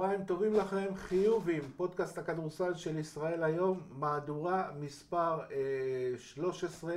צהריים 0.00 0.24
טובים 0.24 0.54
לכם, 0.54 0.94
חיובים, 0.94 1.62
פודקאסט 1.76 2.18
הכדורסל 2.18 2.74
של 2.74 2.98
ישראל 2.98 3.42
היום, 3.42 3.80
מהדורה 3.90 4.70
מספר 4.80 5.40
אה, 5.40 6.18
13. 6.18 6.94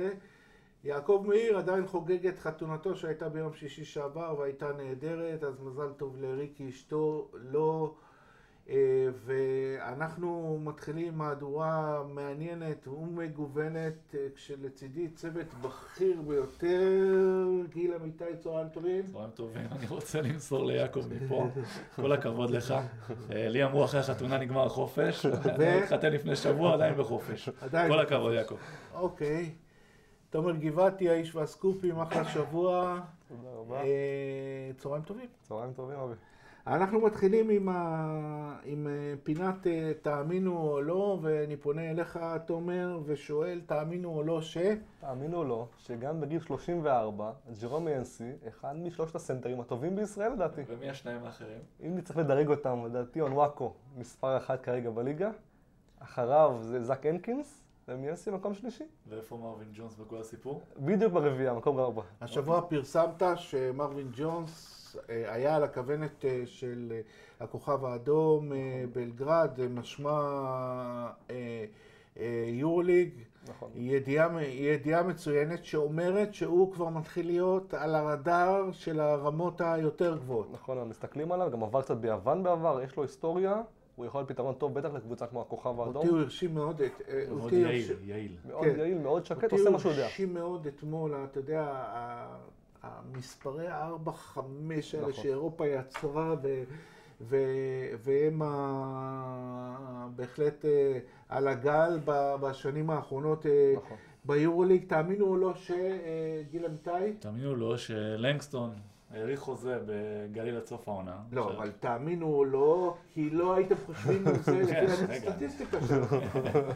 יעקב 0.84 1.24
מאיר 1.26 1.58
עדיין 1.58 1.86
חוגג 1.86 2.26
את 2.26 2.38
חתונתו 2.38 2.96
שהייתה 2.96 3.28
ביום 3.28 3.54
שישי 3.54 3.84
שעבר 3.84 4.34
והייתה 4.38 4.72
נהדרת, 4.72 5.44
אז 5.44 5.60
מזל 5.60 5.92
טוב 5.96 6.16
לריקי 6.16 6.68
אשתו, 6.68 7.30
לא... 7.34 7.94
אה, 8.68 9.08
ואנחנו 9.24 10.58
מתחילים 10.62 11.18
מהדורה 11.18 12.02
מעניינת 12.08 12.88
ומגוונת, 12.88 14.14
אה, 14.14 14.26
כשלצידי 14.34 15.08
צוות 15.08 15.46
בכיר 15.60 16.22
ביותר, 16.22 17.46
גיל 17.68 17.94
אמיתי, 17.94 18.24
צהריים 18.38 18.68
טובים. 18.68 19.12
צהריים 19.12 19.30
טובים, 19.30 19.66
אני 19.72 19.86
רוצה 19.86 20.20
למסור 20.20 20.66
ליעקב 20.66 21.02
מפה, 21.10 21.48
כל 21.96 22.12
הכבוד 22.12 22.50
לך. 22.50 22.74
אה, 23.32 23.48
לי 23.48 23.64
אמרו 23.64 23.84
אחרי 23.84 24.00
החתונה 24.00 24.38
נגמר 24.38 24.66
החופש, 24.66 25.26
אני 25.26 25.82
התחתן 25.82 26.12
לפני 26.12 26.36
שבוע, 26.36 26.74
עדיין 26.74 26.94
בחופש. 26.96 27.48
כל 27.70 28.00
הכבוד 28.00 28.32
יעקב. 28.32 28.56
אוקיי. 28.94 29.50
תומר 30.30 30.56
גבעתי, 30.56 31.08
האיש 31.08 31.34
והסקופים, 31.34 32.00
אחלה 32.00 32.24
שבוע. 32.24 33.00
תודה 33.28 33.48
רבה. 33.56 33.80
צהריים 34.78 35.02
טובים. 35.02 35.26
צהריים 35.42 35.72
טובים, 35.72 35.98
אבי. 35.98 36.14
אנחנו 36.66 37.00
מתחילים 37.00 37.50
עם, 37.50 37.68
ה... 37.68 38.56
עם 38.64 38.86
אה, 38.86 39.14
פינת 39.22 39.66
אה, 39.66 39.92
תאמינו 40.02 40.58
או 40.58 40.82
לא, 40.82 41.18
ואני 41.22 41.56
פונה 41.56 41.90
אליך, 41.90 42.18
תומר, 42.46 43.00
ושואל, 43.04 43.60
תאמינו 43.66 44.08
או 44.08 44.22
לא 44.22 44.42
ש... 44.42 44.58
תאמינו 45.00 45.38
או 45.38 45.44
לא, 45.44 45.66
שגם 45.78 46.20
בגיל 46.20 46.40
34, 46.40 47.32
ג'רום 47.62 47.88
ינסי, 47.88 48.32
אחד 48.48 48.76
משלושת 48.76 49.14
הסנטרים 49.14 49.60
הטובים 49.60 49.96
בישראל 49.96 50.32
לדעתי. 50.32 50.60
ומי 50.68 50.90
השניים 50.90 51.24
האחרים? 51.24 51.58
אם 51.86 51.96
נצטרך 51.96 52.16
לדרג 52.16 52.48
אותם, 52.48 52.84
לדעתי 52.86 53.20
אונוואקו, 53.20 53.72
מספר 53.96 54.36
אחת 54.36 54.62
כרגע 54.62 54.90
בליגה. 54.90 55.30
אחריו 55.98 56.58
זה 56.60 56.82
זאק 56.82 57.06
הנקינס, 57.06 57.64
ומיאנסי 57.88 58.30
מקום 58.30 58.54
שלישי. 58.54 58.84
ואיפה 59.08 59.36
מרווין 59.36 59.68
ג'ונס 59.74 59.96
בכל 59.96 60.18
הסיפור? 60.18 60.60
בדיוק 60.78 61.12
ברביעייה, 61.12 61.54
מקום 61.54 61.78
ארבע. 61.78 62.02
השבוע 62.20 62.60
פרסמת 62.60 63.22
שמרווין 63.36 64.10
ג'ונס 64.16 64.83
היה 65.08 65.56
על 65.56 65.64
הכוונת 65.64 66.24
אה, 66.24 66.42
של 66.46 66.92
אה, 66.92 67.00
הכוכב 67.40 67.84
האדום 67.84 68.52
בלגרד, 68.92 69.50
משמע 69.70 70.20
יורליג. 72.46 73.10
נכון. 73.48 73.70
ידיעה, 73.74 74.42
ידיעה 74.42 75.02
מצוינת 75.02 75.64
שאומרת 75.64 76.34
שהוא 76.34 76.72
כבר 76.72 76.88
מתחיל 76.88 77.26
להיות 77.26 77.74
על 77.74 77.94
הרדאר 77.94 78.72
של 78.72 79.00
הרמות 79.00 79.60
היותר 79.60 80.16
גבוהות. 80.16 80.52
נכון, 80.52 80.88
מסתכלים 80.88 81.32
עליו, 81.32 81.50
גם 81.50 81.62
עבר 81.62 81.82
קצת 81.82 81.96
ביוון 81.96 82.42
בעבר, 82.42 82.80
יש 82.84 82.96
לו 82.96 83.02
היסטוריה. 83.02 83.62
הוא 83.96 84.06
יכול 84.06 84.20
להיות 84.20 84.28
פתרון 84.28 84.54
טוב 84.54 84.74
בטח 84.74 84.88
לקבוצה 84.94 85.26
כמו 85.26 85.40
הכוכב 85.40 85.80
האדום. 85.80 85.96
אותי 85.96 86.08
הוא 86.08 86.18
הרשים 86.18 86.54
מאוד. 86.54 86.82
מאוד 87.28 87.52
יעיל, 87.52 87.96
יעיל. 88.04 88.36
מאוד 88.48 88.66
יעיל, 88.66 88.98
מאוד 88.98 89.24
שקט, 89.26 89.52
עושה 89.52 89.70
מה 89.70 89.78
שהוא 89.78 89.92
יודע. 89.92 90.02
אותי 90.02 90.02
הוא 90.02 90.04
הרשים 90.04 90.34
מאוד 90.34 90.66
אתמול, 90.66 91.14
אתה 91.30 91.38
יודע, 91.38 91.84
המספרי 92.84 93.68
ה-4-5 93.68 94.38
האלה 94.38 95.08
נכון. 95.08 95.12
שאירופה 95.12 95.66
יצרה, 95.66 96.34
ו, 96.42 96.62
ו, 97.20 97.36
והם 97.98 98.42
ה, 98.42 100.08
בהחלט 100.16 100.64
אה, 100.64 100.98
על 101.28 101.48
הגל 101.48 102.00
בשנים 102.40 102.90
האחרונות 102.90 103.46
אה, 103.46 103.72
נכון. 103.76 103.96
ביורוליג. 104.24 104.84
תאמינו 104.88 105.26
או 105.26 105.36
לא 105.36 105.54
שגיל 105.54 106.66
אמיתי? 106.66 107.12
תאמינו 107.20 107.50
או 107.50 107.56
לא 107.56 107.76
שלנגסטון 107.76 108.70
האריך 109.14 109.40
חוזה 109.40 109.78
בגליל 109.86 110.56
עד 110.56 110.66
סוף 110.66 110.88
העונה. 110.88 111.16
לא, 111.32 111.52
אבל 111.56 111.70
תאמינו 111.80 112.26
או 112.26 112.44
לא, 112.44 112.96
כי 113.14 113.30
לא 113.30 113.54
הייתם 113.54 113.74
חושבים 113.86 114.26
על 114.26 114.34
זה 114.34 114.58
לפי 114.62 114.76
הסטטיסטיקה 114.76 115.78
שלו. 115.88 116.06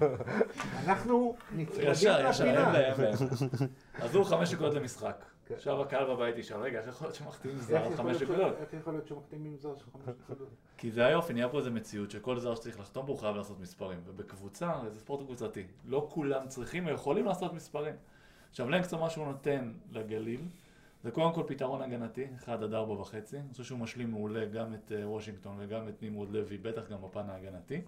אנחנו 0.87 1.35
נצמדים 1.57 1.91
לפינה. 1.91 1.91
ישר, 2.31 2.45
אין 2.45 2.55
להם, 2.55 3.01
אין 3.01 3.01
להם. 3.01 3.69
עזרו 3.95 4.25
חמש 4.25 4.53
נקודות 4.53 4.75
למשחק. 4.75 5.25
כן. 5.49 5.55
עכשיו 5.55 5.83
הקהל 5.83 6.15
בבית 6.15 6.39
ישאל, 6.39 6.61
רגע, 6.61 6.79
איך 6.79 6.89
יכול 6.89 7.07
להיות 7.07 7.15
שמחתימים 7.15 7.59
זר 7.59 7.85
על 7.85 7.97
חמש 7.97 8.23
נקודות? 8.23 8.55
איך 8.61 8.73
יכול 8.73 8.93
להיות 8.93 9.07
שמחתימים 9.07 9.57
זר 9.57 9.77
של 9.77 9.85
חמש 9.93 10.15
נקודות? 10.25 10.49
כי 10.79 10.91
זה 10.91 11.07
היופי, 11.07 11.33
נהיה 11.33 11.49
פה 11.49 11.59
איזה 11.59 11.71
מציאות 11.71 12.11
שכל 12.11 12.39
זר 12.39 12.55
שצריך 12.55 12.81
לחתום 12.81 13.07
בו 13.07 13.17
חייב 13.17 13.37
לעשות 13.37 13.61
מספרים. 13.61 14.01
ובקבוצה, 14.07 14.73
זה 14.93 14.99
ספורט 14.99 15.25
קבוצתי. 15.25 15.67
לא 15.85 16.07
כולם 16.11 16.49
צריכים 16.49 16.89
או 16.89 16.93
יכולים 16.93 17.25
לעשות 17.25 17.53
מספרים. 17.53 17.95
עכשיו, 18.51 18.71
לנגסטון 18.71 19.01
מה 19.01 19.11
שהוא 19.11 19.27
נותן 19.27 19.73
לגליל, 19.93 20.41
זה 21.03 21.11
קודם 21.11 21.33
כל 21.33 21.43
פתרון 21.47 21.83
הגנתי, 21.83 22.27
1 22.37 22.63
עד 22.63 22.75
4 22.75 22.93
וחצי. 22.93 23.37
אני 23.37 23.49
חושב 23.53 23.65
שהוא 23.65 23.79
משלים 23.79 24.11
מעולה 24.11 24.45
גם 24.45 24.75
את 24.75 24.93
אה, 24.93 25.09
וושינגטון 25.09 25.57
וגם 25.59 25.89
את 25.89 26.03
נמרוד 26.03 26.31
לוי, 26.31 26.59
בטח 26.59 26.89
גם 26.91 27.03
בפן 27.03 27.31
ההגנתי. 27.31 27.75
אני 27.75 27.85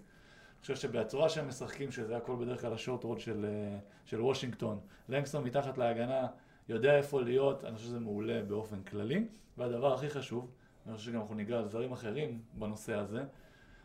חושב 0.62 0.76
שבצורה 0.76 1.28
שהם 1.28 1.48
משחקים, 1.48 1.92
שזה 1.92 2.16
הכל 2.16 2.36
בדרך 2.40 2.60
כלל 2.60 2.72
השורט 2.72 3.04
רוד 3.04 3.20
של, 3.20 3.44
אה, 3.44 3.78
של 4.04 4.20
וושינגטון, 4.20 4.78
לנגסטון 5.08 5.44
מתחת 5.44 5.78
להגנה, 5.78 6.26
יודע 6.68 6.96
איפה 6.96 7.20
להיות, 7.20 7.64
אני 7.64 7.76
חושב 7.76 7.86
שזה 7.86 8.00
מעולה 8.00 8.42
באופן 8.42 8.82
כללי. 8.82 9.26
והדבר 9.58 9.94
הכי 9.94 10.10
חשוב, 10.10 10.50
אני 10.86 10.96
חושב 10.96 11.10
שגם 11.10 11.20
אנחנו 11.20 11.34
ניגע 11.34 11.58
על 11.58 11.68
דברים 11.68 11.92
אחרים 11.92 12.40
בנושא 12.54 12.94
הזה, 12.94 13.24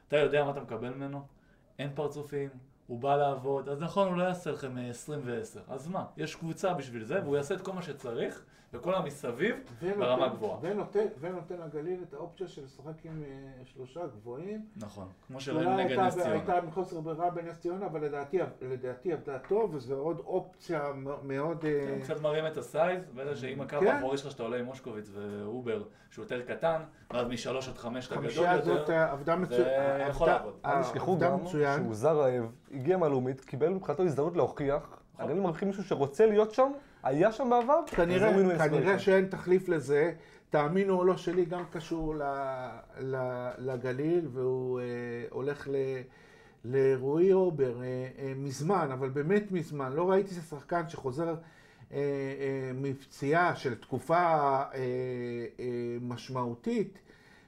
אתה 0.08 0.18
יודע 0.18 0.44
מה 0.44 0.52
אתה 0.52 0.62
מקבל 0.62 0.90
ממנו, 0.90 1.26
אין 1.80 1.90
פרצופים, 1.96 2.50
הוא 2.88 3.00
בא 3.00 3.16
לעבוד, 3.16 3.70
אז 3.70 3.82
נכון, 3.82 4.08
הוא 4.08 4.18
לא 4.18 4.24
יעשה 4.24 4.52
לכם 4.52 4.78
20 4.90 5.20
אה, 5.20 5.24
ו-10, 5.26 5.74
אז 5.74 5.88
מה? 5.88 6.06
יש 6.18 6.36
קבוצה 6.36 6.74
בשביל 6.74 7.04
זה, 7.04 7.22
והוא 7.24 7.36
יעשה 7.36 7.56
את 7.56 7.62
כל 7.62 7.74
מה 7.74 7.82
שצריך, 7.82 8.46
וכל 8.76 8.96
המסביב 8.96 9.56
ברמה 9.98 10.28
גבוהה. 10.28 10.58
ונותן, 10.62 11.06
ונותן 11.20 11.56
לגליל 11.66 12.04
את 12.08 12.14
האופציה 12.14 12.48
של 12.48 12.64
לשחק 12.64 13.06
עם 13.06 13.24
uh, 13.24 13.66
שלושה 13.66 14.08
גבוהים. 14.08 14.66
נכון, 14.78 15.08
כמו 15.28 15.42
שראינו 15.42 15.78
נגד 15.78 16.00
נס 16.00 16.14
ציונה. 16.14 16.32
הייתה 16.32 16.62
מחוסר 16.62 17.02
ברירה 17.02 17.30
בנס 17.30 17.60
ציונה, 17.60 17.86
אבל 17.86 18.06
לדעתי, 18.06 18.38
לדעתי 18.62 19.14
עבדה 19.14 19.40
טוב, 19.40 19.76
וזו 19.76 19.96
עוד 19.96 20.22
אופציה 20.26 20.92
מאוד... 21.24 21.66
אה, 21.66 21.86
כן, 21.88 22.02
קצת 22.02 22.22
מרים 22.22 22.48
את 22.48 22.58
ה 22.58 22.66
size, 22.66 23.04
ואלה 23.16 23.36
שאם 23.36 23.62
הקו 23.62 23.80
כן. 23.80 23.88
האחורי 23.88 24.18
שלך 24.18 24.32
שאתה 24.32 24.44
עולה 24.44 24.58
עם 24.58 24.66
מושקוביץ 24.66 25.10
ואובר, 25.14 25.84
שהוא 26.12 26.24
יותר 26.24 26.42
קטן, 26.42 26.82
ואז 27.14 27.28
משלוש 27.28 27.70
עד 27.70 27.78
חמש 27.78 28.08
אתה 28.08 28.16
גדול 28.16 28.30
יותר, 28.30 28.52
הזאת 28.52 28.90
עבדה 28.90 29.36
מצוין. 29.36 29.64
זה 29.64 30.06
יכול 30.10 30.28
לעבוד. 30.28 30.54
אל 30.66 30.82
תשכחו 30.82 31.18
גם 31.18 31.40
שהוא 31.48 31.94
זר 31.94 32.20
רעב. 32.20 32.52
הגיע 32.74 32.98
מהלאומית, 32.98 33.42
קיבל 33.42 33.70
מבחינתו 33.70 34.04
הזדמנות 34.04 34.38
להוכיח, 34.38 35.00
הגליל 35.18 35.32
נכון. 35.32 35.44
מרוויחים 35.44 35.68
מישהו 35.68 35.84
שרוצה 35.84 36.26
להיות 36.26 36.52
שם, 36.52 36.72
היה 37.06 37.32
שם 37.32 37.50
בעבר, 37.50 37.80
כנראה, 37.88 38.58
כנראה 38.70 39.00
שאין 39.00 39.26
תחליף 39.26 39.70
לזה, 39.70 40.14
תאמינו 40.50 40.98
או 41.00 41.04
לא 41.04 41.18
שלי 41.18 41.46
גם 41.46 41.64
קשור 41.72 42.16
ל, 42.16 42.22
ל, 43.00 43.16
לגליל, 43.58 44.28
והוא 44.32 44.80
אה, 44.80 44.86
הולך 45.30 45.68
ל... 45.68 45.76
לרועי 46.68 47.34
אובר 47.34 47.82
אה, 47.82 48.08
אה, 48.20 48.34
מזמן, 48.36 48.90
אבל 48.94 49.10
באמת 49.10 49.52
מזמן, 49.52 49.94
לא 49.94 50.10
ראיתי 50.10 50.30
איזה 50.30 50.42
שחקן 50.42 50.90
שחוזר 50.90 51.28
אה, 51.92 51.98
אה, 51.98 52.72
מפציעה 52.74 53.56
של 53.56 53.76
תקופה 53.76 54.16
אה, 54.16 54.64
אה, 54.74 55.66
משמעותית, 56.02 57.00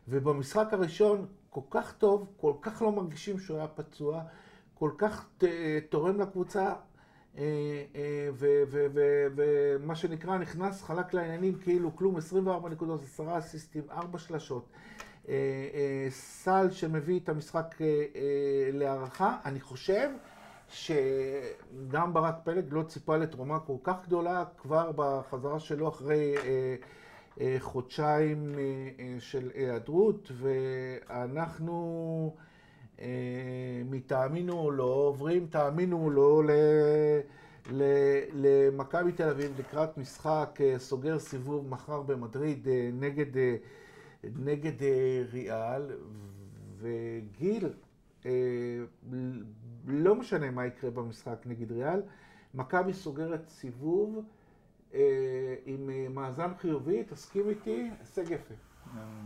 ובמשחק 0.07 0.67
הראשון 0.71 1.25
כל 1.49 1.61
כך 1.69 1.93
טוב, 1.97 2.27
כל 2.37 2.53
כך 2.61 2.81
לא 2.81 2.91
מרגישים 2.91 3.39
שהוא 3.39 3.57
היה 3.57 3.67
פצוע, 3.67 4.21
כל 4.73 4.91
כך 4.97 5.29
תורם 5.89 6.21
לקבוצה, 6.21 6.63
אה, 6.63 6.69
אה, 6.69 6.75
ומה 9.35 9.95
שנקרא 9.95 10.37
נכנס 10.37 10.83
חלק 10.83 11.13
לעניינים 11.13 11.55
כאילו 11.55 11.95
כלום, 11.95 12.17
24 12.17 12.69
נקודות, 12.69 13.03
10 13.03 13.37
אסיסטים, 13.37 13.83
4 13.91 14.19
שלשות. 14.19 14.69
אה, 15.29 16.07
סל 16.09 16.71
שמביא 16.71 17.19
את 17.19 17.29
המשחק 17.29 17.75
להערכה. 18.73 19.37
אני 19.45 19.59
חושב 19.59 20.09
שגם 20.69 22.13
ברק 22.13 22.35
פלג 22.43 22.65
לא 22.69 22.83
ציפה 22.83 23.17
לתרומה 23.17 23.59
כל 23.59 23.77
כך 23.83 23.95
גדולה 24.05 24.43
כבר 24.57 24.91
בחזרה 24.95 25.59
שלו 25.59 25.87
אחרי 25.87 26.35
חודשיים 27.59 28.55
של 29.19 29.51
היעדרות, 29.55 30.31
ואנחנו... 30.37 32.35
אה, 33.01 33.81
מתאמינו 33.89 34.71
לא, 34.71 34.83
עוברים 34.83 35.47
תאמינו 35.47 36.03
או 36.03 36.09
לא 36.09 36.43
למכבי 38.33 39.11
תל 39.11 39.29
אביב 39.29 39.59
לקראת 39.59 39.97
משחק 39.97 40.59
אה, 40.61 40.79
סוגר 40.79 41.19
סיבוב 41.19 41.69
מחר 41.69 42.01
במדריד 42.01 42.67
אה, 42.67 42.89
נגד, 42.93 43.59
נגד 44.23 44.83
ריאל, 45.31 45.91
וגיל, 46.77 47.69
לא 49.87 50.15
משנה 50.15 50.51
מה 50.51 50.65
יקרה 50.65 50.91
במשחק 50.91 51.37
נגד 51.45 51.71
ריאל, 51.71 52.01
מכבי 52.53 52.93
סוגרת 52.93 53.49
סיבוב 53.49 54.25
עם 55.65 55.89
מאזן 56.15 56.51
חיובי, 56.57 57.03
תסכים 57.03 57.49
איתי, 57.49 57.89
הישג 57.99 58.31
יפה. 58.31 58.53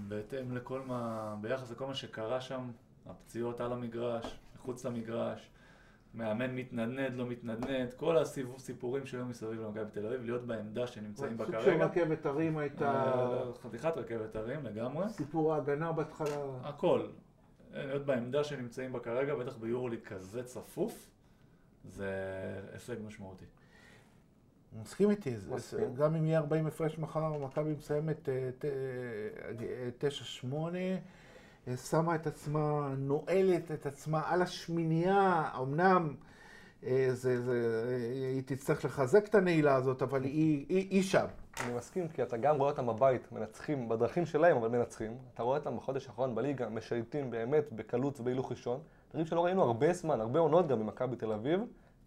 בהתאם 0.08 0.56
לכל 0.56 0.82
מה, 0.82 1.36
ביחס 1.42 1.72
לכל 1.72 1.86
מה 1.86 1.94
שקרה 1.94 2.42
שם, 2.42 2.72
הפציעות 3.12 3.62
על 3.62 3.74
המגרש, 3.74 4.40
מחוץ 4.56 4.86
למגרש, 4.86 5.52
מאמן 6.14 6.56
מתנדנד, 6.56 7.14
לא 7.16 7.26
מתנדנד, 7.28 7.94
כל 7.94 8.18
הסיפורים 8.18 9.06
שהיו 9.06 9.26
מסביב 9.26 9.62
למכבי 9.62 9.86
בתל 9.86 10.06
אביב, 10.06 10.24
להיות 10.24 10.48
בעמדה 10.48 10.88
שנמצאים 10.88 11.38
בה 11.38 11.46
כרגע. 11.46 11.60
סוג 11.62 11.70
של 11.74 11.82
רכבת 11.84 12.26
הרים 12.26 12.58
הייתה... 12.58 13.14
חתיכת 13.62 13.94
רכבת 13.98 14.36
הרים 14.36 14.66
לגמרי. 14.66 15.10
סיפור 15.10 15.54
ההגנה 15.54 15.92
בהתחלה. 15.92 16.38
הכל. 16.64 17.08
להיות 17.74 18.06
בעמדה 18.06 18.44
שנמצאים 18.44 18.94
בה 18.94 19.00
כרגע, 19.00 19.36
בטח 19.36 19.58
ביורוליג 19.58 20.00
כזה 20.04 20.44
צפוף, 20.44 21.10
זה 21.86 22.10
הישג 22.74 22.96
משמעותי. 23.08 23.46
מסכים 24.82 25.10
איתי, 25.10 25.36
מסכים. 25.50 25.96
גם 25.96 26.16
אם 26.16 26.26
יהיה 26.26 26.40
40 26.40 26.68
הפרש 26.68 26.98
מחר, 27.00 27.38
מכבי 27.38 27.74
מסיימת 27.78 28.30
אה, 28.30 28.50
ת- 28.60 28.66
אה, 28.66 29.90
9-8, 30.00 30.76
אה, 30.76 30.98
שמה 31.90 32.16
את 32.16 32.28
עצמה, 32.28 32.94
נועלת 32.98 33.72
את 33.72 33.86
עצמה 33.86 34.22
על 34.26 34.42
השמינייה, 34.42 35.50
אמנם 35.62 36.16
אה, 36.84 37.08
זה, 37.12 37.42
זה, 37.42 37.84
אה, 37.90 38.30
היא 38.30 38.44
תצטרך 38.46 38.86
לחזק 38.86 39.28
את 39.28 39.36
הנעילה 39.36 39.76
הזאת, 39.76 40.02
אבל 40.02 40.24
היא, 40.24 40.66
היא, 40.70 40.88
היא 40.90 41.04
שם. 41.04 41.26
אני 41.66 41.74
מסכים, 41.74 42.08
כי 42.08 42.24
אתה 42.24 42.38
גם 42.38 42.58
רואה 42.58 42.70
אותם 42.70 42.88
בבית, 42.88 43.32
מנצחים 43.32 43.90
בדרכים 43.90 44.26
שלהם, 44.26 44.58
אבל 44.58 44.68
מנצחים. 44.68 45.18
אתה 45.34 45.44
רואה 45.44 45.58
אותם 45.58 45.78
בחודש 45.78 46.08
האחרון 46.08 46.36
בליגה, 46.36 46.70
משייטים 46.70 47.32
באמת 47.32 47.74
בקלות 47.74 48.20
ובהילוך 48.20 48.52
ראשון. 48.52 48.80
דברים 49.10 49.26
שלא 49.26 49.46
ראינו 49.46 49.64
הרבה 49.64 49.94
זמן, 49.94 50.22
הרבה 50.22 50.40
עונות 50.40 50.68
גם 50.68 50.80
במכבי 50.80 51.16
תל 51.16 51.32
אביב, 51.32 51.62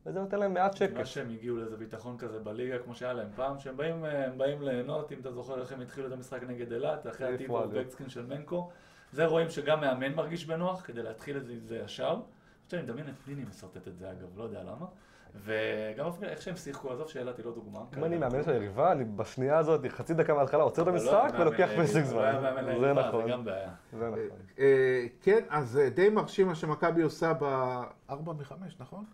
וזה 0.07 0.21
נותן 0.21 0.39
להם 0.39 0.55
מעט 0.55 0.77
שקט. 0.77 1.07
שהם 1.07 1.31
הגיעו 1.31 1.57
לאיזה 1.57 1.77
ביטחון 1.77 2.19
כזה 2.19 2.39
בליגה, 2.39 2.79
כמו 2.79 2.95
שהיה 2.95 3.13
להם 3.13 3.29
פעם, 3.37 3.59
שהם 3.59 3.77
באים, 3.77 4.05
אה, 4.05 4.31
באים 4.37 4.63
ליהנות, 4.63 5.13
אם 5.13 5.19
אתה 5.21 5.33
זוכר 5.33 5.61
איך 5.61 5.73
הם 5.73 5.81
התחילו 5.81 6.07
את 6.07 6.13
המשחק 6.13 6.43
נגד 6.43 6.73
אילת, 6.73 7.07
אחרי 7.07 7.27
העיפו 7.27 7.43
הטיפו 7.43 7.59
עליהם. 7.59 7.85
בקסקין 7.85 8.09
של 8.09 8.27
מנקו. 8.27 8.71
זה 9.15 9.27
רואים 9.27 9.49
שגם 9.49 9.81
מאמן 9.81 10.15
מרגיש 10.15 10.47
בנוח, 10.47 10.83
כדי 10.87 11.03
להתחיל 11.03 11.37
את 11.37 11.47
זה, 11.47 11.55
זה 11.65 11.79
ישר. 11.85 12.21
עכשיו 12.65 12.81
אני 12.81 12.89
מדמיין 12.89 13.09
את 13.09 13.15
פניני 13.25 13.45
משרטט 13.45 13.89
את 13.89 13.97
זה 13.97 14.11
אגב, 14.11 14.39
לא 14.39 14.45
יודע 14.45 14.63
למה. 14.63 14.87
וגם 15.35 16.07
איך 16.23 16.43
שהם 16.43 16.57
שיחקו, 16.57 16.93
עזוב 16.93 17.09
שאילת 17.09 17.39
היא 17.39 17.47
לא 17.47 17.53
דוגמה. 17.55 17.81
אם 17.99 18.05
אני 18.05 18.19
מאמן 18.19 18.43
של 18.43 18.51
היריבה, 18.51 18.93
אני 18.93 19.05
בשנייה 19.05 19.59
הזאת, 19.59 19.87
חצי 19.89 20.15
דקה 20.15 20.35
מההתחלה 20.35 20.63
עוצר 20.63 20.83
את 20.83 20.87
לא 20.87 20.93
המשחק 20.93 21.35
ולוקח 21.39 21.69
פסק 21.79 22.01
לא 22.01 22.05
זמן. 22.05 22.43
מאמן 22.43 22.81
זה 22.81 22.93
נכון, 22.93 23.25
זה 23.25 23.31
גם 23.31 23.45
בעיה. 23.45 23.71
זה 23.93 24.09
נכון. 24.09 24.19
אה, 24.59 25.07
כן, 25.23 25.45
אז 25.49 25.79
אה, 25.79 25.91
די 25.91 26.09
מרשים 26.09 26.47
מה 26.47 26.55
שמכבי 26.55 27.03
עושה 27.03 27.33
ב-4 27.33 28.15
מ-5, 28.27 28.53
נכון? 28.79 29.05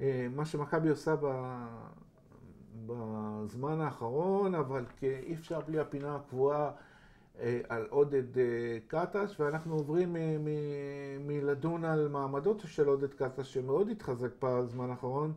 אה, 0.00 0.26
מה 0.30 0.44
שמכבי 0.44 0.88
עושה 0.88 1.14
ב... 1.20 1.26
בזמן 2.86 3.80
האחרון, 3.80 4.54
אבל 4.54 4.84
אי 5.02 5.34
אפשר 5.34 5.60
בלי 5.60 5.78
הפינה 5.78 6.16
הקבועה 6.16 6.70
על 7.68 7.86
עודד 7.90 8.38
אה, 8.38 8.42
קטש, 8.86 9.40
ואנחנו 9.40 9.74
עוברים 9.74 10.16
אה, 10.16 10.36
מ- 10.40 11.26
מלדון 11.28 11.84
על 11.84 12.08
מעמדות 12.08 12.62
של 12.66 12.86
עודד 12.88 13.14
קטש, 13.14 13.54
שמאוד 13.54 13.88
התחזק 13.88 14.30
בזמן 14.42 14.90
האחרון, 14.90 15.32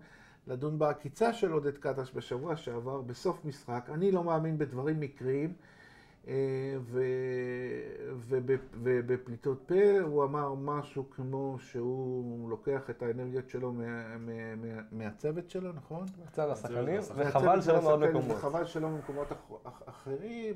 לדון 0.48 0.80
בעקיצה 0.80 1.34
של 1.34 1.52
עודד 1.52 1.78
קטש 1.78 2.12
בשבוע 2.16 2.56
שעבר, 2.56 3.02
בסוף 3.02 3.46
משחק. 3.46 3.90
אני 3.94 4.12
לא 4.12 4.24
מאמין 4.24 4.58
בדברים 4.58 5.00
מקריים. 5.00 5.54
אה, 6.28 6.78
ובפליטות 8.84 9.64
פה 9.66 10.00
הוא 10.02 10.24
אמר 10.24 10.54
משהו 10.54 11.10
כמו 11.10 11.58
שהוא 11.60 12.50
לוקח 12.50 12.90
את 12.90 13.04
האנרגיות 13.04 13.50
שלו 13.50 13.72
מה- 13.74 13.84
מה- 14.18 14.56
מה- 14.56 14.82
מהצוות 14.92 15.50
שלו, 15.50 15.72
נכון? 15.74 16.06
לשחקנים, 16.52 16.96
מהצוות 16.96 17.28
וחבל 17.28 17.62
שלא 17.62 17.82
מאוד 17.82 18.00
מהצוות 18.00 18.16
מקומות. 18.16 18.38
וחבל 18.38 18.66
שלא 18.66 18.90
ממקומות 18.90 19.32
אח- 19.32 19.52
אח- 19.64 19.82
אחרים. 19.86 20.54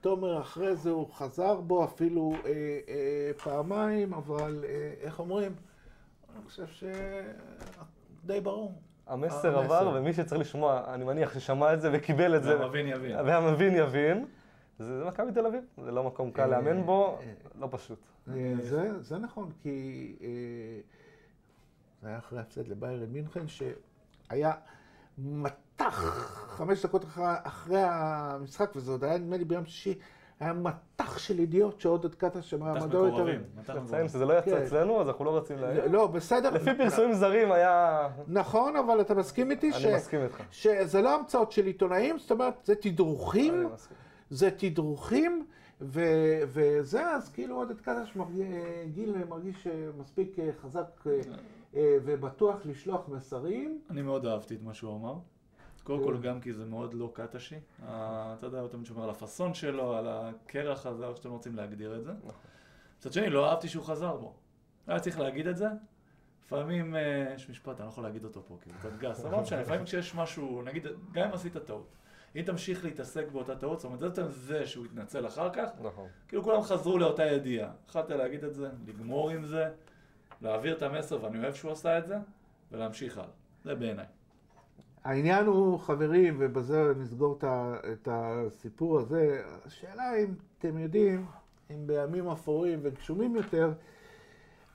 תומר 0.00 0.40
אחרי 0.40 0.76
זה 0.76 0.90
הוא 0.90 1.12
חזר 1.12 1.60
בו 1.60 1.84
אפילו 1.84 2.32
אה, 2.32 2.50
אה, 2.88 3.30
פעמיים, 3.42 4.14
אבל 4.14 4.64
אה, 4.68 4.92
איך 5.00 5.18
אומרים? 5.18 5.52
אני 6.34 6.44
חושב 6.44 6.66
שדי 6.66 8.40
ברור. 8.40 8.72
המסר 9.06 9.58
המסר. 9.58 9.74
עבר, 9.74 9.92
ומי 9.94 10.12
שצריך 10.12 10.40
לשמוע, 10.40 10.94
אני 10.94 11.04
מניח 11.04 11.34
ששמע 11.34 11.74
את 11.74 11.80
זה 11.80 11.90
וקיבל 11.92 12.36
את 12.36 12.42
זה, 12.42 12.60
והמבין 12.60 12.86
יבין. 12.86 13.16
והמבין 13.16 13.74
יבין. 13.76 14.26
זה 14.78 14.98
זה 14.98 15.04
מכבי 15.04 15.32
תל 15.32 15.46
אביב, 15.46 15.64
זה 15.84 15.90
לא 15.90 16.04
מקום 16.04 16.30
קל 16.30 16.42
אה, 16.42 16.46
לאמן 16.46 16.82
בו, 16.86 17.18
אה, 17.20 17.32
לא 17.60 17.68
פשוט. 17.70 17.98
אה, 18.28 18.54
זה, 18.60 19.02
זה 19.02 19.18
נכון, 19.18 19.50
כי 19.62 20.16
אה, 20.22 20.28
זה 22.02 22.08
היה 22.08 22.18
אחרי 22.18 22.38
ההפסד 22.38 22.68
לביירן 22.68 23.08
מינכן, 23.10 23.44
שהיה 23.48 24.52
מטח 25.80 26.26
חמש 26.48 26.84
דקות 26.84 27.04
אחרי, 27.04 27.24
אחרי 27.42 27.82
המשחק, 27.82 28.70
וזה 28.76 28.90
עוד 28.90 29.04
היה 29.04 29.18
נדמה 29.18 29.36
לי 29.36 29.44
ביום 29.44 29.64
שישי, 29.64 29.94
היה 30.40 30.52
מטח 30.52 31.18
של 31.18 31.40
ידיעות 31.40 31.80
שעודד 31.80 32.14
קטש 32.14 32.36
מתח 32.36 32.46
שמעמדו 32.46 32.98
יותר... 32.98 33.08
מקורבים. 33.08 33.40
מתח 33.58 33.66
צריך 33.66 33.76
לציין 33.76 33.84
מקורבים. 33.84 34.08
שזה 34.08 34.24
לא 34.24 34.38
יצא 34.38 34.50
כן. 34.50 34.62
אצלנו, 34.62 35.00
אז 35.00 35.08
אנחנו 35.08 35.24
לא 35.24 35.30
רוצים 35.30 35.58
להעיר. 35.58 35.86
לא, 35.90 36.06
בסדר. 36.06 36.50
לפי 36.50 36.70
פרסומים 36.78 37.12
זרים 37.12 37.52
היה... 37.52 38.08
נכון, 38.28 38.76
אבל 38.76 39.00
אתה 39.00 39.14
מסכים 39.14 39.50
איתי 39.50 39.72
ש... 39.72 39.84
אני 39.84 39.94
מסכים 39.94 40.20
איתך. 40.22 40.42
שזה 40.50 41.02
לא 41.02 41.14
המצאות 41.14 41.52
של 41.52 41.66
עיתונאים, 41.66 42.18
זאת 42.18 42.30
אומרת, 42.30 42.54
זה 42.64 42.74
תדרוכים. 42.74 43.54
אני 43.54 43.74
מסכים. 43.74 43.96
זה 44.30 44.50
תדרוכים, 44.50 45.46
ו, 45.80 46.00
וזה 46.46 47.10
אז 47.10 47.28
כאילו 47.28 47.56
עודד 47.56 47.80
קדש 47.80 48.16
מרגיש, 48.16 48.46
גיל 48.94 49.24
מרגיש 49.28 49.66
אה, 49.66 49.72
מספיק 49.98 50.38
אה, 50.38 50.50
חזק 50.62 51.06
אה, 51.06 51.20
אה, 51.74 51.96
ובטוח 52.04 52.56
לשלוח 52.64 53.08
מסרים. 53.08 53.80
אני 53.90 54.02
מאוד 54.02 54.26
אהבתי 54.26 54.54
את 54.54 54.62
מה 54.62 54.74
שהוא 54.74 54.96
אמר. 54.96 55.14
קודם 55.84 56.04
כל 56.04 56.16
גם 56.22 56.40
כי 56.40 56.52
זה 56.52 56.64
מאוד 56.64 56.94
לא 56.94 57.10
קטשי. 57.14 57.58
אה, 57.88 58.34
אתה 58.38 58.46
יודע, 58.46 58.60
הוא 58.60 58.68
תמיד 58.68 58.86
שומר 58.86 59.04
על 59.04 59.10
הפאסון 59.10 59.54
שלו, 59.54 59.96
על 59.96 60.06
הקרח 60.08 60.86
הזה, 60.86 61.06
איך 61.06 61.16
שאתם 61.16 61.30
רוצים 61.30 61.56
להגדיר 61.56 61.96
את 61.96 62.04
זה. 62.04 62.12
מצד 62.98 63.12
שני, 63.12 63.30
לא 63.30 63.50
אהבתי 63.50 63.68
שהוא 63.68 63.84
חזר 63.84 64.16
בו. 64.16 64.34
היה 64.86 65.00
צריך 65.00 65.18
להגיד 65.18 65.46
את 65.46 65.56
זה. 65.56 65.66
לפעמים, 66.44 66.96
אה, 66.96 67.32
יש 67.34 67.50
משפט, 67.50 67.80
אני 67.80 67.86
לא 67.86 67.92
יכול 67.92 68.04
להגיד 68.04 68.24
אותו 68.24 68.42
פה, 68.48 68.58
כי 68.62 68.70
הוא 68.70 68.78
קצת 68.78 68.98
גס, 68.98 69.20
אבל 69.20 69.30
לא 69.30 69.40
משנה, 69.40 69.60
לפעמים 69.60 69.84
כשיש 69.84 70.14
משהו, 70.14 70.62
נגיד, 70.62 70.86
גם 71.12 71.28
אם 71.28 71.34
עשית 71.34 71.56
טעות, 71.56 71.86
אם 72.36 72.42
תמשיך 72.42 72.84
להתעסק 72.84 73.24
באותה 73.32 73.56
טעות, 73.56 73.78
זאת 73.78 73.84
אומרת, 73.84 74.00
זה 74.00 74.06
יותר 74.06 74.28
זה 74.28 74.66
שהוא 74.66 74.86
יתנצל 74.86 75.26
אחר 75.26 75.50
כך, 75.50 75.68
נכון. 75.82 76.08
כאילו 76.28 76.42
כולם 76.42 76.62
חזרו 76.62 76.98
לאותה 76.98 77.24
ידיעה. 77.24 77.70
יכולת 77.88 78.10
להגיד 78.10 78.44
את 78.44 78.54
זה, 78.54 78.70
לגמור 78.86 79.30
עם 79.30 79.44
זה, 79.44 79.70
להעביר 80.42 80.76
את 80.76 80.82
המסר, 80.82 81.24
ואני 81.24 81.38
אוהב 81.38 81.54
שהוא 81.54 81.72
עשה 81.72 81.98
את 81.98 82.06
זה, 82.06 82.16
ולהמשיך 82.72 83.18
הלאה. 83.18 83.30
זה 83.64 83.74
בעיניי. 83.74 84.06
העניין 85.04 85.46
הוא, 85.46 85.78
חברים, 85.78 86.36
ובזה 86.38 86.92
נסגור 86.96 87.38
את 87.92 88.08
הסיפור 88.10 88.98
הזה, 88.98 89.42
השאלה 89.66 90.16
אם 90.18 90.26
אתם 90.58 90.78
יודעים, 90.78 91.26
אם 91.70 91.86
בימים 91.86 92.28
אפורים 92.28 92.78
וגשומים 92.82 93.36
יותר, 93.36 93.72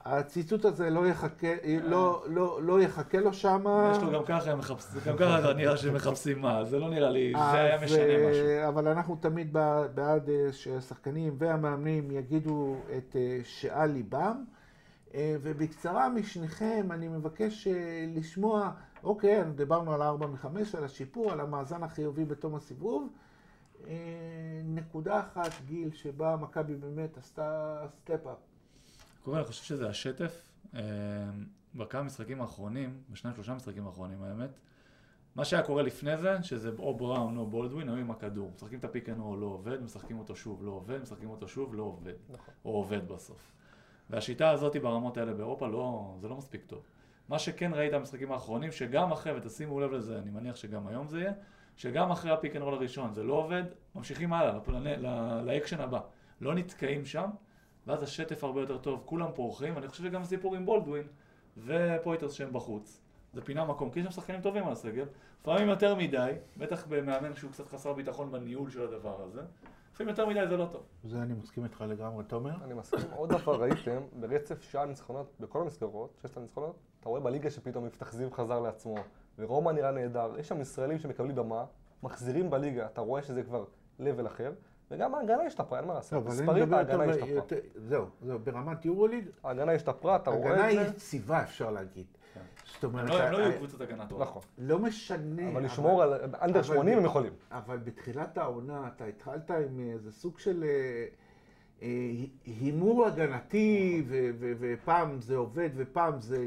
הציטוט 0.05 0.65
הזה 0.65 0.89
לא 0.89 1.07
יחכה, 1.07 1.47
לא, 1.83 2.23
לא, 2.27 2.59
לא 2.63 2.81
יחכה 2.81 3.17
לו 3.19 3.33
שמה. 3.33 3.91
יש 3.97 4.03
לו 4.03 4.11
גם 4.11 4.23
ככה, 4.25 4.51
הם 4.51 4.59
מחפשים- 4.59 5.01
גם 5.05 5.17
ככה 5.17 5.53
נראה 5.53 5.77
שהם 5.77 5.93
מחפשים 5.93 6.39
מה, 6.41 6.63
זה 6.65 6.79
לא 6.79 6.89
נראה 6.89 7.09
לי, 7.09 7.33
זה 7.51 7.51
היה 7.51 7.81
משנה 7.85 7.99
אה, 8.03 8.29
משהו. 8.29 8.45
אבל 8.67 8.87
אנחנו 8.87 9.15
תמיד 9.19 9.53
בע- 9.53 9.87
בעד 9.95 10.29
אה, 10.29 10.47
שהשחקנים 10.53 11.35
והמאמנים 11.37 12.11
יגידו 12.11 12.75
את 12.97 13.15
אה, 13.15 13.39
שעל 13.43 13.91
ליבם. 13.91 14.43
ובקצרה 15.17 16.09
משניכם 16.09 16.87
אני 16.91 17.07
מבקש 17.07 17.67
לשמוע, 18.15 18.71
אוקיי, 19.05 19.43
דיברנו 19.55 19.93
על 19.93 20.01
ה-4 20.01 20.27
מ-5, 20.27 20.77
על 20.77 20.83
השיפור, 20.83 21.31
על 21.31 21.39
המאזן 21.39 21.83
החיובי 21.83 22.25
בתום 22.25 22.55
הסיבוב. 22.55 23.09
אה, 23.87 23.93
נקודה 24.65 25.19
אחת, 25.19 25.51
גיל, 25.65 25.91
שבה 25.93 26.35
מכבי 26.35 26.75
באמת 26.75 27.17
עשתה 27.17 27.79
step-up. 27.97 28.37
קודם 29.23 29.37
אני 29.37 29.45
חושב 29.45 29.63
שזה 29.63 29.89
השטף. 29.89 30.51
אה, 30.75 30.81
בכמה 31.75 32.03
משחקים 32.03 32.41
האחרונים, 32.41 33.01
בשניים 33.09 33.35
שלושה 33.35 33.53
משחקים 33.53 33.87
האחרונים 33.87 34.23
האמת, 34.23 34.49
מה 35.35 35.45
שהיה 35.45 35.63
קורה 35.63 35.83
לפני 35.83 36.17
זה, 36.17 36.43
שזה 36.43 36.71
או 36.79 36.97
בראון 36.97 37.37
או 37.37 37.47
בולדווין, 37.47 37.89
היו 37.89 37.97
עם 37.97 38.11
הכדור. 38.11 38.51
משחקים 38.55 38.79
את 38.79 38.83
ה 38.83 38.89
pick 38.89 39.09
and 39.09 39.17
לא 39.17 39.45
עובד, 39.45 39.83
משחקים 39.83 40.19
אותו 40.19 40.35
שוב, 40.35 40.63
לא 40.63 40.71
עובד, 40.71 41.01
משחקים 41.01 41.29
אותו 41.29 41.47
שוב, 41.47 41.75
לא 41.75 41.83
עובד. 41.83 42.13
נכון. 42.29 42.53
או 42.65 42.71
עובד 42.71 43.07
בסוף. 43.07 43.51
והשיטה 44.09 44.49
הזאת 44.49 44.75
ברמות 44.75 45.17
האלה 45.17 45.33
באירופה, 45.33 45.67
לא, 45.67 46.15
זה 46.21 46.27
לא 46.27 46.35
מספיק 46.35 46.65
טוב. 46.65 46.83
מה 47.29 47.39
שכן 47.39 47.71
ראית 47.73 47.93
במשחקים 47.93 48.31
האחרונים, 48.31 48.71
שגם 48.71 49.11
אחרי, 49.11 49.33
ותשימו 49.37 49.79
לב 49.79 49.91
לזה, 49.91 50.19
אני 50.19 50.31
מניח 50.31 50.55
שגם 50.55 50.87
היום 50.87 51.07
זה 51.07 51.19
יהיה, 51.19 51.33
שגם 51.77 52.11
אחרי 52.11 52.31
ה 52.31 52.36
pick 52.36 52.55
and 52.55 52.63
roll 52.63 52.73
הראשון 52.73 53.13
זה 53.13 53.23
לא 53.23 53.33
עובד, 53.33 53.63
ממשיכים 53.95 54.33
הלאה, 54.33 54.59
לאקשן 55.41 55.79
הבא. 55.79 55.99
לא 56.41 56.55
נתקעים 56.55 57.05
שם, 57.05 57.29
ואז 57.87 58.03
השטף 58.03 58.43
הרבה 58.43 58.61
יותר 58.61 58.77
טוב, 58.77 59.01
כולם 59.05 59.29
פורחים, 59.35 59.77
אני 59.77 59.87
חושב 59.87 60.03
שגם 60.03 60.21
הסיפור 60.21 60.55
עם 60.55 60.65
בולדווין 60.65 61.07
ופויתרס 61.57 62.33
שהם 62.33 62.53
בחוץ. 62.53 63.01
זה 63.33 63.41
פינה 63.41 63.65
מקום, 63.65 63.89
כי 63.91 63.99
יש 63.99 64.05
שם 64.05 64.11
שחקנים 64.11 64.41
טובים 64.41 64.65
על 64.65 64.71
הסגל, 64.71 65.05
לפעמים 65.41 65.69
יותר 65.69 65.95
מדי, 65.95 66.31
בטח 66.57 66.85
במאמן 66.89 67.35
שהוא 67.35 67.51
קצת 67.51 67.67
חסר 67.67 67.93
ביטחון 67.93 68.31
בניהול 68.31 68.69
של 68.69 68.81
הדבר 68.81 69.21
הזה, 69.21 69.41
לפעמים 69.95 70.09
יותר 70.09 70.25
מדי 70.25 70.47
זה 70.47 70.57
לא 70.57 70.67
טוב. 70.71 70.83
זה 71.03 71.21
אני 71.21 71.33
מסכים 71.33 71.63
איתך 71.63 71.83
לגמרי, 71.87 72.23
תומר. 72.23 72.63
אני 72.63 72.73
מסכים. 72.73 73.11
עוד 73.15 73.29
דבר 73.29 73.61
ראיתם, 73.61 74.01
ברצף 74.19 74.61
שישה 74.61 74.85
ניצחונות 74.85 75.33
בכל 75.39 75.61
המסגרות, 75.61 76.19
ששת 76.21 76.37
הניצחונות, 76.37 76.75
אתה 76.99 77.09
רואה 77.09 77.21
בליגה 77.21 77.49
שפתאום 77.51 77.85
יפתח 77.85 78.13
זיו 78.13 78.31
חזר 78.31 78.59
לעצמו, 78.59 78.95
ורומא 79.39 79.71
נראה 79.71 79.91
נהדר, 79.91 80.33
יש 80.39 80.47
שם 80.47 80.61
ישראלים 80.61 80.99
שמקבלים 80.99 81.35
במה, 81.35 81.65
מחזירים 82.03 82.49
בליגה, 82.49 82.85
אתה 82.85 83.01
רואה 83.01 83.23
שזה 83.23 83.43
כבר 83.43 83.65
level 83.99 84.27
אחר, 84.27 84.53
וגם 84.91 85.15
ההגנה 85.15 85.43
השתפרה, 85.43 85.79
אין 85.79 85.87
מה 85.87 85.93
לא, 85.93 85.97
לעשות. 85.99 86.23
אני 86.25 86.31
מספרית 86.31 86.71
ההגנה 86.71 87.03
השתפרה. 87.03 87.59
זהו, 87.75 88.05
זהו, 88.21 88.39
ברמת 88.39 88.85
יורוליג, 88.85 89.29
ההגנה 89.43 89.71
השתפרה, 89.71 90.15
אתה 90.15 90.29
רואה 90.29 90.55
את 90.55 90.65
היא 90.65 90.83
זה. 90.83 90.87
יציבה, 90.87 91.43
אפשר 91.43 91.71
להגיד. 91.71 92.05
זאת 92.73 92.83
אומרת, 92.83 93.09
לא, 93.09 93.21
הם 93.21 93.31
לא 93.31 93.37
ה- 93.37 93.41
יהיו 93.41 93.57
קבוצת 93.57 93.81
הגנה 93.81 94.07
טובה. 94.07 94.23
נכון. 94.23 94.41
לא 94.57 94.79
משנה. 94.79 95.49
אבל 95.51 95.65
לשמור 95.65 96.03
על 96.03 96.13
אנדר 96.41 96.59
אבל 96.59 96.63
80 96.63 96.97
הם 96.97 97.05
יכולים. 97.05 97.31
אבל 97.51 97.77
בתחילת 97.77 98.37
העונה 98.37 98.87
אתה 98.95 99.05
התחלת 99.05 99.51
עם 99.51 99.79
איזה 99.79 100.11
סוג 100.11 100.39
של 100.39 100.63
אה, 100.63 101.05
אה, 101.81 101.87
הימור 102.45 103.05
הגנתי, 103.05 104.03
ו- 104.07 104.29
ו- 104.39 104.53
ופעם 104.59 105.21
זה 105.21 105.35
עובד 105.35 105.69
ופעם 105.75 106.21
זה 106.21 106.45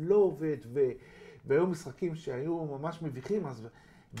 לא 0.00 0.16
עובד, 0.16 0.56
ו- 0.72 0.90
והיו 1.46 1.66
משחקים 1.66 2.14
שהיו 2.14 2.64
ממש 2.64 3.02
מביכים, 3.02 3.46
אז 3.46 3.66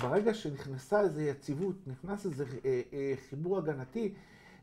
ברגע 0.02 0.34
שנכנסה 0.34 1.00
איזו 1.00 1.20
יציבות, 1.20 1.74
נכנס 1.86 2.26
איזה 2.26 2.44
אה, 2.64 2.80
אה, 2.92 3.12
חיבור 3.30 3.58
הגנתי, 3.58 4.12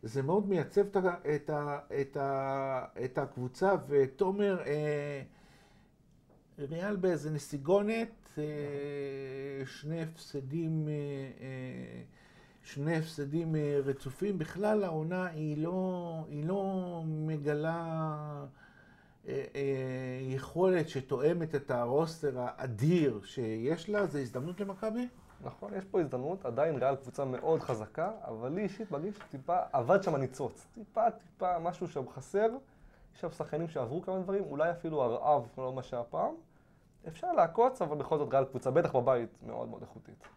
זה 0.03 0.21
מאוד 0.21 0.49
מייצב 0.49 0.81
את, 0.81 0.95
ה- 0.95 1.15
את, 1.35 1.49
ה- 1.49 1.79
את, 2.01 2.17
ה- 2.17 2.85
את 3.05 3.17
הקבוצה, 3.17 3.73
ותומר, 3.87 4.61
אה, 4.65 5.21
ריאל 6.59 6.95
באיזה 6.95 7.31
נסיגונת, 7.31 8.09
אה, 8.37 8.43
שני 9.65 10.01
הפסדים, 10.01 10.87
אה, 10.87 10.93
אה, 11.41 12.01
שני 12.63 12.97
הפסדים 12.97 13.55
אה, 13.55 13.79
רצופים. 13.85 14.37
בכלל 14.37 14.83
העונה 14.83 15.25
היא 15.25 15.57
לא, 15.57 16.25
היא 16.29 16.45
לא 16.45 17.01
מגלה 17.05 17.85
אה, 19.27 19.43
אה, 19.55 20.19
יכולת 20.21 20.89
שתואמת 20.89 21.55
את 21.55 21.71
הרוסטר 21.71 22.33
האדיר 22.37 23.21
שיש 23.23 23.89
לה, 23.89 24.07
זו 24.07 24.17
הזדמנות 24.17 24.59
למכבי? 24.59 25.07
נכון, 25.43 25.73
יש 25.73 25.85
פה 25.85 26.01
הזדמנות, 26.01 26.45
עדיין 26.45 26.75
ריאל 26.75 26.95
קבוצה 26.95 27.25
מאוד 27.25 27.59
חזקה, 27.59 28.11
אבל 28.27 28.51
לי 28.51 28.61
אישית 28.61 28.91
מרגיש 28.91 29.15
שטיפה 29.15 29.57
אבד 29.73 30.03
שם 30.03 30.15
הניצוץ. 30.15 30.67
טיפה, 30.75 31.11
טיפה, 31.11 31.59
משהו 31.59 31.87
שם 31.87 32.09
חסר. 32.09 32.49
יש 33.15 33.21
שם 33.21 33.31
שחקנים 33.31 33.67
שעברו 33.67 34.01
כמה 34.01 34.19
דברים, 34.19 34.43
אולי 34.43 34.71
אפילו 34.71 35.03
הרעב, 35.03 35.47
לא 35.57 35.73
מה 35.73 35.83
שהיה 35.83 36.03
פעם. 36.03 36.33
אפשר 37.09 37.31
לעקוץ, 37.31 37.81
אבל 37.81 37.97
בכל 37.97 38.17
זאת 38.17 38.33
ריאל 38.33 38.45
קבוצה, 38.45 38.71
בטח 38.71 38.95
בבית, 38.95 39.43
מאוד 39.43 39.69
מאוד 39.69 39.81
איכותית. 39.81 40.27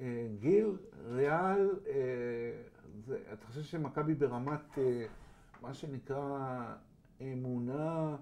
אה, 0.00 0.26
גיל, 0.40 0.76
ריאל, 1.08 1.70
אה, 1.86 1.94
זה, 3.06 3.18
אתה 3.32 3.46
חושב 3.46 3.62
שמכבי 3.62 4.14
ברמת 4.14 4.78
אה, 4.78 5.06
מה 5.62 5.74
שנקרא 5.74 6.64
אמונה 7.20 8.16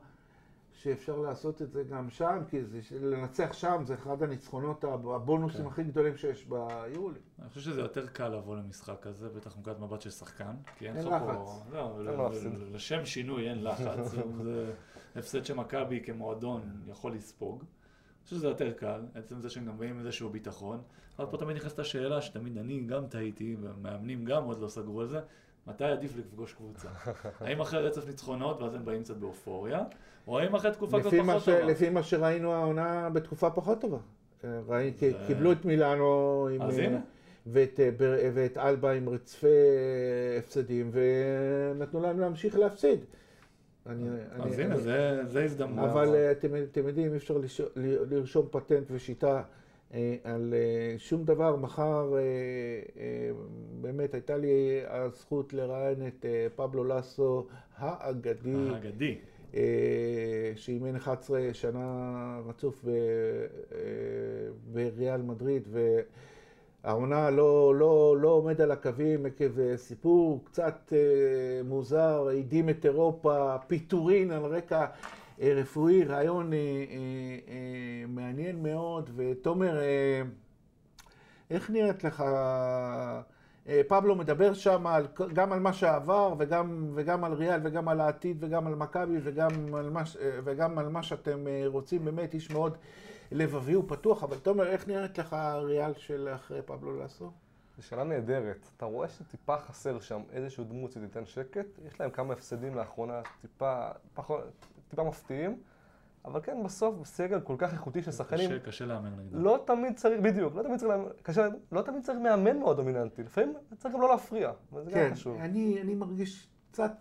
שאפשר 0.72 1.18
לעשות 1.18 1.62
את 1.62 1.72
זה 1.72 1.84
גם 1.84 2.10
שם? 2.10 2.42
כי 2.48 2.64
זה, 2.64 2.80
לנצח 3.00 3.52
שם 3.52 3.82
זה 3.84 3.94
אחד 3.94 4.22
הניצחונות, 4.22 4.84
הבונוסים 4.84 5.60
כן. 5.60 5.66
הכי 5.66 5.84
גדולים 5.84 6.16
שיש 6.16 6.46
ביולי. 6.46 7.20
אני 7.38 7.48
חושב 7.48 7.60
שזה 7.60 7.80
יותר 7.80 8.06
קל 8.06 8.28
לבוא 8.28 8.56
למשחק 8.56 8.96
כזה, 9.02 9.28
בטח 9.28 9.56
מנקודת 9.56 9.80
מבט 9.80 10.00
של 10.00 10.10
שחקן, 10.10 10.54
כי 10.76 10.88
אין 10.88 10.96
אין 10.96 11.06
לך 11.06 11.22
פה... 11.22 11.32
לחץ. 11.32 11.72
לא, 11.72 12.00
אין 12.44 12.72
לשם 12.72 13.04
שינוי 13.04 13.48
אין 13.48 13.64
לחץ, 13.64 14.06
זה 14.42 14.72
הפסד 15.16 15.44
שמכבי 15.44 16.00
כמועדון 16.04 16.82
יכול 16.86 17.14
לספוג. 17.14 17.64
שזה 18.26 18.48
יותר 18.48 18.72
קל, 18.72 19.00
עצם 19.14 19.40
זה 19.40 19.50
שהם 19.50 19.66
גם 19.66 19.78
באים 19.78 19.90
עם 19.90 19.98
איזשהו 19.98 20.30
ביטחון. 20.30 20.80
אבל 21.18 21.26
פה 21.30 21.36
תמיד 21.36 21.56
נכנסת 21.56 21.78
השאלה, 21.78 22.22
שתמיד 22.22 22.58
אני 22.58 22.80
גם 22.80 23.06
טעיתי, 23.06 23.56
והמאמנים 23.60 24.24
גם 24.24 24.44
עוד 24.44 24.60
לא 24.60 24.68
סגרו 24.68 25.00
על 25.00 25.06
זה, 25.06 25.20
מתי 25.66 25.84
עדיף 25.84 26.16
לפגוש 26.16 26.52
קבוצה? 26.52 26.88
האם 27.40 27.60
אחרי 27.60 27.82
רצף 27.82 28.06
ניצחונות, 28.06 28.62
ואז 28.62 28.74
הם 28.74 28.84
באים 28.84 29.02
קצת 29.02 29.16
באופוריה, 29.16 29.80
או 30.26 30.38
האם 30.38 30.54
אחרי 30.54 30.72
תקופה 30.72 31.00
קצת 31.00 31.10
פחות 31.26 31.42
ש, 31.42 31.44
טובה? 31.44 31.64
לפי 31.64 31.90
מה 31.90 32.02
שראינו 32.02 32.52
העונה 32.52 33.10
בתקופה 33.10 33.50
פחות 33.50 33.80
טובה. 33.80 33.98
אה, 34.44 34.60
ראי, 34.68 34.92
זה- 35.00 35.12
קיבלו 35.26 35.52
את 35.52 35.64
מילאנו 35.64 36.48
עם, 36.54 36.62
אז 36.62 36.78
אה, 36.78 36.84
הנה. 36.84 37.00
ואת, 37.46 37.80
אה, 37.80 37.90
ואת 38.34 38.58
אלבה 38.58 38.92
עם 38.92 39.08
רצפי 39.08 39.46
הפסדים, 40.38 40.90
ונתנו 40.92 42.00
להם 42.00 42.20
להמשיך 42.20 42.56
להפסיד. 42.58 43.00
אני, 43.86 44.08
אז 44.30 44.54
אני- 44.58 44.64
הנה, 44.64 44.76
זה- 44.76 45.20
זה 45.26 45.44
הזדמנות. 45.44 45.90
אבל 45.90 46.14
אה, 46.14 46.30
אתם, 46.32 46.48
אתם 46.72 46.88
יודעים, 46.88 47.12
אי 47.12 47.16
אפשר 47.16 47.38
לש- 47.38 47.60
לרשום 47.76 48.46
פטנט 48.50 48.86
ושיטה 48.90 49.42
אה, 49.94 50.16
על 50.24 50.54
אה, 50.56 50.94
שום 50.98 51.24
דבר. 51.24 51.56
מחר, 51.56 52.12
אה, 52.14 52.20
אה, 53.00 53.30
באמת, 53.80 54.14
הייתה 54.14 54.36
לי 54.36 54.50
הזכות 54.88 55.52
לראיין 55.52 56.06
את 56.06 56.24
אה, 56.26 56.46
פבלו 56.56 56.84
לסו 56.84 57.46
האגדי, 57.76 58.54
האגדי. 58.72 59.18
אה, 59.54 59.60
שאימן 60.56 60.96
11 60.96 61.40
שנה 61.52 62.10
רצוף 62.46 62.84
ב- 62.84 62.88
אה, 62.88 63.78
בריאל 64.72 65.22
מדריד, 65.22 65.68
והעונה 66.84 67.30
לא, 67.30 67.74
לא, 67.74 68.16
לא 68.20 68.28
עומד 68.28 68.60
על 68.60 68.70
הקווים 68.70 69.26
עקב 69.26 69.58
אה, 69.58 69.76
סיפור 69.76 70.44
קצת 70.44 70.92
אה, 70.92 70.98
מוזר, 71.64 72.26
הדהים 72.28 72.68
את 72.68 72.84
אירופה, 72.84 73.56
פיטורין 73.66 74.30
על 74.30 74.44
רקע 74.44 74.86
אה, 75.40 75.52
רפואי, 75.56 76.04
רעיון 76.04 76.52
אה, 76.52 76.58
אה, 76.58 76.64
אה, 77.48 78.06
מעניין 78.08 78.62
מאוד, 78.62 79.10
ותומר, 79.16 79.78
אה, 79.78 80.22
איך 81.50 81.70
נראית 81.70 82.04
לך... 82.04 82.24
אה, 83.68 83.80
פבלו 83.88 84.14
מדבר 84.14 84.54
שם 84.54 84.86
על, 84.86 85.06
גם 85.32 85.52
על 85.52 85.60
מה 85.60 85.72
שעבר 85.72 86.34
וגם, 86.38 86.90
וגם 86.94 87.24
על 87.24 87.32
ריאל 87.32 87.60
וגם 87.64 87.88
על 87.88 88.00
העתיד 88.00 88.36
וגם 88.40 88.66
על 88.66 88.74
מכבי 88.74 89.18
וגם, 89.22 89.50
אה, 89.74 89.90
וגם 90.44 90.78
על 90.78 90.88
מה 90.88 91.02
שאתם 91.02 91.46
אה, 91.46 91.62
רוצים, 91.66 92.04
באמת 92.04 92.34
איש 92.34 92.50
מאוד 92.50 92.76
לבבי 93.32 93.76
ופתוח, 93.76 94.24
אבל 94.24 94.38
תומר, 94.38 94.66
איך 94.68 94.88
נראית 94.88 95.18
לך 95.18 95.36
ריאל 95.62 95.94
של 95.94 96.28
אחרי 96.34 96.62
פבלו 96.62 96.96
לאסו? 97.02 97.30
זו 97.76 97.82
שאלה 97.86 98.04
נהדרת. 98.04 98.66
אתה 98.76 98.84
רואה 98.84 99.08
שטיפה 99.08 99.58
חסר 99.58 100.00
שם 100.00 100.20
איזשהו 100.32 100.64
דמות 100.64 100.92
שתיתן 100.92 101.24
שקט. 101.26 101.66
יש 101.86 102.00
להם 102.00 102.10
כמה 102.10 102.32
הפסדים 102.32 102.74
לאחרונה, 102.74 103.20
טיפה, 103.40 103.88
פחות, 104.14 104.40
טיפה 104.88 105.04
מפתיעים. 105.04 105.58
אבל 106.24 106.40
כן, 106.42 106.62
בסוף, 106.64 107.06
סגל 107.06 107.40
כל 107.40 107.54
כך 107.58 107.72
איכותי 107.72 108.02
של 108.02 108.10
שחקנים, 108.12 108.50
קשה- 108.50 108.58
קשה 108.58 108.86
להמר 108.86 109.08
נגדם. 109.10 109.44
לא 109.44 109.64
תמיד 109.66 109.96
צריך, 109.96 110.20
בדיוק, 110.20 110.54
לא 110.54 110.62
תמיד 110.62 110.78
צריך, 110.78 110.90
לאמן- 110.90 111.08
קשה, 111.22 111.46
לא 111.72 111.82
תמיד 111.82 112.02
צריך 112.04 112.18
מאמן 112.18 112.58
מאוד 112.58 112.76
דומיננטי. 112.76 113.22
לפעמים 113.22 113.54
צריך 113.78 113.94
גם 113.94 114.00
לא 114.00 114.08
להפריע, 114.08 114.52
וזה 114.72 114.90
כן, 114.90 115.06
גם 115.08 115.14
חשוב. 115.14 115.36
אני, 115.40 115.80
אני 115.80 115.94
מרגיש 115.94 116.48
קצת 116.72 116.92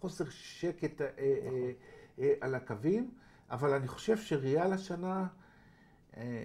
חוסר 0.00 0.24
שקט 0.28 1.00
אה, 1.00 1.06
אה, 1.18 1.70
אה, 2.18 2.32
על 2.40 2.54
הקווים, 2.54 3.10
אבל 3.50 3.72
אני 3.74 3.88
חושב 3.88 4.16
שריאל 4.16 4.72
השנה, 4.72 5.20
אה, 5.20 5.26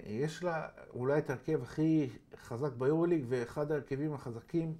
יש 0.05 0.43
לה 0.43 0.67
אולי 0.93 1.17
את 1.17 1.29
ההרכב 1.29 1.63
הכי 1.63 2.09
חזק 2.35 2.71
ביורוליג, 2.77 3.25
ואחד 3.27 3.71
ההרכבים 3.71 4.13
החזקים 4.13 4.73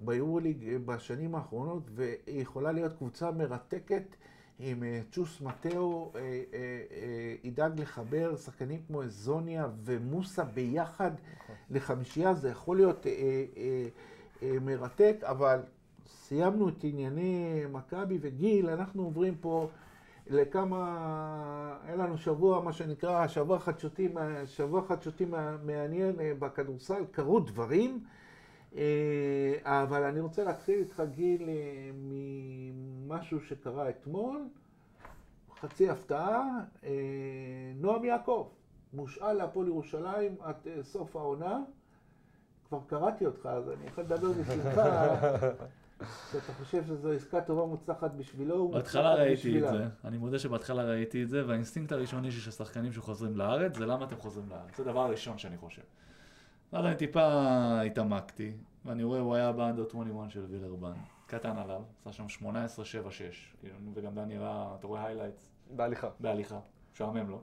ביורוליג 0.00 0.68
אה, 0.68 0.78
בשנים 0.86 1.34
האחרונות, 1.34 1.82
והיא 1.94 2.42
יכולה 2.42 2.72
להיות 2.72 2.92
קבוצה 2.92 3.30
מרתקת. 3.30 4.16
אם 4.60 4.82
אה, 4.82 5.00
צ'וס 5.12 5.40
מטאו 5.40 6.12
אה, 6.14 6.20
אה, 6.20 6.36
אה, 6.54 7.34
ידאג 7.44 7.80
לחבר 7.80 8.36
שחקנים 8.36 8.80
כמו 8.86 9.02
זוניה 9.06 9.68
ומוסה 9.84 10.44
ביחד 10.44 11.10
לחמישייה, 11.70 12.34
זה 12.34 12.48
יכול 12.48 12.76
להיות 12.76 13.06
אה, 13.06 13.12
אה, 13.12 13.88
אה, 14.42 14.58
מרתק, 14.60 15.16
אבל 15.22 15.60
סיימנו 16.06 16.68
את 16.68 16.84
ענייני 16.84 17.62
מכבי 17.72 18.18
וגיל, 18.20 18.70
אנחנו 18.70 19.02
עוברים 19.02 19.34
פה 19.40 19.68
לכמה, 20.30 21.78
היה 21.84 21.96
לנו 21.96 22.18
שבוע, 22.18 22.60
מה 22.60 22.72
שנקרא, 22.72 23.26
שבוע 23.26 23.58
חדשותי, 23.58 24.08
שבוע 24.46 24.82
חדשותי 24.82 25.24
מעניין 25.64 26.20
אה, 26.20 26.32
בכדורסל, 26.38 27.04
קרו 27.10 27.40
דברים, 27.40 28.04
אה, 28.76 29.54
אבל 29.64 30.02
אני 30.02 30.20
רוצה 30.20 30.44
להתחיל 30.44 30.78
איתך 30.78 31.02
גיל 31.10 31.48
אה, 31.48 31.90
ממשהו 31.94 33.40
שקרה 33.40 33.88
אתמול, 33.88 34.48
חצי 35.60 35.90
הפתעה, 35.90 36.44
נועם 37.76 38.04
יעקב, 38.04 38.48
מושאל 38.92 39.32
להפועל 39.32 39.66
ירושלים 39.68 40.34
עד 40.40 40.56
סוף 40.82 41.16
העונה. 41.16 41.60
כבר 42.68 42.78
קראתי 42.86 43.26
אותך, 43.26 43.46
אז 43.46 43.68
אני 43.68 43.86
יכול 43.86 44.04
לדבר 44.04 44.32
בשבילך, 44.32 44.80
שאתה 46.32 46.52
חושב 46.52 46.86
שזו 46.86 47.12
עסקה 47.12 47.40
טובה 47.40 47.66
מוצלחת 47.66 48.10
בשבילו. 48.10 48.68
בהתחלה 48.68 49.02
ומוצלחת 49.02 49.18
ראיתי 49.18 49.32
את 49.32 49.38
בשבילה. 49.38 49.70
זה, 49.72 49.88
אני 50.04 50.18
מודה 50.18 50.38
שבהתחלה 50.38 50.84
ראיתי 50.84 51.22
את 51.22 51.28
זה, 51.28 51.46
והאינסטינקט 51.46 51.92
הראשוני 51.92 52.30
של 52.30 52.50
שחקנים 52.50 52.92
שחוזרים 52.92 53.36
לארץ, 53.36 53.76
זה 53.76 53.86
למה 53.86 54.04
אתם 54.04 54.16
חוזרים 54.16 54.48
לארץ. 54.50 54.76
זה 54.76 54.82
הדבר 54.82 55.00
הראשון 55.00 55.38
שאני 55.38 55.56
חושב. 55.56 55.82
ואז 56.72 56.84
אני 56.84 56.96
טיפה 56.96 57.80
התעמקתי, 57.80 58.52
ואני 58.84 59.04
רואה, 59.04 59.20
הוא 59.20 59.34
היה 59.34 59.52
באנדר 59.52 59.84
21 59.88 60.30
של 60.30 60.44
וילרבן, 60.50 60.92
קטן 61.26 61.56
עליו, 61.56 61.82
עשה 62.04 62.12
שם 62.12 62.46
18-7-6, 62.46 62.48
כאילו, 63.60 63.74
וגם 63.94 64.14
דני 64.14 64.38
ראה, 64.38 64.74
אתה 64.78 64.86
רואה 64.86 65.06
highlights 65.06 65.50
בהליכה. 65.70 66.08
בהליכה, 66.20 66.58
משעמם 66.94 67.30
לו. 67.30 67.40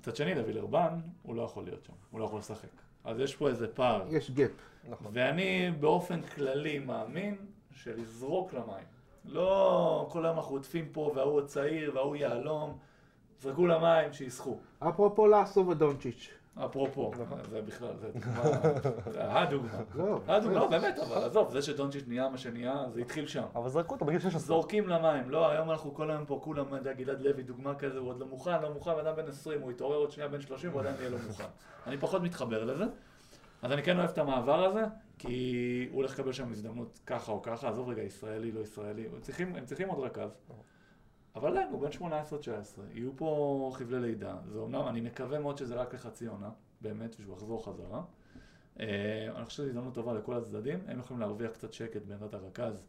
מצד 0.00 0.16
שני, 0.16 0.34
לווילרבן, 0.34 1.00
הוא 1.22 1.34
לא 1.34 1.42
יכול 1.42 1.64
להיות 1.64 1.84
שם, 1.84 1.92
הוא 2.10 2.20
לא 2.20 2.24
יכול 2.24 2.38
לשחק. 2.38 2.68
אז 3.04 3.20
יש 3.20 3.36
פה 3.36 3.48
איזה 3.48 3.68
פער. 3.68 4.04
יש 4.10 4.30
gap. 4.30 4.50
נכון. 4.88 5.06
ואני 5.12 5.70
באופן 5.80 6.22
כללי 6.22 6.78
מאמין 6.78 7.36
שלזרוק 7.72 8.52
למים. 8.52 8.84
לא 9.24 10.06
כל 10.10 10.26
היום 10.26 10.36
אנחנו 10.38 10.54
עוטפים 10.54 10.88
פה 10.92 11.12
וההוא 11.14 11.40
הצעיר 11.40 11.92
וההוא 11.94 12.16
יהלום. 12.16 12.78
זרקו 13.40 13.66
למים, 13.66 14.12
שישחו. 14.12 14.56
אפרופו 14.78 15.26
לאסו 15.26 15.66
ודונצ'יץ'. 15.66 16.30
אפרופו, 16.64 17.12
נכון. 17.20 17.38
זה 17.50 17.62
בכלל, 17.62 17.96
זה 18.00 18.10
דוגמה, 18.14 19.40
הדוגמה. 19.40 19.68
הדוגמה, 20.36 20.58
לא, 20.58 20.68
באמת, 20.68 20.98
אבל 20.98 21.24
עזוב, 21.24 21.50
זה 21.50 21.62
שדונצ'יץ' 21.62 22.04
נהיה 22.06 22.28
מה 22.28 22.38
שנהיה, 22.38 22.84
זה 22.94 23.00
התחיל 23.00 23.26
שם. 23.26 23.44
אבל 23.54 23.68
זרקו 23.68 23.94
אותו 23.94 24.04
בגיל 24.04 24.18
16. 24.18 24.40
זורקים 24.40 24.88
למים, 24.88 25.30
לא, 25.30 25.50
היום 25.50 25.70
אנחנו 25.70 25.94
כל 25.94 26.10
היום 26.10 26.26
פה, 26.26 26.40
כולם, 26.42 26.66
אתה 26.66 26.76
יודע, 26.76 26.92
גלעד 26.92 27.20
לוי, 27.20 27.42
דוגמה 27.42 27.74
כזה, 27.74 27.98
הוא 27.98 28.08
עוד 28.08 28.20
לא 28.20 28.26
מוכן, 28.26 28.62
לא 28.62 28.72
מוכן, 28.72 28.90
אדם 28.90 29.16
בן 29.16 29.28
20, 29.28 29.60
הוא 29.60 29.70
יתעורר 29.70 29.96
עוד 29.96 30.10
שנייה 30.10 30.28
בן 30.28 30.40
30, 30.40 30.70
הוא 30.70 30.80
עדיין 30.80 30.96
יהיה 30.98 31.10
לא 31.10 31.18
מוכן. 31.26 31.44
אני 31.86 31.98
פחות 31.98 32.22
מתחבר 32.22 32.64
לזה. 32.64 32.84
אז 33.62 33.72
אני 33.72 33.82
כן 33.82 33.98
אוהב 33.98 34.10
את 34.10 34.18
המעבר 34.18 34.64
הזה, 34.64 34.84
כי 35.18 35.88
הוא 35.90 35.96
הולך 35.96 36.12
לקבל 36.12 36.32
שם 36.32 36.50
הזדמנות 36.50 37.00
ככה 37.06 37.32
או 37.32 37.42
ככה, 37.42 37.68
עזוב 37.68 37.88
רגע, 37.88 38.02
ישראלי, 38.02 38.52
לא 38.52 38.60
ישראלי, 38.60 39.06
הם 39.06 39.20
צריכים, 39.20 39.56
הם 39.56 39.64
צריכים 39.64 39.88
עוד 39.88 40.04
רכז. 40.04 40.36
אבל 41.34 41.50
עדיין, 41.50 41.68
הוא 41.70 41.80
בן 41.80 41.88
18-19, 41.90 42.02
יהיו 42.94 43.10
פה 43.16 43.70
חבלי 43.74 44.00
לידה. 44.00 44.36
זה 44.52 44.58
אומנם, 44.58 44.88
אני 44.88 45.00
מקווה 45.00 45.38
מאוד 45.38 45.58
שזה 45.58 45.74
רק 45.74 45.94
לחצי 45.94 46.26
עונה, 46.26 46.50
באמת, 46.80 47.16
ושהוא 47.20 47.34
יחזור 47.34 47.64
חזרה. 47.64 48.02
אה, 48.80 49.28
אני 49.36 49.44
חושב 49.44 49.56
שזו 49.56 49.68
הזדמנות 49.68 49.94
טובה 49.94 50.14
לכל 50.14 50.36
הצדדים, 50.36 50.78
הם 50.86 50.98
יכולים 50.98 51.20
להרוויח 51.20 51.50
קצת 51.50 51.72
שקט 51.72 52.02
בעמדת 52.02 52.34
הרכז, 52.34 52.86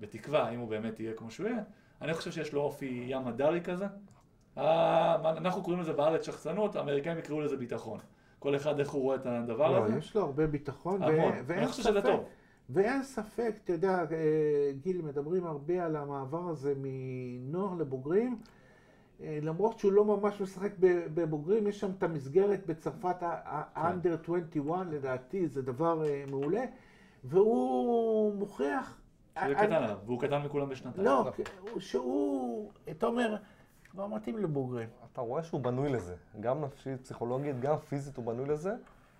בתקווה, 0.00 0.50
אם 0.50 0.60
הוא 0.60 0.68
באמת 0.68 1.00
יהיה 1.00 1.14
כמו 1.14 1.30
שהוא 1.30 1.48
יהיה. 1.48 1.62
אני 2.02 2.14
חושב 2.14 2.32
שיש 2.32 2.52
לו 2.52 2.60
אופי 2.60 3.04
ים 3.08 3.26
הדרי 3.26 3.60
כזה. 3.60 3.86
אה, 4.58 5.30
אנחנו 5.36 5.62
קוראים 5.62 5.80
לזה 5.82 5.92
בארץ 5.92 6.26
שחצנות, 6.26 6.76
האמריקאים 6.76 7.18
יקראו 7.18 7.40
לזה 7.40 7.56
ביטחון. 7.56 8.00
כל 8.40 8.56
אחד 8.56 8.78
איך 8.80 8.90
הוא 8.90 9.02
רואה 9.02 9.16
את 9.16 9.26
הדבר 9.26 9.70
לא, 9.72 9.84
הזה. 9.84 9.96
יש 9.98 10.16
לו 10.16 10.22
הרבה 10.22 10.46
ביטחון, 10.46 11.02
ו- 11.02 11.04
המון. 11.04 11.32
ואין 11.46 11.66
חושב 11.68 11.82
שזה 11.82 11.92
ספק- 12.00 12.06
טוב. 12.06 12.24
ואין 12.70 13.02
ספק, 13.02 13.52
אתה 13.64 13.72
יודע, 13.72 13.98
אה, 13.98 14.06
גיל, 14.82 15.02
מדברים 15.02 15.46
הרבה 15.46 15.84
על 15.84 15.96
המעבר 15.96 16.48
הזה 16.48 16.74
מנוער 16.76 17.74
לבוגרים. 17.74 18.38
אה, 19.22 19.38
למרות 19.42 19.78
שהוא 19.78 19.92
לא 19.92 20.04
ממש 20.04 20.40
משחק 20.40 20.70
בבוגרים, 21.14 21.66
יש 21.66 21.80
שם 21.80 21.90
את 21.98 22.02
המסגרת 22.02 22.66
בצרפת, 22.66 23.16
כן. 23.20 23.26
ה-under 23.26 24.14
21, 24.24 24.86
לדעתי, 24.90 25.48
זה 25.48 25.62
דבר 25.62 26.04
אה, 26.06 26.24
מעולה. 26.30 26.64
והוא 27.24 28.34
מוכיח... 28.34 29.00
אני- 29.36 29.54
קטן 29.54 29.72
עליו, 29.72 29.98
והוא 30.06 30.20
קטן 30.20 30.42
מכולם 30.42 30.68
בשנתיים. 30.68 31.04
לא, 31.06 31.30
שהוא, 31.78 32.70
אתה 32.90 33.06
אומר, 33.06 33.36
כבר 33.90 34.06
מתאים 34.06 34.38
לבוגרים. 34.38 34.88
אתה 35.12 35.20
רואה 35.20 35.42
שהוא 35.42 35.60
בנוי 35.60 35.88
לזה, 35.88 36.14
גם 36.40 36.64
נפשית, 36.64 37.00
פסיכולוגית, 37.00 37.60
גם 37.60 37.76
פיזית 37.76 38.16
הוא 38.16 38.24
בנוי 38.24 38.46
לזה. 38.48 38.72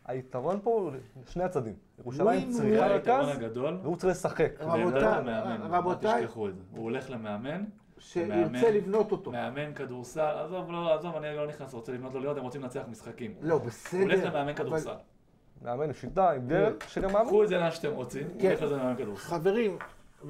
היתרון 0.05 0.61
פה 0.63 0.71
הוא 0.71 0.93
שני 1.27 1.45
הצדדים. 1.45 1.75
ירושלים 1.99 2.27
ווין 2.27 2.51
צריכה 2.51 2.87
רכז, 2.87 3.29
הגדול. 3.29 3.79
והוא 3.83 3.97
צריך 3.97 4.17
לשחק. 4.17 4.53
רבותיי. 4.61 6.15
אל 6.15 6.21
תשכחו 6.21 6.49
את 6.49 6.57
זה. 6.57 6.63
הוא 6.71 6.83
הולך 6.83 7.11
למאמן, 7.11 7.65
שירצה. 7.99 8.71
לבנות 8.71 9.13
אותו. 9.13 9.33
מאמן 9.33 9.75
כדורסל, 9.75 10.21
עזוב, 10.45 10.73
לא, 10.73 10.95
עזוב, 10.95 11.17
אני 11.17 11.37
לא 11.37 11.47
נכנס, 11.47 11.75
רוצה 11.75 11.93
לבנות 11.93 12.15
לו 12.15 12.21
להיות, 12.21 12.37
הם 12.37 12.43
רוצים 12.43 12.63
לנצח 12.63 12.83
משחקים. 12.91 13.35
לא, 13.41 13.55
הוא 13.55 13.63
בסדר. 13.63 14.01
הולך 14.01 14.25
למאמן 14.25 14.55
כדורסל. 14.55 14.95
מאמן 15.63 15.85
עם 15.85 15.93
שיטה, 15.93 16.31
עם 16.31 16.47
דרך, 16.47 16.91
שגם 16.91 17.13
מאמן. 17.13 17.27
קחו 17.27 17.43
את 17.43 17.49
זה 17.49 17.59
לאן 17.59 17.71
שאתם 17.71 17.93
רוצים, 17.93 18.27
הוא 18.27 18.41
כן. 18.41 18.49
הולך 18.49 18.63
לזה 18.63 18.77
למאמן 18.77 18.97
כדורסל. 18.97 19.23
חברים, 19.23 19.79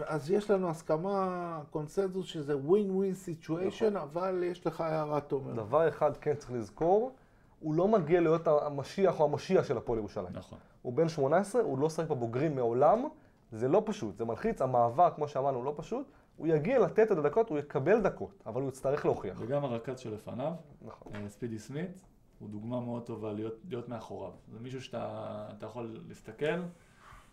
אז 0.06 0.30
יש 0.30 0.50
לנו 0.50 0.70
הסכמה, 0.70 1.60
קונסנזוס, 1.70 2.26
שזה 2.26 2.56
win 2.56 2.90
win 2.90 3.14
situation, 3.14 3.96
אבל 3.96 4.42
יש 4.46 4.66
לך 4.66 4.80
הערה, 4.80 5.20
תומר. 5.20 5.52
דבר 5.52 5.88
אחד 5.88 6.16
כן 6.16 6.34
צריך 6.34 6.52
לזכור, 6.52 7.12
הוא 7.60 7.74
לא 7.74 7.88
מגיע 7.88 8.20
להיות 8.20 8.46
המשיח 8.46 9.20
או 9.20 9.24
המשיח 9.24 9.64
של 9.64 9.76
הפועל 9.76 9.98
ירושלים. 9.98 10.32
נכון. 10.32 10.58
הוא 10.82 10.92
בן 10.92 11.08
18, 11.08 11.62
הוא 11.62 11.78
לא 11.78 11.90
שחק 11.90 12.08
בבוגרים 12.08 12.56
מעולם, 12.56 13.08
זה 13.52 13.68
לא 13.68 13.82
פשוט, 13.86 14.16
זה 14.16 14.24
מלחיץ, 14.24 14.62
המעבר, 14.62 15.10
כמו 15.14 15.28
שאמרנו, 15.28 15.56
הוא 15.56 15.64
לא 15.64 15.74
פשוט. 15.76 16.06
הוא 16.36 16.46
יגיע 16.46 16.78
לתת 16.78 17.12
את 17.12 17.18
הדקות, 17.18 17.50
הוא 17.50 17.58
יקבל 17.58 18.00
דקות, 18.00 18.42
אבל 18.46 18.60
הוא 18.60 18.68
יצטרך 18.68 19.04
להוכיח. 19.04 19.38
וגם 19.40 19.64
הרכז 19.64 19.98
שלפניו, 19.98 20.52
נכון. 20.82 21.12
אה, 21.14 21.28
ספידי 21.28 21.58
סמית, 21.58 21.90
הוא 22.38 22.48
דוגמה 22.48 22.80
מאוד 22.80 23.02
טובה 23.02 23.32
להיות, 23.32 23.54
להיות 23.68 23.88
מאחוריו. 23.88 24.32
זה 24.52 24.58
מישהו 24.60 24.82
שאתה 24.82 25.48
אתה 25.58 25.66
יכול 25.66 26.00
להסתכל, 26.08 26.60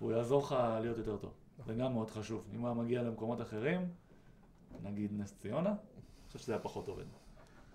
והוא 0.02 0.12
יעזור 0.12 0.42
לך 0.42 0.56
להיות 0.82 0.98
יותר 0.98 1.18
טוב. 1.18 1.32
זה 1.66 1.74
גם 1.74 1.94
מאוד 1.94 2.10
חשוב. 2.10 2.44
אם 2.56 2.60
הוא 2.60 2.68
היה 2.68 2.76
מגיע 2.76 3.04
למקומות 3.04 3.42
אחרים, 3.42 3.82
נגיד 4.84 5.12
נס 5.18 5.34
ציונה, 5.38 5.70
אני 5.70 5.78
חושב 6.28 6.40
שזה 6.40 6.54
היה 6.54 6.62
פחות 6.62 6.88
עובד. 6.88 7.04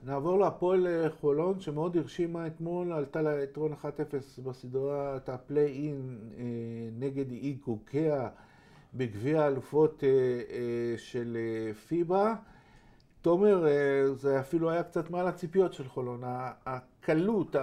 נעבור 0.05 0.39
להפועל 0.39 0.87
אה, 0.87 1.11
חולון, 1.11 1.61
שמאוד 1.61 1.97
הרשימה 1.97 2.47
אתמול, 2.47 2.93
עלתה 2.93 3.23
לה 3.23 3.43
יתרון 3.43 3.73
1-0 3.73 3.85
בסדרת 4.43 5.29
הפליי-אין 5.29 6.19
אה, 6.39 6.45
נגד 6.99 7.31
אי 7.31 7.57
קוקיה 7.61 8.29
בגביע 8.95 9.43
האלופות 9.43 10.05
אה, 10.05 10.99
של 10.99 11.37
פיבה. 11.89 12.35
תומר, 13.23 13.67
אה, 13.67 13.73
זה 14.15 14.41
אפילו 14.41 14.71
היה 14.71 14.83
קצת 14.83 15.11
מעל 15.11 15.27
הציפיות 15.29 15.73
של 15.73 15.89
חולון, 15.89 16.21
הקלות 16.67 17.57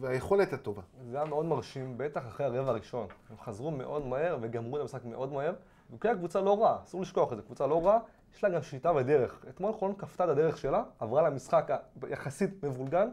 והיכולת 0.00 0.52
הטובה. 0.52 0.82
זה 1.10 1.16
היה 1.16 1.26
מאוד 1.26 1.46
מרשים, 1.46 1.94
בטח 1.98 2.26
אחרי 2.26 2.46
הרבע 2.46 2.70
הראשון. 2.70 3.06
הם 3.30 3.36
חזרו 3.44 3.70
מאוד 3.70 4.06
מהר 4.06 4.38
וגמרו 4.40 4.76
את 4.76 4.82
המשחק 4.82 5.04
מאוד 5.04 5.32
מהר. 5.32 5.52
וכן, 5.94 6.16
קבוצה 6.18 6.40
לא 6.40 6.62
רעה, 6.62 6.76
אסור 6.82 7.00
לשכוח 7.00 7.32
את 7.32 7.36
זה, 7.36 7.42
קבוצה 7.42 7.66
לא 7.66 7.86
רעה, 7.86 7.98
יש 8.36 8.44
לה 8.44 8.50
גם 8.50 8.62
שיטה 8.62 8.92
ודרך. 8.96 9.44
אתמול 9.48 9.72
חולון 9.72 9.94
כפתה 9.98 10.24
את 10.24 10.28
הדרך 10.28 10.58
שלה, 10.58 10.82
עברה 11.00 11.30
למשחק 11.30 11.70
ה- 11.70 11.76
יחסית 12.08 12.64
מבולגן, 12.64 13.08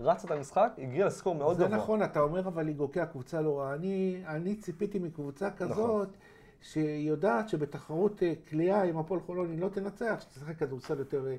רצה 0.00 0.26
את 0.26 0.32
המשחק, 0.32 0.72
הגיעה 0.78 1.06
לסקור 1.06 1.34
מאוד 1.34 1.56
זה 1.56 1.64
גבוה. 1.64 1.76
נכון, 1.76 2.02
אתה 2.02 2.20
אומר, 2.20 2.40
אבל 2.48 2.62
לאיגוקיה 2.62 3.00
קבוצה 3.00 3.40
לא 3.40 3.60
רעה. 3.60 3.74
אני, 3.74 4.22
אני 4.26 4.54
ציפיתי 4.56 4.98
מקבוצה 4.98 5.50
כזאת, 5.50 6.08
שיודעת 6.62 7.48
שבתחרות 7.48 8.22
אה, 8.22 8.32
קליעה 8.44 8.84
עם 8.84 8.98
הפועל 8.98 9.20
חולון 9.20 9.50
היא 9.50 9.60
לא 9.60 9.68
תנצח, 9.68 10.16
שתשחק 10.20 10.56
כדורסל 10.56 10.98
יותר 10.98 11.26
אה, 11.26 11.36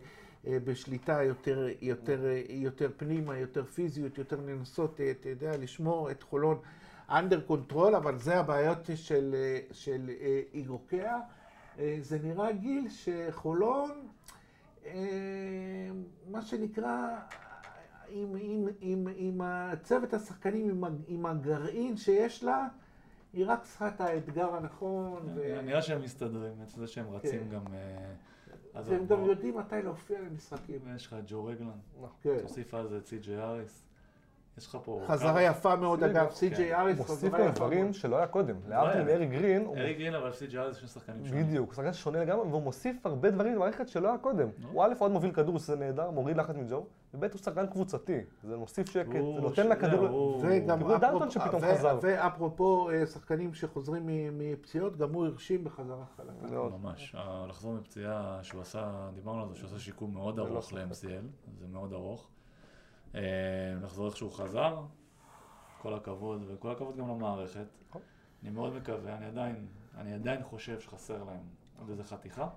אה, 0.47 0.57
בשליטה, 0.63 1.23
יותר, 1.23 1.67
יותר, 1.81 2.25
אה, 2.25 2.41
יותר 2.49 2.89
פנימה, 2.97 3.37
יותר 3.37 3.65
פיזיות, 3.65 4.17
יותר 4.17 4.39
לנסות, 4.45 5.01
אתה 5.11 5.29
יודע, 5.29 5.57
לשמור 5.57 6.11
את 6.11 6.23
חולון 6.23 6.57
under 7.09 7.41
control, 7.41 7.95
אבל 7.95 8.17
זה 8.17 8.39
הבעיות 8.39 8.89
של, 8.95 9.35
של 9.71 10.09
איגוקיה. 10.53 11.19
אה, 11.79 11.97
זה 12.01 12.19
נראה 12.23 12.51
גיל 12.51 12.87
שחולון, 12.89 13.91
מה 16.31 16.41
שנקרא, 16.41 17.07
עם, 18.09 18.35
עם, 18.39 18.67
עם, 18.81 19.07
עם 19.15 19.41
הצוות 19.43 20.13
השחקנים, 20.13 20.69
עם, 20.69 20.83
עם 21.07 21.25
הגרעין 21.25 21.97
שיש 21.97 22.43
לה, 22.43 22.67
היא 23.33 23.45
רק 23.47 23.63
צריכה 23.63 23.87
את 23.87 24.01
האתגר 24.01 24.55
הנכון. 24.55 25.29
ו... 25.35 25.61
נראה 25.63 25.81
שהם 25.81 26.01
מסתדרים, 26.01 26.61
את 26.63 26.69
זה 26.69 26.87
שהם 26.87 27.09
רצים 27.09 27.39
כן. 27.39 27.49
גם... 27.49 27.73
אה, 27.73 28.81
והם 28.85 29.07
גם 29.07 29.25
יודעים 29.25 29.57
מתי 29.57 29.81
להופיע 29.83 30.21
למשחקים. 30.21 30.79
יש 30.95 31.07
לך 31.07 31.13
את 31.13 31.23
ג'ו 31.27 31.45
רגלן, 31.45 31.79
כן. 32.21 32.39
תוסיף 32.41 32.73
על 32.73 32.87
זה 32.87 32.97
את 32.97 33.05
סי.ג'יי 33.05 33.37
אריס. 33.37 33.90
יש 34.57 34.67
לך 34.67 34.77
פה... 34.83 35.01
חזרה 35.07 35.41
יפה 35.43 35.75
מאוד, 35.75 36.03
אגב, 36.03 36.29
סי.ג'יי 36.31 36.69
כן. 36.69 36.75
אריס, 36.75 36.97
הוא 36.99 37.05
מוסיף 37.07 37.17
חזרה 37.29 37.39
גם 37.39 37.45
יפה 37.45 37.55
דברים 37.55 37.83
מאוד. 37.83 37.93
שלא 37.93 38.17
היה 38.17 38.27
קודם. 38.27 38.55
לא 38.67 38.69
להבדיל 38.75 39.01
היה. 39.01 39.05
מארי 39.05 39.25
גרין, 39.25 39.67
ארי 39.77 39.93
גרין, 39.93 40.15
אבל 40.15 40.31
סי.ג'יי 40.33 40.59
אריס 40.59 40.77
שני 40.77 40.87
שחקנים 40.87 41.25
שונים. 41.25 41.45
בדיוק, 41.47 41.67
הוא 41.69 41.75
שחקן 41.75 41.93
שונה 41.93 42.21
לגמרי, 42.21 42.47
והוא 42.47 42.61
מוסיף 42.61 43.05
הרבה 43.05 43.31
דברים 43.31 43.55
במערכת 43.55 43.87
שלא 43.87 44.07
היה 44.07 44.17
קודם. 44.17 44.47
הוא 44.71 44.83
א' 44.83 44.93
עוד 44.99 45.11
מוביל 45.11 45.31
כדור, 45.31 45.59
שזה 45.59 45.75
נהדר, 45.75 46.11
מוריד 46.11 46.37
לחץ 46.37 46.55
מג'ו, 46.55 46.83
וב' 47.13 47.23
הוא 47.23 47.37
שחקן 47.41 47.67
קבוצתי. 47.67 48.17
זה 48.43 48.57
מוסיף 48.57 48.89
שקט, 48.89 49.11
זה 49.11 49.41
נותן 49.41 49.67
לכדור... 49.69 50.07
כאילו 50.41 50.97
דלטון 50.97 51.21
אפרופו- 51.27 51.31
שפתאום 51.31 51.61
ו- 51.63 51.75
חזר. 51.75 51.99
ואפרופו 52.01 52.89
אה, 52.89 53.05
שחקנים 53.05 53.53
שחוזרים 53.53 54.03
מ- 54.05 54.39
מפציעות, 54.53 54.97
גם 54.97 55.13
הוא 55.13 55.25
הרשים 55.25 55.63
בחזרה 55.63 56.05
חלקה. 56.17 56.57
ממש. 56.81 57.15
ה- 57.17 57.45
לחזור 57.49 57.73
מפציעה 57.73 58.39
שהוא 58.41 58.61
עשה, 58.61 59.09
דיברנו 59.15 59.41
על 59.43 59.49
זה, 59.49 59.55
שהוא 59.55 59.67
עשה 59.67 59.79
שיקום 59.79 60.13
מאוד 60.13 60.39
ללא 60.39 60.47
ארוך 60.47 60.65
ספק. 60.65 60.73
ל-MCL, 60.77 61.25
זה 61.59 61.67
מאוד 61.71 61.93
ארוך. 61.93 62.27
אה, 63.15 63.21
לחזור 63.83 64.07
איך 64.07 64.17
שהוא 64.17 64.31
חזר, 64.31 64.77
כל 65.81 65.93
הכבוד, 65.93 66.41
וכל 66.47 66.71
הכבוד 66.71 66.97
גם 66.97 67.09
למערכת. 67.09 67.65
אני 68.43 68.49
מאוד 68.49 68.73
מקווה, 68.75 69.17
אני 69.17 69.25
עדיין, 69.25 69.67
אני 69.97 70.13
עדיין 70.13 70.43
חושב 70.43 70.79
שחסר 70.79 71.23
להם 71.23 71.39
עוד 71.79 71.89
איזה 71.89 72.03
חתיכה, 72.03 72.47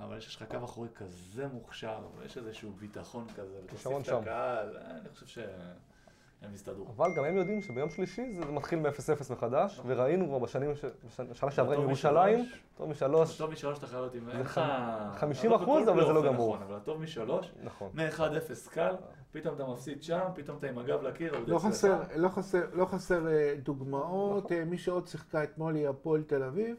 אבל 0.00 0.18
יש 0.18 0.36
לך 0.36 0.44
קו 0.50 0.64
אחורי 0.64 0.88
כזה 0.94 1.46
מוכשר, 1.48 1.98
ויש 2.18 2.38
איזשהו 2.38 2.72
ביטחון 2.72 3.26
כזה, 3.36 3.58
ותוסיף 3.64 3.92
את. 4.02 4.08
הקהל, 4.22 4.76
אה, 4.76 4.90
אני 5.00 5.08
חושב 5.14 5.26
שהם 5.26 6.54
יסתדרו. 6.54 6.86
אבל 6.96 7.14
גם 7.16 7.24
הם 7.24 7.36
יודעים 7.36 7.62
שביום 7.62 7.90
שלישי 7.90 8.34
זה 8.34 8.44
מתחיל 8.44 8.78
מ-0-0 8.78 9.32
מחדש, 9.32 9.80
וראינו 9.86 10.26
כבר 10.26 10.38
בשנים, 10.38 10.76
ש- 10.76 10.84
בשנה 11.20 11.50
שעברה 11.50 11.74
עם 11.76 11.82
ירושלים. 11.82 12.46
טוב 12.76 12.88
משלוש, 12.90 13.38
טוב 13.38 13.50
משלוש 13.50 13.78
אתה 13.78 13.86
חייב 13.86 14.00
להיות 14.00 14.14
עם... 14.14 14.28
אין 14.30 14.40
לך- 14.40 14.58
ח- 14.58 15.22
50% 15.22 15.46
לא 15.48 15.58
בכל 15.58 15.88
אבל 15.88 16.06
זה 16.06 16.12
לא 16.12 16.26
גמור. 16.26 16.54
נכון, 16.56 16.62
אבל 16.66 16.76
הטוב 16.76 17.00
משלוש, 17.02 17.52
נכון. 17.62 17.90
מ-1-0 17.94 18.70
קל, 18.70 18.94
פתאום 19.32 19.54
אתה 19.54 19.66
מפסיד 19.66 20.02
שם, 20.02 20.20
פתאום 20.34 20.58
אתה 20.58 20.66
עם 20.66 20.78
הגב 20.78 21.02
לקיר, 21.02 21.32
לא 21.46 21.56
אצלך. 21.56 21.68
חסר, 21.68 22.02
לא 22.16 22.28
חסר, 22.28 22.60
לא 22.72 22.84
חסר 22.84 23.26
אה, 23.28 23.54
דוגמאות. 23.62 24.52
אה, 24.52 24.64
מי 24.64 24.78
שעוד 24.78 25.06
שיחקה 25.06 25.42
אתמול 25.42 25.74
היא 25.74 25.88
הפועל 25.88 26.22
תל 26.22 26.42
אביב. 26.42 26.76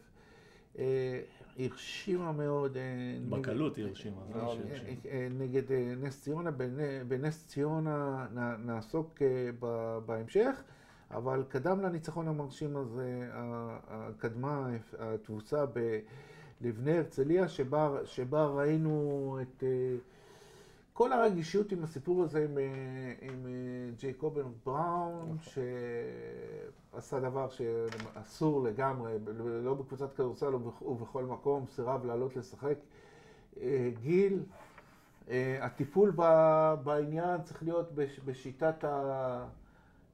אה, 0.79 1.19
הרשימה 1.59 2.31
מאוד. 2.31 2.77
בקלות 3.29 3.75
היא 3.75 3.85
הרשימה, 3.85 4.21
נגד 5.31 5.63
נס 6.01 6.21
ציונה. 6.21 6.49
בנ- 6.49 7.03
בנס 7.07 7.47
ציונה 7.47 8.27
נעסוק 8.65 9.21
בהמשך, 10.05 10.63
אבל 11.11 11.43
קדם 11.49 11.81
לניצחון 11.81 12.27
המרשים 12.27 12.77
הזה, 12.77 13.29
קדמה 14.17 14.69
התבוסה 14.99 15.65
בלבני 16.61 16.97
הרצליה, 16.97 17.47
שבה, 18.05 18.45
ראינו 18.45 19.37
את 19.41 19.63
כל 20.99 21.13
הרגישות 21.13 21.71
עם 21.71 21.83
הסיפור 21.83 22.23
הזה 22.23 22.45
עם, 22.45 22.57
אה, 22.57 22.63
עם 23.21 23.45
אה, 23.45 23.51
ג'ייקובן 23.99 24.41
בראון, 24.65 25.37
שעשה 25.41 27.19
דבר 27.19 27.47
שאסור 27.49 28.63
לגמרי, 28.63 29.13
לא 29.63 29.73
בקבוצת 29.73 30.13
כדורסל 30.13 30.53
ובכ- 30.55 30.81
ובכל 30.85 31.23
מקום, 31.23 31.65
סירב 31.69 32.05
לעלות 32.05 32.35
לשחק. 32.35 32.75
אה, 33.61 33.89
גיל, 34.01 34.39
הטיפול 35.61 36.11
בעניין 36.83 37.41
צריך 37.43 37.63
להיות 37.63 37.91
בש- 37.95 38.19
בשיטת 38.25 38.83
ה... 38.83 39.45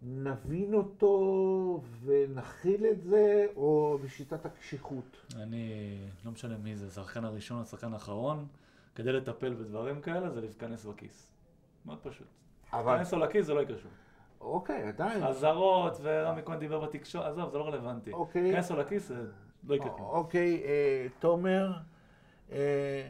נבין 0.03 0.73
אותו 0.73 1.81
ונכיל 2.05 2.85
את 2.85 3.01
זה, 3.03 3.45
או 3.55 3.97
בשיטת 4.03 4.45
הקשיחות? 4.45 5.17
אני, 5.35 5.97
לא 6.25 6.31
משנה 6.31 6.57
מי 6.57 6.75
זה, 6.75 6.87
השחקן 6.87 7.25
הראשון, 7.25 7.61
השחקן 7.61 7.93
האחרון, 7.93 8.45
כדי 8.95 9.13
לטפל 9.13 9.53
בדברים 9.53 10.01
כאלה 10.01 10.29
זה 10.29 10.41
להיכנס 10.41 10.85
בכיס. 10.85 11.31
מאוד 11.85 11.99
פשוט. 12.03 12.27
אבל, 12.73 12.91
להיכנס 12.91 13.13
לו 13.13 13.19
לכיס 13.19 13.45
זה 13.45 13.53
לא 13.53 13.61
יקרה 13.61 13.77
שוב. 13.77 13.91
אוקיי, 14.41 14.83
עדיין. 14.83 15.23
אזהרות, 15.23 15.97
ורמי 16.01 16.41
כהן 16.45 16.59
דיבר 16.59 16.79
בתקשורת, 16.79 17.25
עזוב, 17.25 17.51
זה 17.51 17.57
לא 17.57 17.67
רלוונטי. 17.67 18.11
אוקיי. 18.11 18.41
להיכנס 18.43 18.71
לו 18.71 18.77
לכיס 18.77 19.07
זה 19.07 19.25
לא 19.67 19.75
יקרה 19.75 19.89
כלום. 19.89 20.09
אוקיי, 20.09 20.63
אה, 20.65 21.07
תומר, 21.19 21.71
אה, 22.51 23.09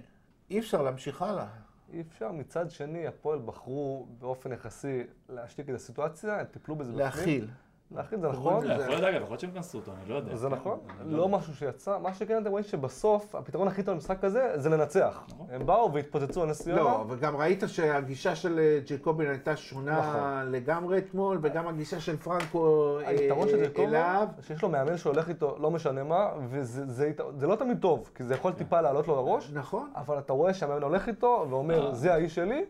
אי 0.49 0.59
אפשר 0.59 0.81
להמשיך 0.81 1.21
הלאה. 1.21 1.47
אי 1.93 2.01
אפשר. 2.01 2.31
מצד 2.31 2.71
שני, 2.71 3.07
הפועל 3.07 3.39
בחרו 3.45 4.07
באופן 4.19 4.51
יחסי 4.51 5.03
להשתיק 5.29 5.69
את 5.69 5.75
הסיטואציה, 5.75 6.39
הם 6.39 6.45
טיפלו 6.45 6.75
בזה 6.75 6.91
בפנים. 6.91 7.05
להכיל. 7.05 7.47
להכיל 7.91 8.19
זה 8.21 8.27
נכון. 8.27 8.57
יכול 8.57 8.67
להיות, 8.67 9.03
אגב, 9.03 9.15
יכול 9.15 9.27
להיות 9.29 9.39
שהם 9.39 9.51
כנסו 9.51 9.77
אותו, 9.77 9.91
אני 10.01 10.09
לא 10.09 10.15
יודע. 10.15 10.35
זה 10.35 10.47
כן, 10.49 10.55
נכון, 10.55 10.79
לא 11.05 11.23
יודע. 11.23 11.37
משהו 11.37 11.55
שיצא. 11.55 11.97
מה 11.97 12.13
שכן 12.13 12.41
אתם 12.41 12.49
רואים 12.49 12.65
שבסוף, 12.65 13.35
הפתרון 13.35 13.67
הכי 13.67 13.83
טוב 13.83 13.93
למשחק 13.93 14.23
הזה, 14.23 14.51
זה 14.55 14.69
לנצח. 14.69 15.23
נכון. 15.29 15.47
הם 15.51 15.65
באו 15.65 15.93
והתפוצצו 15.93 16.43
על 16.43 16.49
נס 16.49 16.61
ציונה. 16.61 16.81
לא, 16.81 17.05
וגם 17.09 17.35
ראית 17.37 17.63
שהגישה 17.67 18.35
של 18.35 18.59
אה, 18.59 18.79
ג'קובין 18.87 19.29
הייתה 19.29 19.55
שונה 19.55 19.99
נכון. 19.99 20.51
לגמרי 20.51 20.97
אתמול, 20.97 21.39
וגם 21.41 21.67
הגישה 21.67 21.99
של 21.99 22.17
פרנקו 22.17 22.97
אה, 23.03 23.07
היתרון 23.09 23.47
של 23.49 23.65
ג'קובן, 23.67 23.87
אליו. 23.87 24.27
שיש 24.41 24.61
לו 24.63 24.69
מאמן 24.69 24.97
שהולך 24.97 25.29
איתו, 25.29 25.55
לא 25.59 25.71
משנה 25.71 26.03
מה, 26.03 26.29
וזה 26.49 26.85
זה, 26.87 27.07
ית- 27.07 27.19
זה 27.37 27.47
לא 27.47 27.55
תמיד 27.55 27.77
טוב, 27.81 28.09
כי 28.15 28.23
זה 28.23 28.33
יכול 28.33 28.51
טיפה 28.53 28.81
לעלות 28.81 29.07
לו 29.07 29.15
לראש, 29.15 29.51
נכון. 29.53 29.89
אבל 29.95 30.17
אתה 30.19 30.33
רואה 30.33 30.53
שהמאמן 30.53 30.83
הולך 30.83 31.07
איתו 31.07 31.45
ואומר, 31.49 31.87
אה. 31.87 31.93
זה 31.93 32.13
האיש 32.13 32.35
שלי, 32.35 32.65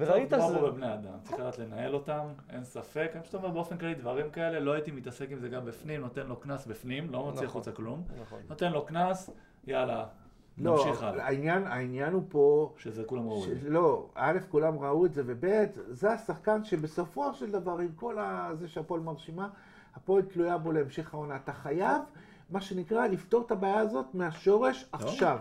וראית 0.00 0.28
שזה... 0.28 0.58
פה 0.60 0.70
בבני 0.70 0.94
אדם, 0.94 1.12
צריך 1.22 1.40
לדעת 1.40 1.58
לנהל 1.58 1.94
אותם, 1.94 2.26
אין 2.50 2.64
ספק. 2.64 3.10
אני 3.14 3.22
פשוט 3.22 3.34
אומר 3.34 3.48
באופן 3.48 3.78
כללי 3.78 3.94
דברים 3.94 4.30
כאלה, 4.30 4.60
לא 4.60 4.72
הייתי 4.72 4.90
מתעסק 4.90 5.30
עם 5.30 5.38
זה 5.38 5.48
גם 5.48 5.64
בפנים, 5.64 6.00
נותן 6.00 6.26
לו 6.26 6.36
קנס 6.36 6.66
בפנים, 6.66 7.10
לא 7.10 7.18
מוציא 7.18 7.32
נכון. 7.32 7.46
החוצה 7.46 7.72
כלום. 7.72 8.04
נכון. 8.22 8.38
נותן 8.48 8.72
לו 8.72 8.86
קנס, 8.86 9.30
יאללה, 9.66 10.06
לא, 10.58 10.76
נמשיך 10.76 11.02
הלאה. 11.02 11.26
העניין, 11.26 11.66
העניין 11.66 12.12
הוא 12.12 12.22
פה, 12.28 12.74
שזה 12.78 13.04
כולם 13.04 13.28
ראו. 13.28 13.44
את 13.44 13.60
זה. 13.60 13.70
לא, 13.70 14.06
א', 14.14 14.38
כולם 14.48 14.78
ראו 14.78 15.06
את 15.06 15.14
זה, 15.14 15.22
וב', 15.26 15.44
זה 15.88 16.12
השחקן 16.12 16.64
שבסופו 16.64 17.34
של 17.34 17.50
דבר, 17.50 17.78
עם 17.78 17.92
כל. 17.96 18.16
זה 18.52 18.68
שהפועל 18.68 19.00
מרשימה, 19.00 19.48
הפועל 19.94 20.22
תלויה 20.22 20.58
בו 20.58 20.72
להמשך 20.72 21.14
העונה. 21.14 21.36
אתה 21.36 21.52
חייב, 21.52 22.02
מה 22.50 22.60
שנקרא, 22.60 23.06
לפתור 23.06 23.42
את 23.46 23.50
הבעיה 23.50 23.78
הזאת 23.78 24.06
מהשורש 24.14 24.88
עכשיו. 24.92 25.38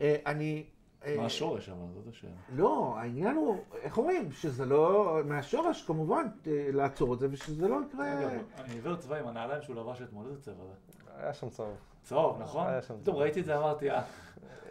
אה, 0.00 0.16
אני... 0.26 0.64
אה, 1.04 1.16
מה 1.16 1.26
השורש 1.26 1.68
אבל, 1.68 1.86
זאת 1.94 2.08
השאלה. 2.08 2.32
לא, 2.56 2.94
העניין 2.98 3.36
הוא, 3.36 3.56
איך 3.82 3.98
אומרים, 3.98 4.32
שזה 4.32 4.66
לא, 4.66 5.18
מהשורש 5.24 5.82
כמובן 5.82 6.26
אה, 6.46 6.68
לעצור 6.72 7.14
את 7.14 7.18
זה, 7.18 7.28
ושזה 7.30 7.68
לא 7.68 7.80
יקרה... 7.88 8.28
אני 8.58 8.74
עיוור 8.74 8.96
צבע 8.96 9.18
עם 9.18 9.28
הנעליים 9.28 9.62
שהוא 9.62 9.76
לבש 9.76 10.02
אתמול, 10.02 10.26
איזה 10.26 10.42
צבע 10.42 10.54
זה? 10.54 11.00
היה 11.16 11.34
שם 11.34 11.48
צהוב. 11.48 11.76
צהוב, 12.02 12.42
נכון? 12.42 12.66
היה 12.66 12.82
שם 12.82 12.86
פתאום 12.86 13.02
צהוב. 13.04 13.16
ראיתי 13.16 13.40
את 13.40 13.44
זה, 13.44 13.56
אמרתי, 13.58 13.90
אה, 13.90 14.02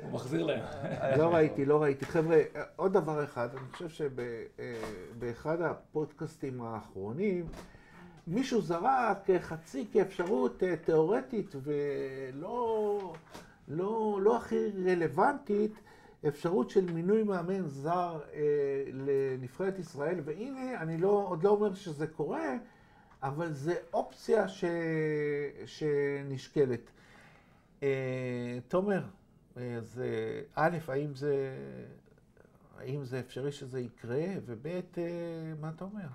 הוא 0.03 0.11
מחזיר 0.11 0.45
להם. 0.45 0.63
לא 1.17 1.33
ראיתי, 1.33 1.65
לא 1.65 1.81
ראיתי. 1.81 2.05
חבר'ה, 2.05 2.35
אה, 2.55 2.63
עוד 2.75 2.93
דבר 2.93 3.23
אחד, 3.23 3.49
אני 3.51 3.71
חושב 3.71 3.89
שבאחד 3.89 5.61
הפודקאסטים 5.61 6.61
האחרונים, 6.61 7.45
מישהו 8.27 8.61
זרק 8.61 9.29
אה, 9.29 9.39
חצי 9.39 9.85
כאפשרות 9.91 10.63
אה, 10.63 10.75
תיאורטית 10.75 11.55
ולא 11.63 13.13
לא, 13.67 14.19
לא 14.21 14.37
הכי 14.37 14.55
רלוונטית, 14.85 15.79
אפשרות 16.27 16.69
של 16.69 16.91
מינוי 16.91 17.23
מאמן 17.23 17.67
זר 17.67 18.19
אה, 18.33 18.39
לנבחרת 18.93 19.79
ישראל, 19.79 20.19
והנה, 20.25 20.81
אני 20.81 20.97
לא, 20.97 21.25
עוד 21.27 21.43
לא 21.43 21.49
אומר 21.49 21.73
שזה 21.73 22.07
קורה, 22.07 22.57
אבל 23.23 23.53
זה 23.53 23.75
אופציה 23.93 24.47
ש, 24.47 24.63
שנשקלת. 25.65 26.91
אה, 27.83 28.59
תומר, 28.67 29.03
אז 29.55 30.01
אה, 30.01 30.41
א', 30.55 30.77
האם 30.87 31.15
זה, 31.15 31.57
האם 32.77 33.05
זה 33.05 33.19
אפשרי 33.19 33.51
שזה 33.51 33.79
יקרה, 33.79 34.25
וב', 34.45 34.67
אה, 34.67 35.53
מה 35.59 35.69
אתה 35.75 35.83
אומר? 35.83 36.07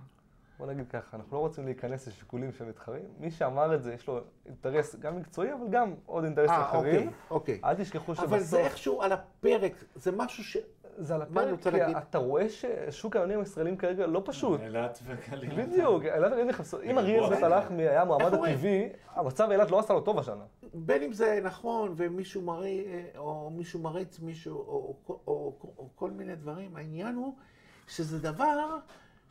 בוא 0.59 0.67
נגיד 0.67 0.89
ככה, 0.89 1.17
אנחנו 1.17 1.37
לא 1.37 1.41
רוצים 1.41 1.65
להיכנס 1.65 2.09
לשיקולים 2.09 2.53
של 2.53 2.65
מתחרים. 2.65 3.05
מי 3.19 3.31
שאמר 3.31 3.75
את 3.75 3.83
זה, 3.83 3.95
יש 3.95 4.09
לו 4.09 4.21
אינטרס 4.47 4.97
גם 4.97 5.17
מקצועי, 5.17 5.53
אבל 5.53 5.69
גם 5.71 5.95
עוד 6.07 6.25
אינטרסים 6.25 6.55
אה, 6.55 6.71
אחרים. 6.71 6.97
אוקיי, 6.97 7.11
אוקיי. 7.31 7.61
אל 7.65 7.75
תשכחו 7.75 8.13
אבל 8.13 8.39
זה 8.39 8.45
שבסוף, 8.45 8.61
איכשהו 8.61 9.03
על 9.03 9.13
הפרק, 9.13 9.73
זה 9.95 10.13
משהו 10.13 10.45
ש... 10.45 10.57
זה 10.99 11.15
על 11.15 11.23
הפרק, 11.23 11.61
כי 11.63 11.71
להגיד? 11.71 11.97
אתה 11.97 12.19
רואה 12.19 12.47
ששוק 12.49 13.17
האמנים 13.17 13.39
הישראלים 13.39 13.77
כרגע 13.77 14.07
לא 14.07 14.23
פשוט. 14.25 14.61
אילת 14.61 14.99
וגליל. 15.05 15.67
בדיוק, 15.67 16.03
אילת 16.05 16.33
וגליל 16.33 16.47
נכנסו. 16.47 16.83
אם 16.83 16.99
אריאל 16.99 17.29
בית 17.29 17.43
הלחמי 17.43 17.83
היה 17.83 18.03
המועמד? 18.03 18.35
הטבעי, 18.35 18.89
המצב 19.15 19.51
אילת 19.51 19.71
לא 19.71 19.79
עשה 19.79 19.95
לו 19.95 20.01
טוב 20.01 20.19
השנה. 20.19 20.45
בין 20.75 21.03
אם 21.03 21.13
זה 21.13 21.41
נכון, 21.43 21.95
ומישהו 21.97 22.43
מראה, 22.43 23.03
או 23.17 23.51
מישהו 23.51 23.81
מריץ 23.81 24.21
מישהו, 24.21 24.57
או, 24.57 24.63
או, 24.65 24.97
או, 25.09 25.19
או, 25.27 25.73
או 25.79 25.89
כל 25.95 26.11
מיני 26.11 26.37
דברים, 26.37 26.77
העניין 26.77 27.15
הוא 27.15 27.35
שזה 27.87 28.19
דבר 28.19 28.79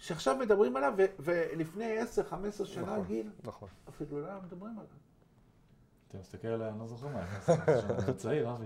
שעכשיו 0.03 0.37
מדברים 0.37 0.75
עליו, 0.75 0.93
ו, 0.97 1.05
ולפני 1.19 2.01
10-15 2.01 2.65
שנה, 2.65 2.83
נכון. 2.83 3.03
גיל, 3.03 3.29
נכון. 3.43 3.69
אפילו 3.89 4.21
לא 4.21 4.27
היה 4.27 4.39
מדברים 4.43 4.71
עליו. 4.71 4.91
אתה 6.07 6.17
מסתכל 6.17 6.47
עליה, 6.47 6.69
אני 6.69 6.79
לא 6.79 6.87
זוכר 6.87 7.07
מה, 7.07 7.25
אתה 8.03 8.13
צעיר, 8.13 8.51
אבי. 8.51 8.65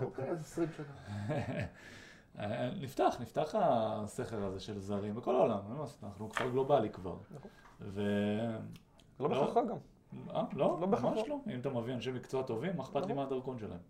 אוקיי, 0.00 0.30
אז 0.30 0.40
20 0.40 0.68
שנה. 0.76 0.86
אה, 2.38 2.70
נפתח, 2.80 3.16
נפתח 3.20 3.54
הסכר 3.54 4.44
הזה 4.44 4.60
של 4.60 4.78
זרים 4.78 5.14
בכל 5.14 5.34
העולם, 5.34 5.58
אין 5.66 5.76
מה 5.76 5.80
לעשות, 5.80 6.04
אנחנו 6.04 6.30
כפר 6.30 6.50
גלובלי 6.50 6.90
כבר. 6.90 7.16
נכון. 7.30 7.50
ו... 7.80 8.02
לא 9.20 9.30
לא. 9.30 9.46
בהכרח 9.46 9.64
גם. 9.64 9.76
אה, 10.30 10.44
לא, 10.52 10.78
לא 10.80 10.86
בהכרח 10.86 11.04
ממש 11.04 11.20
לא. 11.28 11.28
לא. 11.46 11.52
אם 11.54 11.60
אתה 11.60 11.70
מביא 11.70 11.94
אנשי 11.94 12.12
מקצוע 12.12 12.42
טובים, 12.42 12.76
מה 12.76 12.82
אכפת 12.82 13.06
לי. 13.06 13.12
מה 13.12 13.22
הדרכון 13.22 13.58
שלהם? 13.58 13.80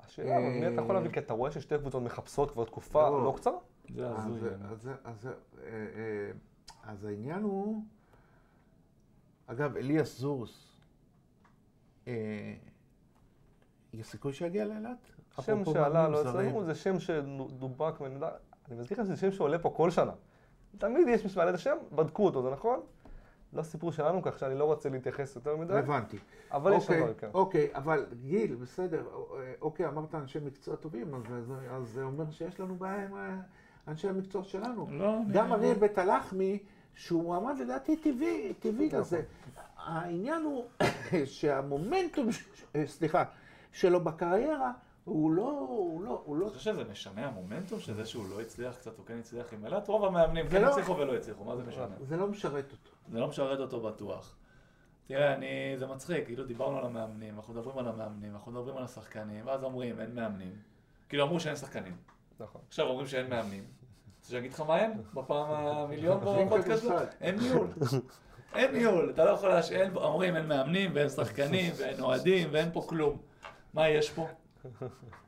השאלה, 0.00 0.36
אבל 0.36 0.48
מי 0.48 0.74
אתה 0.74 0.80
יכול 0.80 0.94
להביא? 0.94 1.10
כי 1.10 1.20
אתה 1.20 1.32
רואה 1.32 1.50
ששתי 1.50 1.78
קבוצות 1.78 2.02
מחפשות 2.02 2.50
כבר 2.50 2.64
תקופה 2.64 3.10
לא. 3.10 3.24
לא 3.24 3.34
קצרה. 3.36 3.58
זה 3.94 4.08
אז, 4.08 4.26
הזוי. 4.26 4.48
אז, 4.70 4.90
אז, 5.04 5.26
אה, 5.26 5.32
אה, 5.64 6.30
אז 6.82 7.04
העניין 7.04 7.42
הוא, 7.42 7.82
אגב, 9.46 9.76
אליאס 9.76 10.18
זורס, 10.18 10.68
אה, 12.08 12.54
יש 13.92 14.06
סיכוי 14.06 14.32
שיגיע 14.32 14.64
לאילת? 14.64 15.10
השם 15.38 15.60
אפרופו 15.60 15.72
שעלה 15.72 16.08
לא. 16.08 16.20
אצלנו 16.20 16.64
זה 16.64 16.74
שם 16.74 16.98
שדובק. 16.98 18.00
אני 18.02 18.76
מזכיר 18.76 19.00
לכם 19.00 19.04
שזה 19.04 19.16
שם 19.16 19.32
שעולה 19.32 19.58
פה 19.58 19.72
כל 19.76 19.90
שנה. 19.90 20.12
תמיד 20.78 21.08
יש 21.08 21.24
מי 21.24 21.28
שמעלה 21.30 21.50
את 21.50 21.54
השם, 21.54 21.76
בדקו 21.92 22.24
אותו, 22.24 22.42
זה 22.42 22.50
נכון? 22.50 22.80
לא 23.52 23.62
סיפור 23.62 23.92
שלנו, 23.92 24.22
כך 24.22 24.38
שאני 24.38 24.54
לא 24.54 24.64
רוצה 24.64 24.88
להתייחס 24.88 25.36
יותר 25.36 25.56
מדי, 25.56 25.74
הבנתי. 25.74 26.18
אבל 26.50 26.72
יש 26.72 26.86
שם 26.86 26.92
אוקיי, 26.92 27.00
דברים 27.00 27.14
כאלה. 27.14 27.32
אוקיי, 27.34 27.68
אבל 27.74 28.06
גיל, 28.22 28.54
בסדר, 28.54 29.06
אוקיי, 29.60 29.86
אמרת 29.86 30.14
אנשי 30.14 30.38
מקצוע 30.38 30.76
טובים, 30.76 31.14
אז, 31.14 31.58
זה 31.82 32.02
אומר 32.02 32.30
שיש 32.30 32.60
לנו 32.60 32.76
בעיה 32.76 33.04
עם 33.04 33.40
אנשי 33.88 34.08
המקצוע 34.08 34.44
שלנו. 34.44 34.86
לא, 34.90 35.16
אני- 35.16 35.32
גם 35.32 35.52
אריאל 35.52 35.74
בית 35.78 35.98
הלחמי, 35.98 36.58
שהוא 36.94 37.22
מועמד 37.22 37.58
לדעתי 37.60 37.96
טבעי, 37.96 38.54
טבעי. 38.60 38.88
לזה. 38.92 39.22
העניין 39.76 40.42
הוא 40.42 40.64
שהמומנטום, 41.24 42.28
אה, 42.76 42.86
סליחה, 42.86 43.24
שלו 43.72 44.04
בקריירה, 44.04 44.72
הוא 45.04 45.30
לא, 45.32 45.42
הוא 45.68 46.02
לא, 46.02 46.22
הוא 46.24 46.36
לא... 46.36 46.46
אתה 46.48 46.58
חושב 46.58 46.74
שזה 46.74 46.84
משנה 46.90 47.26
המומנטום 47.26 47.80
שזה 47.80 48.06
שהוא 48.06 48.24
לא 48.30 48.40
הצליח 48.40 48.74
קצת 48.76 48.98
או 48.98 49.04
כן 49.04 49.18
הצליח 49.18 49.52
עם 49.52 49.64
אילת? 49.66 49.88
רוב 49.88 50.04
המאמנים 50.04 50.44
זה 50.48 50.56
כן 50.56 50.62
לא- 50.62 50.70
הצליחו 50.70 50.96
ולא 50.96 51.14
הצליחו, 51.16 51.44
מה 51.44 51.56
זה 51.56 51.62
משנה? 51.62 51.94
זה 52.00 52.16
לא 52.16 52.26
משרת 52.28 52.72
אותו. 52.72 52.90
זה 53.12 53.18
לא 53.20 53.28
משרת 53.28 53.58
אותו 53.58 53.80
בטוח. 53.80 54.36
תראה, 55.06 55.34
אני, 55.34 55.46
זה 55.78 55.86
מצחיק, 55.86 56.24
כאילו 56.26 56.44
דיברנו 56.44 56.78
על 56.78 56.84
המאמנים, 56.84 57.34
אנחנו 57.36 57.54
מדברים 57.54 57.78
על 57.78 57.88
המאמנים, 57.88 58.34
אנחנו 58.34 58.52
מדברים 58.52 58.76
על 58.76 58.84
השחקנים, 58.84 59.46
ואז 59.46 59.64
אומרים 59.64 60.00
אין 60.00 60.14
מאמנים. 60.14 60.52
כאילו 61.08 61.24
אמרו 61.24 61.40
שאין 61.40 61.56
שחקנים. 61.56 61.96
נכון. 62.40 62.60
עכשיו 62.68 62.86
אומרים 62.86 63.06
שאין 63.06 63.30
מאמנים. 63.30 63.64
רוצה 64.28 64.36
שאני 64.36 64.46
אגיד 64.46 64.52
לך 64.52 64.60
מה 64.60 64.78
אין? 64.78 64.92
בפעם 65.14 65.50
המיליון 65.54 66.20
בפודקאסט? 66.46 66.86
אין 67.20 67.38
ניהול. 67.38 67.66
אין 68.54 68.72
ניהול, 68.72 69.10
אתה 69.10 69.24
לא 69.24 69.30
יכול 69.30 69.48
להש... 69.48 69.72
אין... 69.72 69.96
אומרים 69.96 70.36
אין 70.36 70.46
מאמנים 70.46 70.90
ואין 70.94 71.08
שחקנים 71.08 71.72
ואין 71.78 72.00
אוהדים 72.00 72.48
ואין 72.52 72.68
פה 72.72 72.84
כלום. 72.88 73.18
מה 73.74 73.88
יש 73.88 74.10
פה? 74.10 74.28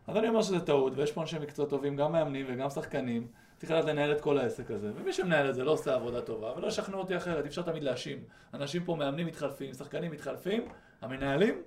אז 0.07 0.17
אני 0.17 0.29
אומר 0.29 0.43
שזה 0.43 0.61
טעות, 0.61 0.93
ויש 0.97 1.13
פה 1.13 1.21
אנשי 1.21 1.39
מקצוע 1.39 1.67
טובים, 1.67 1.97
גם 1.97 2.13
מאמנים 2.13 2.47
וגם 2.49 2.71
שחקנים. 2.71 3.27
צריך 3.57 3.73
לדעת 3.73 3.85
לנהל 3.85 4.13
את 4.13 4.21
כל 4.21 4.39
העסק 4.39 4.71
הזה, 4.71 4.91
ומי 4.97 5.13
שמנהל 5.13 5.51
את 5.51 5.55
זה 5.55 5.65
לא 5.65 5.71
עושה 5.71 5.95
עבודה 5.95 6.21
טובה, 6.21 6.53
ולא 6.57 6.67
ישכנעו 6.67 7.01
אותי 7.01 7.17
אחרת, 7.17 7.45
אי 7.45 7.49
אפשר 7.49 7.63
תמיד 7.63 7.83
להאשים. 7.83 8.19
אנשים 8.55 8.85
פה 8.85 8.95
מאמנים 8.95 9.27
מתחלפים, 9.27 9.75
שחקנים 9.75 10.11
מתחלפים, 10.11 10.63
המנהלים, 11.03 11.63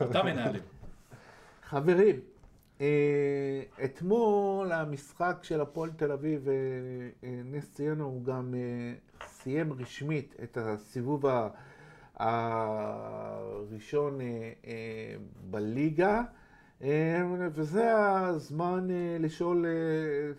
אותם 0.00 0.26
מנהלים. 0.26 0.62
חברים, 1.62 2.20
אתמול 3.84 4.72
המשחק 4.72 5.38
של 5.42 5.60
הפועל 5.60 5.90
תל 5.90 6.12
אביב 6.12 6.48
ונס 7.22 7.74
ציונה 7.74 8.04
הוא 8.04 8.24
גם 8.24 8.54
אה, 8.54 8.94
סיים 9.26 9.72
רשמית 9.72 10.34
את 10.42 10.58
הסיבוב 10.60 11.24
הראשון 12.16 14.20
אה, 14.20 14.26
אה, 14.66 15.14
בליגה, 15.50 16.22
אה, 16.82 17.22
וזה 17.52 17.96
הזמן 17.96 18.88
אה, 18.90 19.16
לשאול 19.20 19.66
אה, 19.66 19.70
אה, 19.70 20.32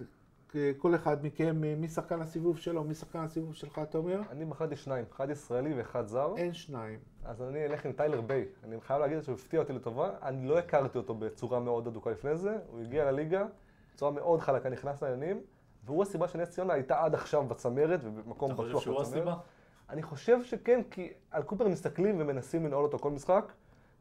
כל 0.77 0.95
אחד 0.95 1.25
מכם, 1.25 1.63
אה, 1.63 1.75
מי 1.75 1.87
שחקן 1.87 2.21
הסיבוב 2.21 2.57
שלו, 2.57 2.83
מי 2.83 2.95
שחקן 2.95 3.19
הסיבוב 3.19 3.53
שלך, 3.53 3.79
אתה 3.83 3.97
אומר? 3.97 4.21
אני 4.29 4.45
בחרתי 4.45 4.75
שניים, 4.75 5.05
אחד 5.11 5.29
ישראלי 5.29 5.73
ואחד 5.73 6.07
זר. 6.07 6.33
אין 6.37 6.53
שניים. 6.53 6.99
אז 7.23 7.41
אני 7.41 7.65
אלך 7.65 7.85
עם 7.85 7.91
טיילר 7.91 8.21
ביי. 8.21 8.45
אני 8.63 8.81
חייב 8.81 8.99
להגיד 8.99 9.21
שהוא 9.21 9.35
הפתיע 9.35 9.59
אותי 9.59 9.73
לטובה. 9.73 10.09
אני 10.21 10.47
לא 10.47 10.59
הכרתי 10.59 10.97
אותו 10.97 11.13
בצורה 11.15 11.59
מאוד 11.59 11.87
הדוקה 11.87 12.11
לפני 12.11 12.35
זה. 12.35 12.57
הוא 12.71 12.79
הגיע 12.79 13.11
לליגה 13.11 13.45
בצורה 13.93 14.11
מאוד 14.11 14.39
חלקה, 14.39 14.69
נכנס 14.69 15.03
לעניינים, 15.03 15.41
והוא 15.85 16.03
הסיבה 16.03 16.27
שנס 16.27 16.49
ציונה 16.49 16.73
הייתה 16.73 17.03
עד 17.03 17.13
עכשיו 17.13 17.43
בצמרת 17.43 17.99
ובמקום 18.03 18.51
אתה 18.51 18.61
בטוח 18.61 18.73
חושב 18.73 18.85
שהוא 18.85 19.01
הסיבה? 19.01 19.35
אני 19.89 20.03
חושב 20.03 20.43
שכן, 20.43 20.81
כי 20.91 21.13
על 21.31 21.43
קופר 21.43 21.67
מסתכלים 21.67 22.15
ומנסים 22.19 22.65
לנעול 22.65 22.85
אותו 22.85 22.99
כל 22.99 23.11
משחק. 23.11 23.51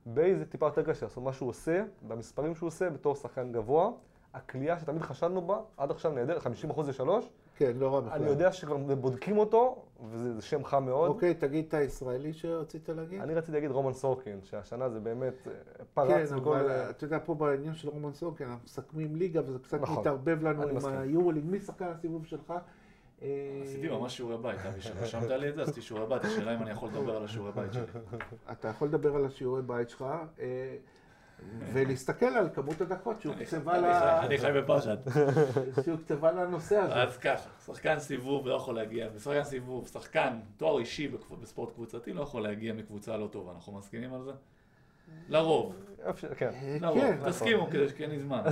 ביי 0.07 0.37
זה 0.37 0.45
טיפה 0.45 0.67
יותר 0.67 0.83
קשה, 0.83 1.07
לעשות 1.07 1.25
מה 1.25 1.33
שהוא 1.33 1.49
עושה, 1.49 1.85
במספרים 2.09 2.55
שהוא 2.55 2.67
עושה, 2.67 2.91
בתור 2.91 3.15
שחקן 3.15 3.53
גבוה. 3.53 3.91
הכלייה 4.35 4.79
שתמיד 4.79 5.03
חשדנו 5.03 5.41
בה, 5.41 5.61
עד 5.77 5.91
עכשיו 5.91 6.13
נהדרת, 6.13 6.43
50% 6.43 6.83
זה 6.83 6.93
שלוש. 6.93 7.29
כן, 7.57 7.73
לא 7.77 7.95
רע 7.95 8.01
בכלל. 8.01 8.23
אני 8.23 8.31
יודע 8.31 8.53
שכבר 8.53 8.77
בודקים 8.77 9.39
אותו, 9.39 9.85
וזה 10.11 10.35
זה 10.35 10.43
שם 10.43 10.65
חם 10.65 10.85
מאוד. 10.85 11.09
אוקיי, 11.09 11.35
תגיד 11.35 11.65
את 11.69 11.75
הישראלי 11.75 12.33
שרצית 12.33 12.89
להגיד? 12.89 13.21
אני 13.21 13.35
רציתי 13.35 13.53
להגיד 13.53 13.71
רומן 13.71 13.93
סורקין, 13.93 14.41
שהשנה 14.45 14.89
זה 14.89 15.01
באמת 15.01 15.47
אה, 15.47 15.53
כן, 15.79 15.85
פרץ 15.95 16.33
בכל... 16.33 16.57
אבל 16.57 16.71
אתה 16.91 17.05
יודע, 17.05 17.19
פה 17.25 17.35
בעניין 17.35 17.75
של 17.75 17.89
רומן 17.89 18.13
סורקין, 18.13 18.47
אנחנו 18.47 18.65
מסכמים 18.65 19.17
ליגה 19.17 19.41
וזה 19.47 19.59
קצת 19.59 19.81
נכון, 19.81 20.01
מתערבב 20.01 20.43
לנו 20.43 20.63
עם. 20.63 20.77
היורוליג. 20.87 21.45
מי 21.45 21.61
שחקן 21.61 21.85
הסיבוב 21.85 22.27
שלך? 22.27 22.53
אה, 23.23 23.61
עשיתי 23.65 23.89
ממש 23.89 24.17
שיעורי 24.17 24.37
בית, 24.43 24.59
אבי, 24.67 24.81
שרשמת 24.81 25.31
לי 25.31 25.49
את 25.49 25.55
זה, 25.55 25.63
עשיתי 25.63 25.83
שיעורי 25.83 26.07
בית, 26.07 26.25
השאלה 26.25 26.55
אם 26.55 26.63
אני 26.63 26.71
יכול 26.71 26.89
לדבר 26.89 27.17
על 27.17 27.25
השיעורי 27.25 27.53
בית 27.53 27.73
שלי. 27.73 27.83
אתה 28.53 28.69
יכול 28.69 28.89
לדבר 28.89 29.17
על 29.17 29.25
השיעורי 29.25 29.63
בית 29.63 29.89
שלך, 29.89 30.05
אה, 30.39 30.77
ולהסתכל 31.73 32.27
על 32.27 32.49
כמות 32.55 32.81
הדקות 32.81 33.21
שהוקצבה 33.21 33.75
אני 33.79 33.83
ל- 33.83 33.87
אני 34.27 34.39
חי 34.39 34.53
בפחד. 34.53 34.97
שהוקצבה 35.85 36.33
לנושא 36.33 36.77
הזה. 36.77 36.95
אז 36.95 37.17
ככה, 37.17 37.49
שחקן 37.67 37.99
סיבוב 37.99 38.47
לא 38.49 38.55
יכול 38.55 38.75
להגיע, 38.75 39.09
ושחקן 39.15 39.45
סיבוב, 39.45 39.89
שחקן, 39.89 40.39
תואר 40.57 40.79
אישי 40.79 41.09
בספורט 41.43 41.75
קבוצתי 41.75 42.13
לא 42.13 42.23
יכול 42.23 42.43
להגיע 42.43 42.73
מקבוצה 42.73 43.17
לא 43.17 43.27
טובה, 43.27 43.53
אנחנו 43.53 43.73
מסכימים 43.73 44.15
על 44.15 44.23
זה? 44.23 44.33
לרוב, 45.29 45.75
כן. 46.37 46.51
אה, 46.63 46.77
לרוב, 46.81 47.01
כן, 47.01 47.19
תסכימו 47.29 47.67
כדי 47.71 47.89
שכן 47.89 48.11
לי 48.11 48.19
זמן. 48.19 48.43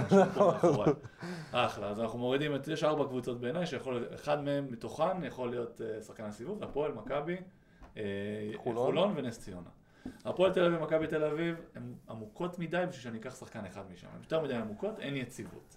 אחלה, 1.53 1.88
אז 1.90 2.01
אנחנו 2.01 2.18
מורידים 2.18 2.55
את, 2.55 2.68
יש 2.68 2.85
ארבע 2.85 3.05
קבוצות 3.05 3.40
בעיניי, 3.40 3.66
שיכול, 3.66 4.07
אחד 4.14 4.44
מהם 4.44 4.66
מתוכן 4.70 5.25
יכול 5.25 5.51
להיות 5.51 5.81
אה, 5.81 6.01
שחקן 6.03 6.25
הסיבוב, 6.25 6.62
הפועל, 6.62 6.92
מכבי, 6.92 7.37
אה. 7.96 8.03
חולון 8.57 9.12
ונס 9.16 9.38
ציונה. 9.40 9.75
הפועל 10.25 10.53
תל 10.53 10.64
אביב 10.64 10.81
ומכבי 10.81 11.07
תל 11.07 11.25
אביב 11.25 11.57
הן 11.75 11.95
עמוקות 12.09 12.59
מדי 12.59 12.85
בשביל 12.88 13.03
שאני 13.03 13.19
אקח 13.19 13.37
שחקן 13.37 13.64
אחד 13.64 13.90
משם, 13.92 14.09
הן 14.14 14.21
יותר 14.23 14.42
מדי 14.42 14.55
עמוקות, 14.55 14.99
אין 14.99 15.16
יציבות. 15.16 15.77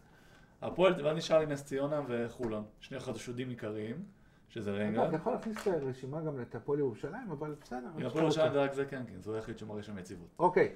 הפועל, 0.61 1.05
ואז 1.05 1.17
נשאר 1.17 1.39
לי 1.39 1.45
נס 1.45 1.63
ציונה 1.65 2.01
וחולון, 2.07 2.65
שני 2.79 2.99
חשודים 2.99 3.49
עיקריים, 3.49 4.03
שזה 4.49 4.71
רגע. 4.71 5.07
אתה 5.07 5.15
יכול 5.15 5.33
להכניס 5.33 5.57
את 5.61 5.67
הרשימה 5.67 6.21
גם 6.21 6.41
את 6.41 6.55
הפועל 6.55 6.79
ירושלים, 6.79 7.31
אבל 7.31 7.55
בסדר. 7.61 7.87
עם 7.97 8.05
הפועל 8.05 8.23
ירושלים 8.23 8.53
זה 8.53 8.63
רק 8.63 8.73
זה 8.73 8.85
קנקין, 8.85 9.21
זה 9.21 9.29
הוא 9.29 9.35
היחיד 9.35 9.57
שמראה 9.57 9.83
שם 9.83 9.97
יציבות. 9.97 10.27
אוקיי, 10.39 10.75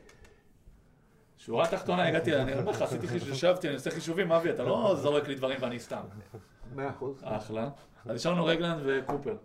שורה 1.37 1.67
תחתונה, 1.67 2.07
הגעתי, 2.07 2.35
אני 2.35 2.53
אומר 2.59 2.71
לך, 2.71 2.81
עשיתי 2.81 3.07
חישוב, 3.07 3.29
ישבתי, 3.29 3.67
אני 3.67 3.75
עושה 3.75 3.91
חישובים, 3.91 4.31
אבי, 4.31 4.49
אתה 4.49 4.63
לא 4.63 4.95
זורק 4.95 5.27
לי 5.27 5.35
דברים 5.35 5.57
ואני 5.61 5.79
סתם. 5.79 6.01
מאה 6.75 6.89
אחוז. 6.89 7.21
אחלה. 7.23 7.69
אז 8.05 8.15
נשארנו 8.15 8.45
רגלנד 8.45 8.81
וקופר. 8.85 9.35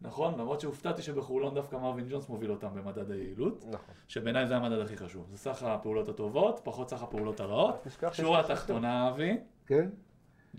נכון? 0.00 0.34
למרות 0.38 0.60
שהופתעתי 0.60 1.02
שבחולון 1.02 1.54
דווקא 1.54 1.76
מרווין 1.76 2.06
ג'ונס 2.08 2.28
מוביל 2.28 2.50
אותם 2.50 2.68
במדד 2.74 3.10
היעילות, 3.10 3.64
נכון. 3.68 3.94
שבעיניי 4.08 4.46
זה 4.46 4.56
המדד 4.56 4.78
הכי 4.78 4.96
חשוב. 4.96 5.26
זה 5.30 5.38
סך 5.38 5.62
הפעולות 5.62 6.08
הטובות, 6.08 6.60
פחות 6.64 6.90
סך 6.90 7.02
הפעולות 7.02 7.40
הרעות. 7.40 7.86
שורה 8.12 8.40
לך 8.40 8.46
שחקן. 8.46 8.54
תחתונה, 8.54 9.08
אבי, 9.08 9.36
כן? 9.66 9.88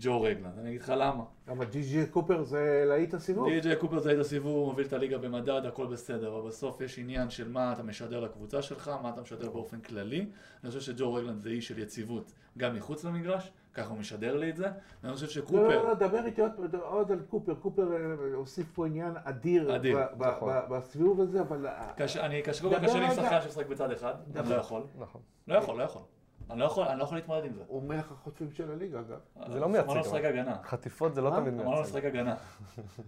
ג'ו 0.00 0.22
רגלנד. 0.22 0.58
אני 0.58 0.68
אגיד 0.68 0.80
לך 0.80 0.92
למה. 0.96 1.24
אבל 1.48 1.64
ג'י 1.64 1.82
ג'י 1.82 2.06
קופר 2.06 2.42
זה 2.42 2.84
להיט 2.88 3.14
הסיבוב. 3.14 3.48
די.ג'יי 3.48 3.76
קופר 3.76 3.98
זה 3.98 4.08
היית 4.08 4.20
הסיבוב, 4.20 4.56
הוא 4.56 4.66
מוביל 4.66 4.86
את 4.86 4.92
הליגה 4.92 5.18
במדד, 5.18 5.66
הכל 5.66 5.86
בסדר, 5.86 6.38
אבל 6.38 6.48
בסוף 6.48 6.80
יש 6.80 6.98
עניין 6.98 7.30
של 7.30 7.48
מה 7.48 7.72
אתה 7.72 7.82
משדר 7.82 8.20
לקבוצה 8.20 8.62
שלך, 8.62 8.90
מה 9.02 9.10
אתה 9.10 9.20
משדר 9.20 9.50
באופן 9.50 9.80
כללי. 9.80 10.26
אני 10.64 10.70
חושב 10.70 10.80
שג'ו 10.80 11.14
רגלנד 11.14 11.40
זה 11.40 11.50
איש 11.50 11.68
של 11.68 11.78
יציבות 11.78 12.32
גם 12.58 12.74
מחוץ 12.74 13.04
למגרש, 13.04 13.52
ככה 13.78 13.88
הוא 13.90 13.98
משדר 13.98 14.36
לי 14.36 14.50
את 14.50 14.56
זה. 14.56 14.68
ואני 15.02 15.14
חושב 15.14 15.26
לא, 15.26 15.30
לא, 15.30 15.68
שקופר, 15.68 15.88
לא, 15.88 15.94
דבר 15.94 16.26
איתי 16.26 16.40
עוד, 16.42 16.74
עוד 16.82 17.12
על 17.12 17.20
קופר. 17.30 17.54
קופר 17.54 17.92
אה, 17.92 17.98
הוסיף 18.34 18.66
פה 18.74 18.86
עניין 18.86 19.14
אדיר, 19.24 19.76
אדיר, 19.76 19.98
ב- 19.98 20.18
ב- 20.18 20.26
נכון. 20.26 20.52
ב- 20.52 20.74
בסיבוב 20.74 21.20
הזה, 21.20 21.40
אבל... 21.40 21.66
אה, 21.66 21.90
קש- 21.96 22.16
אני 22.16 22.42
קשה 22.42 22.62
קודם 22.62 22.74
כל 22.74 22.80
דבר 22.80 22.88
קשה 22.88 22.98
לי 22.98 23.04
עם. 23.06 23.14
שחקן 23.14 23.40
שמשחק 23.42 23.66
בצד 23.66 23.90
אחד, 23.90 24.14
אני. 24.36 24.50
לא 24.50 24.54
יכול. 24.54 24.82
נכון. 24.98 25.20
לא 25.48 25.54
יכול, 25.54 25.78
לא 25.78 25.82
יכול. 25.82 26.02
אני 26.50 26.58
לא 26.60 26.64
יכול, 26.64 26.84
אני 26.84 26.98
לא 26.98 27.04
יכול 27.04 27.16
להתמודד 27.18 27.44
עם 27.44 27.52
זה. 27.54 27.62
הוא 27.66 27.82
מלך 27.82 28.12
החוטפים 28.12 28.50
של 28.52 28.70
הליגה, 28.72 29.00
אגב. 29.00 29.18
זה 29.52 29.60
לא 29.60 29.68
מייצג, 29.68 29.86
אמרנו. 29.88 30.00
לשחק 30.00 30.24
הגנה. 30.24 30.56
חטיפות 30.64 31.14
זה 31.14 31.20
לא? 31.22 31.30
תמיד 31.30 31.54
אמרנו 31.54 31.70
מייצג. 31.70 31.88
לשחק 31.90 32.04
הגנה. 32.04 32.34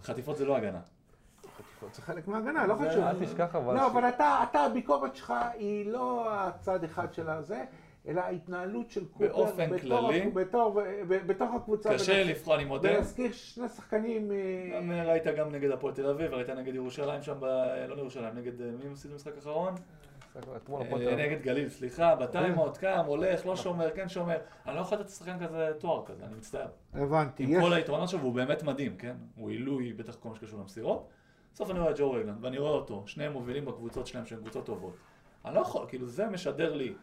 חטיפות 0.03 0.37
זה 0.37 0.45
לא 0.45 0.57
הגנה. 0.57 0.81
זה 1.95 2.03
חלק 2.03 2.29
מההגנה, 2.29 2.67
לא 2.67 2.75
חשוב. 2.75 3.05
אל 3.05 3.25
תשכח 3.27 3.57
אבל... 3.57 3.75
לא, 3.75 3.87
אבל 3.87 4.09
אתה, 4.09 4.45
אתה, 4.51 4.59
הביקורת 4.61 5.17
שלך 5.17 5.35
היא 5.55 5.91
לא 5.93 6.35
הצד 6.35 6.85
אחד 6.85 7.15
של 7.15 7.31
הזה, 7.31 7.65
אלא 8.09 8.21
ההתנהלות 8.21 8.91
של 8.91 9.05
קופר. 9.09 9.27
באופן 9.29 9.71
בתור- 9.71 9.81
כללי. 10.11 10.31
בתור, 10.31 10.81
ב- 11.09 11.27
בתוך 11.27 11.51
הקבוצה. 11.55 11.95
קשה 11.95 12.13
ונז- 12.13 12.29
לבחור, 12.31 12.55
אני 12.55 12.65
מודה. 12.65 12.91
ולהזכיר 12.91 13.33
שני 13.33 13.69
שחקנים... 13.69 14.33
אה, 14.33 14.37
גם 14.77 14.91
אה, 14.93 15.05
ראית 15.05 15.27
גם 15.27 15.51
נגד 15.53 15.71
הפועל 15.71 15.95
תל 15.95 16.07
אביב, 16.07 16.33
ראית 16.35 16.49
נגד 16.51 16.75
ירושלים 16.75 17.23
שם, 17.23 17.37
ב... 17.41 17.45
לא 17.89 17.95
ירושלים, 17.99 18.35
נגד 18.35 18.61
אה, 18.63 18.67
מי 18.71 18.85
הם 18.87 18.93
במשחק 19.13 19.33
האחרון? 19.37 19.75
נגד 21.17 21.43
גליל, 21.43 21.69
סליחה, 21.69 22.15
בטיימאוט, 22.15 22.77
קם, 22.77 23.03
הולך, 23.07 23.47
לא 23.47 23.57
שומר, 23.57 23.91
כן 23.91 24.09
שומר. 24.09 24.37
אני 24.67 24.75
לא 24.77 24.81
יכול 24.81 24.99
לתת 24.99 25.07
לשחקן 25.09 25.47
כזה 25.47 25.73
תואר 25.79 26.07
כזה, 26.07 26.25
אני 26.25 26.35
מצטער. 26.35 26.67
הבנתי. 26.95 27.43
עם 27.45 27.61
כל 27.61 27.73
היתרונות 27.73 28.09
שלו, 28.09 28.21
והוא 28.21 28.33
באמת 28.35 28.63
מדהים, 28.63 28.97
כן? 28.97 29.15
הוא 29.37 29.51
עילוי, 29.51 29.93
בטח 29.93 30.15
כל 30.17 30.29
מה 30.29 30.35
שקשור 30.35 30.61
למסירות. 30.61 31.09
בסוף 31.55 31.71
אני 31.71 31.79
רואה 31.81 31.91
את 31.91 31.99
ג'ו 31.99 32.13
רגלנד, 32.13 32.45
ואני 32.45 32.59
רואה 32.59 32.71
אותו, 32.71 33.03
שניהם 33.07 33.33
מובילים 33.33 33.65
בקבוצות 33.65 34.07
שלהם, 34.07 34.27
שהן 34.27 34.39
קבוצות 34.39 34.67
טובות. 34.67 34.97
אני 35.45 35.55
לא 35.55 35.61
יכול, 35.61 35.85
כאילו 35.89 36.07
זה 36.07 36.27
משדר 36.27 36.75
לי 36.75 36.95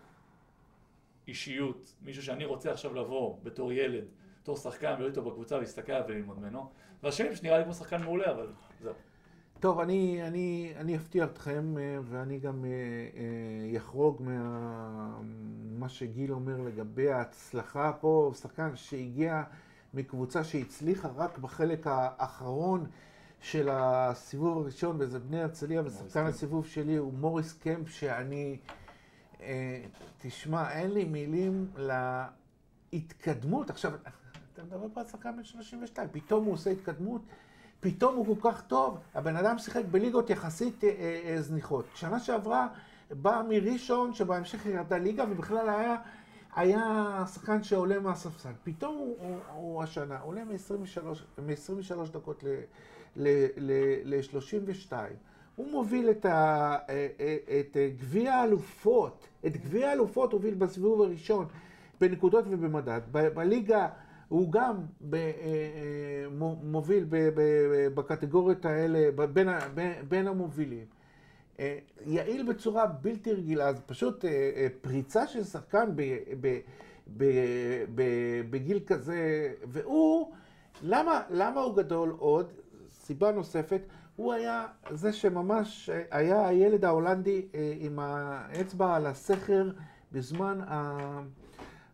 אישיות, 1.28 1.94
מישהו 2.02 2.24
שאני 2.24 2.46
רוצה 2.46 2.72
עכשיו 2.72 2.94
לבוא 2.94 3.38
בתור 3.44 3.72
ילד, 3.72 4.06
בתור 4.42 4.58
שחקן, 4.58 4.94
ולהיות 4.94 5.18
איתו 5.18 5.30
בקבוצה 5.30 5.56
ולהסתכל 5.56 5.94
וללמוד 6.08 6.40
ממנו. 6.40 6.70
והשני 7.04 7.36
שנראה 7.36 7.58
לי 7.58 7.63
כמו 7.63 7.74
שחקן 7.74 8.04
מעולה, 8.04 8.32
אבל 8.32 8.48
זהו. 8.82 8.94
טוב, 9.60 9.80
אני, 9.80 10.28
אני, 10.28 10.74
אני 10.76 10.96
אפתיע 10.96 11.26
אתכם, 11.26 11.78
אה, 11.78 11.98
ואני 12.04 12.40
גם 12.40 12.66
אה, 12.66 12.70
אה, 12.70 13.78
אחרוג 13.78 14.22
ממה 14.24 15.90
שגיל 15.90 16.32
אומר 16.32 16.62
לגבי 16.62 17.12
ההצלחה 17.12 17.92
פה, 18.00 18.32
שחקן 18.42 18.76
שהגיע 18.76 19.44
מקבוצה 19.94 20.44
שהצליחה 20.44 21.10
רק 21.16 21.38
בחלק 21.38 21.88
האחרון 21.90 22.86
של 23.42 23.70
הסיבוב 23.72 24.58
הראשון, 24.58 24.96
וזה 25.00 25.20
בני 25.20 25.42
הרצליה, 25.42 25.82
ושחקן. 25.86 26.26
הסיבוב 26.26 26.66
שלי 26.66 26.96
הוא 26.96 27.13
מוריס 27.13 27.54
קמפ, 27.54 27.90
שאני, 27.90 28.58
אה, 28.70 28.74
תשמע, 30.21 30.71
אין 30.71 30.91
לי 30.91 31.04
מילים 31.04 31.67
להתקדמות. 32.93 33.69
עכשיו, 33.69 33.91
אתה 34.54 34.63
מדבר 34.63 34.88
פה 34.93 35.02
על 35.02 35.08
שחקן 35.08 35.38
בן 35.38 35.43
32, 35.43 36.10
פתאום 36.12 36.45
הוא 36.45 36.54
עושה 36.54 36.69
התקדמות. 36.69 37.21
פתאום 37.80 38.15
הוא 38.15 38.38
כל 38.41 38.52
כך 38.52 38.62
טוב, 38.62 39.00
הבן 39.13 39.36
אדם 39.36 39.58
שיחק 39.58 39.84
בליגות 39.91 40.30
יחסית 40.30 40.84
אה, 40.84 40.89
אה, 40.89 41.41
זניחות. 41.41 41.86
שנה 41.95 42.19
שעברה 42.19 42.67
בא 43.12 43.41
מראשון, 43.50 44.13
שבהמשך 44.13 44.65
ירדה 44.65 44.97
ליגה, 44.97 45.26
ובכלל 45.30 45.69
היה, 45.69 45.95
היה 46.56 47.23
שחקן 47.34 47.63
שעולה 47.63 48.00
מהספסל. 48.00 48.52
פתאום 48.63 48.95
הוא, 48.95 49.15
הוא, 49.19 49.38
הוא 49.54 49.84
השנה 49.84 50.19
עולה 50.19 50.43
מ-23, 50.45 51.02
מ-23 51.41 52.12
דקות 52.12 52.43
ל-32. 53.15 54.93
הוא 55.58 55.72
מוביל 55.72 56.10
את, 56.10 56.26
ה, 56.26 56.30
אה, 56.89 57.08
אה, 57.20 57.38
את 57.60 57.78
אה, 57.78 57.89
גביע 58.00 58.34
האלופות, 58.34 59.28
את 59.46 59.58
גביע 59.58 59.89
האלופות 59.89 60.34
הוביל 60.34 60.54
בסיבוב 60.54 61.02
הראשון 61.02 61.46
בנקודות 62.02 62.46
ובמדד. 62.50 63.02
ב- 63.12 63.28
בליגה 63.28 63.88
הוא 64.28 64.52
גם 64.52 64.76
ב, 65.10 65.32
מו- 66.32 66.60
מוביל 66.63 67.06
ב, 67.10 67.15
ב, 67.36 67.41
בקטגוריות 67.93 68.65
האלה, 68.65 69.12
בין, 69.34 69.48
בין, 70.08 70.28
המובילים. 70.28 70.86
יעיל 72.06 72.50
בצורה 72.50 72.86
בלתי 72.86 73.34
רגילה, 73.34 73.74
זה 73.74 73.82
פשוט 73.82 74.26
פריצה 74.82 75.28
של 75.28 75.43
שחקן 75.43 75.89
ב, 75.96 76.17
ב, 76.41 76.60
ב, 77.17 77.24
ב, 77.96 78.02
בגיל 78.50 78.80
כזה, 78.88 79.54
והוא, 79.63 80.32
למה, 80.84 81.22
למה 81.30 81.62
הוא 81.62 81.76
גדול 81.78 82.15
עוד? 82.20 82.52
סיבה 82.89 83.32
נוספת, 83.32 83.82
הוא 84.17 84.34
היה 84.34 84.65
זה 84.91 85.13
שממש 85.13 85.89
היה 86.12 86.47
הילד 86.47 86.86
ההולנדי 86.86 87.47
אה, 87.56 87.73
עם 87.80 87.99
האצבע 87.99 88.95
על 88.95 89.06
הסכר 89.06 89.71
בזמן. 90.12 90.60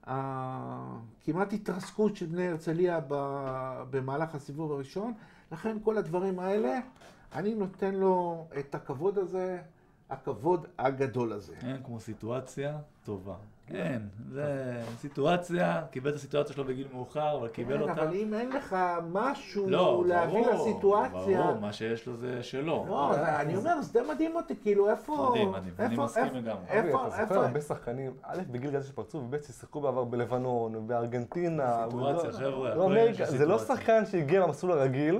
הכמעט 0.05 1.53
התרסקות 1.53 2.15
של 2.15 2.25
בני 2.25 2.47
הרצליה 2.47 2.99
במהלך 3.89 4.35
הסיבוב 4.35 4.71
הראשון, 4.71 5.13
לכן 5.51 5.77
כל 5.83 5.97
הדברים 5.97 6.39
האלה, 6.39 6.79
אני 7.33 7.55
נותן 7.55 7.95
לו 7.95 8.47
את 8.59 8.75
הכבוד 8.75 9.17
הזה 9.17 9.61
הכבוד 10.09 10.67
הגדול 10.79 11.33
הזה. 11.33 11.53
אין 11.61 11.83
כמו 11.83 11.99
סיטואציה 11.99 12.77
טובה. 13.03 13.35
אין, 13.71 14.07
זה 14.29 14.73
סיטואציה, 14.97 15.81
קיבל 15.91 16.09
את 16.09 16.15
הסיטואציה 16.15 16.55
שלו 16.55 16.63
בגיל 16.65 16.87
מאוחר, 16.93 17.37
אבל 17.37 17.47
קיבל 17.47 17.75
כן, 17.77 17.81
אותה. 17.81 17.93
אבל 18.03 18.13
אם 18.13 18.33
אין 18.33 18.49
לך 18.49 18.75
משהו 19.11 19.69
לא, 19.69 20.03
להביא 20.07 20.45
לסיטואציה... 20.47 21.41
ברור, 21.41 21.59
מה 21.59 21.73
שיש 21.73 22.07
לו 22.07 22.17
זה 22.17 22.43
שלו. 22.43 22.85
לא, 22.87 23.11
זה- 23.15 23.39
אני 23.39 23.55
אומר, 23.55 23.81
זה 23.81 23.93
די 23.93 24.07
מדהים 24.13 24.35
אותי, 24.35 24.53
כאילו, 24.61 24.89
איפה... 24.89 25.29
מדהים, 25.31 25.51
מדהים, 25.51 25.73
אני 25.79 25.95
מסכים 25.97 26.33
לגמרי. 26.33 26.63
איפה, 26.69 27.07
אתה 27.07 27.21
איפה... 27.21 27.33
זוכר 27.33 27.45
הרבה 27.45 27.61
שחקנים, 27.61 28.11
א', 28.23 28.41
בגיל 28.51 28.75
כזה 28.75 28.87
שפרצו, 28.87 29.17
וב', 29.17 29.41
ששיחקו 29.41 29.81
בעבר 29.81 30.03
בלבנון, 30.03 30.87
בארגנטינה. 30.87 31.85
סיטואציה, 31.89 32.31
חבר'ה, 32.31 32.75
לא 32.75 32.89
זה 33.13 33.45
לא. 33.45 33.59
שחקן 33.59 34.05
שהגיע 34.05 34.39
למסלול 34.39 34.71
הרגיל, 34.71 35.19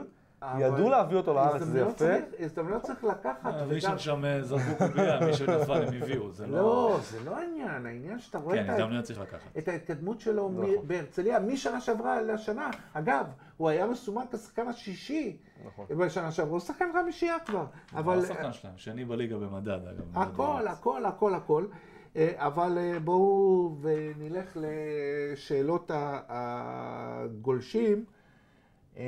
ידעו 0.59 0.89
להביא 0.89 1.17
אותו 1.17 1.33
לארץ, 1.33 1.61
זה 1.61 1.79
יפה. 1.79 2.05
הזדמנויות 2.39 2.81
צריך 2.81 3.03
לקחת. 3.03 3.45
אה, 3.53 3.63
ראשון 3.63 3.99
שם 3.99 4.23
זרקו 4.41 4.63
קובייה, 4.77 5.19
מי 5.25 5.33
שנפל 5.33 5.83
הם 5.87 5.93
הביאו, 6.01 6.31
זה 6.31 6.47
לא... 6.47 6.57
לא, 6.57 6.97
זה 7.11 7.17
לא 7.25 7.37
העניין, 7.37 7.85
העניין 7.85 8.19
שאתה 8.19 8.37
רואה 8.37 8.55
כן, 8.55 8.63
את 8.63 8.69
ה- 8.69 8.73
הזדמנויות 8.73 9.05
צריך 9.05 9.19
לקחת. 9.19 9.57
את 9.57 9.67
ההתקדמות 9.67 10.19
שלו 10.19 10.49
נכון. 10.49 10.87
בהרצליה, 10.87 11.39
משנה 11.39 11.81
שעברה 11.81 12.21
לשנה. 12.21 12.69
אגב, 12.93 13.25
הוא 13.57 13.69
היה 13.69 13.87
מסומן 13.87 14.23
כשחקן 14.31 14.67
השישי 14.67 15.37
נכון. 15.65 15.85
בשנה 15.97 16.31
שעברה, 16.31 16.51
הוא 16.51 16.59
שחקן 16.59 16.85
חמישייה 16.93 17.39
כבר. 17.45 17.65
אבל 17.95 18.15
הוא 18.15 18.23
השחקן 18.23 18.53
שלהם, 18.53 18.73
שני 18.77 19.05
בליגה 19.05 19.37
במדד, 19.37 19.79
אגב. 19.87 20.17
הכל. 20.17 20.67
הכל, 20.67 21.05
הכל, 21.05 21.33
הכל. 21.33 21.65
אה, 22.15 22.31
אבל 22.37 22.77
אה, 22.77 22.99
בואו 22.99 23.75
ונלך 23.81 24.57
לשאלות 24.61 25.91
הגולשים. 26.29 28.05
אה, 28.97 29.03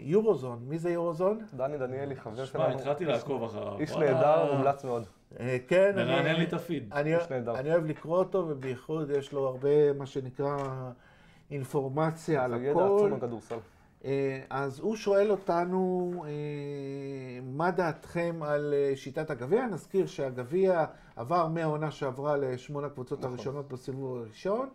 יורוזון, 0.00 0.58
מי 0.68 0.78
זה 0.78 0.90
יורוזון? 0.90 1.38
דני 1.56 1.78
דניאלי, 1.78 2.16
חבר 2.16 2.34
שמע, 2.34 2.46
שלנו. 2.46 2.74
התחלתי 2.78 3.04
איש- 3.04 3.12
לעקוב 3.12 3.42
אחריו. 3.42 3.78
איש 3.78 3.92
נהדר, 3.96 4.54
מומלץ 4.54 4.84
מאוד. 4.84 5.04
אה, 5.40 5.56
כן, 5.68 5.92
מרענן 5.96 6.26
אני- 6.26 6.38
לי 6.38 6.44
את 6.44 6.52
הפיד. 6.52 6.88
אני, 6.92 7.16
איש 7.16 7.30
נהדר. 7.30 7.58
אני 7.58 7.72
אוהב 7.72 7.86
לקרוא 7.86 8.18
אותו, 8.18 8.44
ובייחוד 8.48 9.10
יש 9.10 9.32
לו 9.32 9.46
הרבה, 9.46 9.92
מה 9.92 10.06
שנקרא, 10.06 10.56
אינפורמציה 11.50 12.44
על 12.44 12.50
זה 12.58 12.64
ידע 12.64 12.70
הכל. 12.84 12.96
עצום 12.96 13.12
על. 13.52 13.58
אה, 14.04 14.40
אז 14.50 14.80
הוא 14.80 14.96
שואל 14.96 15.30
אותנו, 15.30 16.12
מה 17.42 17.70
דעתכם 17.70 18.40
על 18.42 18.74
שיטת 18.94 19.30
הגביע? 19.30 19.66
נזכיר 19.66 20.06
שהגביע 20.06 20.84
עבר 21.16 21.48
מהעונה 21.48 21.90
שעברה 21.90 22.36
לשמונה 22.36 22.86
הקבוצות 22.86 23.18
נכון. 23.18 23.30
הראשונות 23.32 23.68
בסיבוב 23.72 24.16
הראשון. 24.16 24.68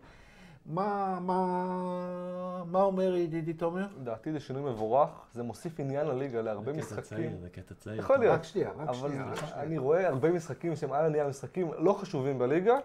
מה, 0.65 1.19
מה, 1.21 2.63
מה 2.65 2.81
אומר 2.81 3.15
ידידי 3.15 3.53
תומר? 3.53 3.87
לדעתי 4.01 4.31
זה 4.31 4.39
שינוי 4.39 4.71
מבורך, 4.71 5.09
זה 5.33 5.43
מוסיף 5.43 5.79
עניין 5.79 6.07
לליגה 6.07 6.41
להרבה 6.41 6.73
זה 6.73 6.81
קטע 6.81 7.01
משחקים. 7.01 7.17
צעיר, 7.17 7.37
זה 7.41 7.49
קטע 7.49 7.75
צעיר. 7.75 7.99
יכול 7.99 8.17
להיות. 8.17 8.33
רק 8.35 8.43
שנייה, 8.43 8.71
רק 8.77 8.89
אבל 8.89 9.09
שנייה. 9.09 9.35
שנייה. 9.35 9.61
אני 9.61 9.77
רואה 9.77 10.07
הרבה 10.07 10.31
משחקים 10.31 10.75
שהם 10.75 10.91
על 10.93 11.05
הנייר 11.05 11.27
משחקים 11.27 11.71
לא 11.77 11.93
חשובים 11.93 12.39
בליגה, 12.39 12.75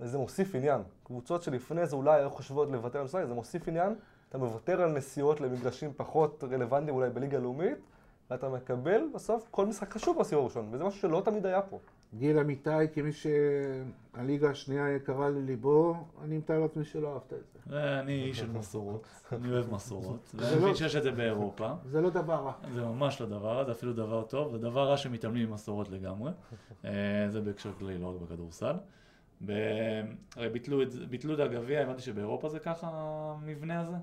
וזה 0.00 0.18
מוסיף 0.18 0.54
עניין. 0.54 0.82
קבוצות 1.04 1.42
שלפני 1.42 1.86
זה 1.86 1.96
אולי 1.96 2.20
היו 2.20 2.30
חושבות 2.30 2.68
לוותר 2.70 2.98
על 2.98 3.04
משחק, 3.04 3.24
זה 3.24 3.34
מוסיף 3.34 3.68
עניין. 3.68 3.94
אתה 4.28 4.38
מוותר 4.38 4.82
על 4.82 4.92
נסיעות 4.92 5.40
למגרשים 5.40 5.92
פחות 5.96 6.44
רלוונטיים 6.50 6.96
אולי 6.96 7.10
בליגה 7.10 7.38
הלאומית, 7.38 7.78
ואתה 8.30 8.48
מקבל 8.48 9.02
בסוף 9.14 9.48
כל 9.50 9.66
משחק 9.66 9.90
חשוב 9.90 10.18
בסיבוב 10.18 10.44
הראשון, 10.44 10.68
וזה 10.72 10.84
משהו 10.84 11.00
שלא 11.00 11.22
תמיד 11.24 11.46
היה 11.46 11.62
פה. 11.62 11.78
גיל 12.18 12.38
אמיתי, 12.38 12.70
כמי 12.94 13.10
שהליגה 13.12 14.50
השנייה 14.50 14.94
יקרה 14.96 15.28
לליבו, 15.30 15.94
אני 16.24 16.38
מתאר 16.38 16.58
לעצמי 16.58 16.84
שלא 16.84 17.12
אהבת 17.14 17.32
את 17.32 17.38
זה. 17.66 17.76
אה, 17.76 18.00
אני 18.00 18.22
איש 18.22 18.38
של 18.38 18.50
מסורות, 18.50 19.06
אני 19.32 19.52
אוהב 19.52 19.74
מסורות. 19.74 20.30
ואני 20.34 20.50
לא- 20.56 20.62
מבין 20.62 20.74
שיש 20.74 20.96
את 20.96 21.02
זה 21.02 21.10
באירופה. 21.10 21.72
זה 21.84 22.00
לא 22.00 22.10
דבר 22.10 22.34
רע. 22.34 22.52
זה 22.74 22.84
ממש 22.84 23.20
לא 23.20 23.26
דבר 23.26 23.56
רע, 23.56 23.64
זה 23.64 23.72
אפילו 23.72 23.92
דבר 23.92 24.22
טוב, 24.22 24.52
זה 24.52 24.58
דבר 24.58 24.88
רע 24.88 24.96
שמתעלמים 24.96 25.50
ממסורות 25.50 25.88
לגמרי. 25.88 26.30
אה, 26.84 26.90
זה 27.28 27.40
בהקשר 27.40 27.72
כללי, 27.78 27.98
לא 27.98 28.06
רק 28.14 28.20
בכדורסל. 28.22 28.74
זה- 29.46 30.02
ביטלו 31.10 31.34
את 31.34 31.40
הגביע, 31.40 31.80
הבנתי 31.82 32.02
שבאירופה 32.02 32.48
זה 32.48 32.58
ככה 32.58 32.88
המבנה 32.92 33.80
הזה? 33.80 33.96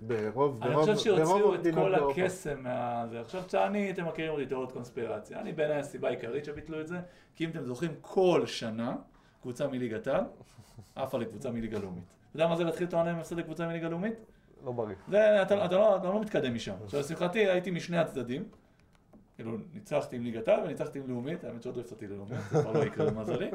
ברוב, 0.00 0.62
אני 0.62 0.72
ברוב, 0.72 0.86
חושב 0.90 1.04
שהוציאו 1.04 1.54
את 1.54 1.60
כל. 1.74 1.94
הקסם 1.94 2.62
מה... 2.62 3.04
זה. 3.10 3.20
עכשיו, 3.20 3.42
שאני, 3.48 3.90
אתם 3.90 4.06
מכירים 4.08 4.32
אותי 4.32 4.46
תיאוריות 4.46 4.72
קונספירציה. 4.72 5.40
אני 5.40 5.52
בעיניי 5.52 5.76
הסיבה 5.78 6.08
העיקרית 6.08 6.44
שביטלו 6.44 6.80
את 6.80 6.86
זה, 6.88 6.98
כי 7.36 7.44
אם 7.44 7.50
אתם 7.50 7.64
זוכרים, 7.64 7.90
כל 8.00 8.46
שנה 8.46 8.96
קבוצה 9.42 9.66
מליגת 9.66 10.06
העל 10.06 10.24
עפה 10.94 11.18
לקבוצה 11.18 11.50
מליגה 11.50 11.78
לאומית. 11.78 12.04
אתה 12.30 12.36
יודע 12.36 12.46
מה 12.46 12.56
זה 12.56 12.64
להתחיל 12.64 12.86
את 12.86 12.92
העונה 12.92 13.10
עם 13.10 13.18
הפסד 13.18 13.38
לקבוצה 13.38 13.66
מליגה 13.66 13.88
לאומית? 13.88 14.14
לא 14.64 14.72
בריא. 14.72 14.94
זה, 15.08 15.42
אתה, 15.42 15.64
אתה, 15.64 15.76
לא, 15.76 15.96
אתה 15.96 16.08
לא 16.08 16.20
מתקדם 16.20 16.54
משם. 16.54 16.74
עכשיו, 16.84 17.00
לשמחתי 17.00 17.38
הייתי 17.38 17.70
משני 17.70 17.98
הצדדים. 17.98 18.44
כאילו, 19.38 19.56
ניצחתי 19.74 20.16
עם 20.16 20.24
ליגת 20.24 20.48
העל 20.48 20.60
וניצחתי 20.64 20.98
עם 20.98 21.04
לאומית, 21.08 21.44
האמת 21.44 21.62
שעוד 21.62 21.76
לא 21.76 21.80
הפסדתי 21.80 22.06
ללאומית, 22.06 22.38
זה 22.50 22.62
כבר 22.62 22.72
לא 22.72 22.84
יקרה 22.84 23.06
למזלי. 23.06 23.50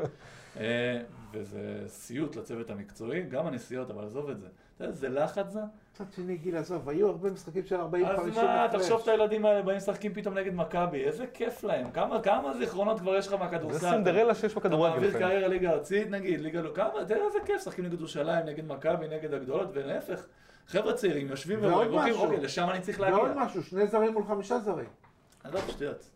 אה, 0.59 1.01
וזה 1.31 1.83
סיוט 1.87 2.35
לצוות 2.35 2.69
המקצועי, 2.69 3.23
גם 3.23 3.47
הנסיעות, 3.47 3.91
אבל 3.91 4.05
עזוב 4.05 4.29
את 4.29 4.39
זה. 4.39 4.47
אתה 4.75 4.83
יודע, 4.83 4.95
זה 4.95 5.09
לחץ 5.09 5.49
זה. 5.49 5.59
מצד 5.93 6.03
שני, 6.15 6.37
גיל, 6.37 6.57
עזוב, 6.57 6.89
היו 6.89 7.07
הרבה 7.07 7.29
משחקים 7.29 7.65
של 7.65 7.75
40-50 7.75 7.81
אז 8.05 8.27
מה, 8.35 8.67
תחשוב 8.71 9.01
את 9.03 9.07
הילדים 9.07 9.45
האלה 9.45 9.61
באים 9.61 9.77
משחקים 9.77 10.13
פתאום 10.13 10.37
נגד 10.37 10.53
מכבי, 10.53 11.03
איזה 11.03 11.25
כיף 11.33 11.63
להם. 11.63 11.91
כמה, 11.91 12.21
כמה 12.21 12.53
זיכרונות 12.57 12.99
כבר 12.99 13.15
יש 13.15 13.27
לך 13.27 13.33
מהכדורסל. 13.33 13.79
זה 13.79 13.89
סינדרלה 13.89 14.35
שיש 14.35 14.51
אתה 14.51 14.59
בכדורגל. 14.59 14.93
מעביר 14.93 15.09
לפעמים. 15.09 15.27
קריירה 15.27 15.47
ליגה 15.47 15.71
ארצית 15.71 16.09
נגיד, 16.09 16.41
ליגה 16.41 16.61
לא... 16.61 16.71
כמה, 16.75 17.05
תראה 17.07 17.25
איזה 17.25 17.39
כיף, 17.45 17.55
משחקים 17.55 17.85
נגד 17.85 17.99
ירושלים, 17.99 18.45
נגד 18.45 18.67
מכבי, 18.67 19.07
נגד 19.07 19.33
הגדולות, 19.33 19.69
ולהפך. 19.73 20.25
חבר'ה 20.67 20.93
צעירים 20.93 21.27
יושבים 21.27 21.59
ועוד 21.61 21.87
ורואים, 21.87 22.13
אוקיי, 22.13 22.37
לשם 22.37 22.67
אני 22.69 22.81
צריך 22.81 22.99
ועוד 22.99 23.27
להגיע. 23.27 23.43
משהו, 23.43 23.63
שני 23.63 23.87
זרים 23.87 24.13
מול 24.13 24.23
חמישה 24.23 24.59
זרים. 24.59 25.02
עזוב, 25.43 25.61
שטויות. 25.67 26.09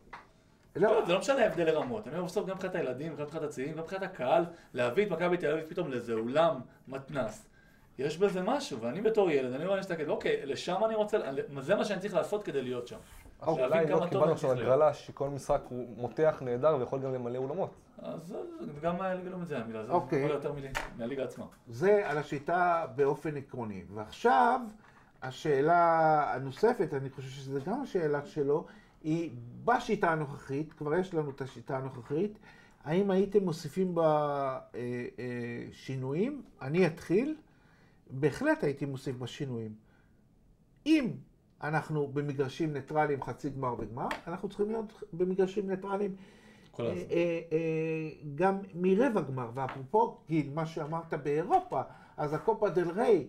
לא, 0.75 0.99
לא, 0.99 1.05
זה 1.05 1.13
לא 1.13 1.19
משנה 1.19 1.43
ההבדל 1.43 1.65
לרמות. 1.65 2.07
אני 2.07 2.15
אומר 2.15 2.25
בסוף 2.25 2.45
גם 2.47 2.55
מבחינת 2.55 2.75
הילדים, 2.75 3.15
גם 3.15 3.23
מבחינת 3.23 3.43
הצעירים, 3.43 3.73
גם 3.73 3.79
מבחינת 3.79 4.03
הקהל, 4.03 4.45
להביא 4.73 5.05
את 5.05 5.11
מכבי 5.11 5.37
תל 5.37 5.51
אביב 5.51 5.65
פתאום 5.69 5.91
לאיזה 5.91 6.13
אולם 6.13 6.59
מתנ"ס. 6.87 7.45
יש 7.97 8.17
בזה 8.17 8.41
משהו, 8.41 8.81
ואני 8.81 9.01
בתור 9.01 9.31
ילד, 9.31 9.53
אני 9.53 9.63
אומר 9.65 9.75
להסתכל, 9.75 10.09
אוקיי, 10.09 10.45
לשם 10.45 10.83
אני 10.85 10.95
רוצה, 10.95 11.17
זה 11.61 11.75
מה 11.75 11.85
שאני 11.85 11.99
צריך 11.99 12.13
לעשות 12.13 12.43
כדי 12.43 12.61
להיות 12.61 12.87
שם. 12.87 12.97
כמה 13.41 13.67
לא 13.67 14.05
קיבלנו 14.09 14.31
עכשיו. 14.31 14.51
הגרלה 14.51 14.93
שכל 14.93 15.29
משחק 15.29 15.61
הוא 15.69 15.87
מותח 15.97 16.37
נהדר 16.41 16.77
ויכול 16.79 16.99
גם 16.99 17.13
למלא 17.13 17.37
אולמות. 17.37 17.69
אז 18.01 18.35
גם 18.81 19.01
הליגה 19.01 19.29
לא 19.29 19.37
מזה 19.37 19.57
המילה, 19.57 19.85
זה 19.85 19.91
אוקיי. 19.91 20.19
יכול 20.19 20.35
יותר 20.35 20.53
מהליגה 20.97 21.23
עצמה. 21.23 21.45
זה 21.67 22.09
על 22.09 22.17
השיטה 22.17 22.85
באופן 22.95 23.37
עקרוני. 23.37 23.83
ועכשיו, 23.93 24.61
השאלה 25.21 26.23
הנוספת, 26.33 26.93
אני 26.93 27.09
חושב 27.09 27.29
שזו 27.29 27.59
גם 27.65 27.81
השאלה 27.81 28.25
שלו, 28.25 28.65
היא 29.07 29.31
בשיטה 29.65 30.11
הנוכחית, 30.11 30.73
כבר 30.73 30.95
יש 30.95 31.13
לנו 31.13 31.29
את 31.29 31.41
השיטה 31.41 31.77
הנוכחית, 31.77 32.39
האם 32.83 33.11
הייתם 33.11 33.43
מוסיפים 33.43 33.95
בה 33.95 34.59
אה, 34.75 34.79
אה, 35.19 35.67
שינויים? 35.71 36.41
אני 36.61 36.87
אתחיל. 36.87 37.35
בהחלט 38.09 38.63
הייתי 38.63 38.85
מוסיף 38.85 39.15
בה 39.15 39.27
שינויים. 39.27 39.73
אם 40.85 41.11
אנחנו 41.63 42.07
במגרשים 42.07 42.73
ניטרליים 42.73 43.23
חצי 43.23 43.49
גמר 43.49 43.75
וגמר, 43.79 44.07
אנחנו 44.27 44.49
צריכים 44.49 44.69
להיות 44.69 45.03
במגרשים 45.13 45.69
ניטרליים 45.69 46.15
אה. 46.79 46.85
אה, 46.85 46.93
אה, 47.51 48.09
גם 48.35 48.57
מרבע 48.75 49.21
גמר, 49.21 49.49
ואפרופו 49.53 50.17
גיל, 50.27 50.49
מה 50.53 50.65
שאמרת 50.65 51.13
באירופה, 51.13 51.81
אז 52.17 52.33
הקופה 52.33 52.69
דל 52.69 52.91
ריי 52.91 53.27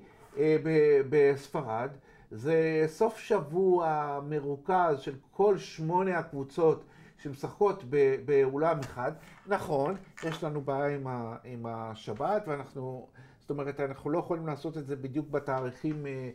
בספרד, 1.10 1.90
זה 2.30 2.84
סוף 2.86 3.18
שבוע 3.18 4.20
מרוכז 4.28 5.00
של 5.00 5.14
כל 5.30 5.58
שמונה 5.58 6.18
הקבוצות 6.18 6.84
שמשחקות 7.22 7.84
באולם 8.24 8.78
אחד. 8.80 9.12
נכון, 9.46 9.94
יש 10.24 10.44
לנו 10.44 10.60
בעיה 10.60 10.98
עם 11.44 11.66
השבת, 11.66 12.44
ואנחנו, 12.46 13.06
זאת 13.40 13.50
אומרת, 13.50 13.80
אנחנו 13.80 14.10
לא 14.10 14.18
יכולים 14.18 14.46
לעשות 14.46 14.76
את 14.76 14.86
זה 14.86 14.96
בדיוק 14.96 15.28
בתאריכים 15.30 16.06
אה, 16.06 16.30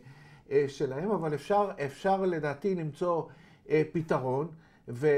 אה, 0.50 0.64
שלהם, 0.68 1.10
אבל 1.10 1.34
אפשר, 1.34 1.70
אפשר 1.84 2.22
לדעתי 2.22 2.74
למצוא 2.74 3.22
אה, 3.70 3.82
פתרון. 3.92 4.48
ו, 4.88 5.08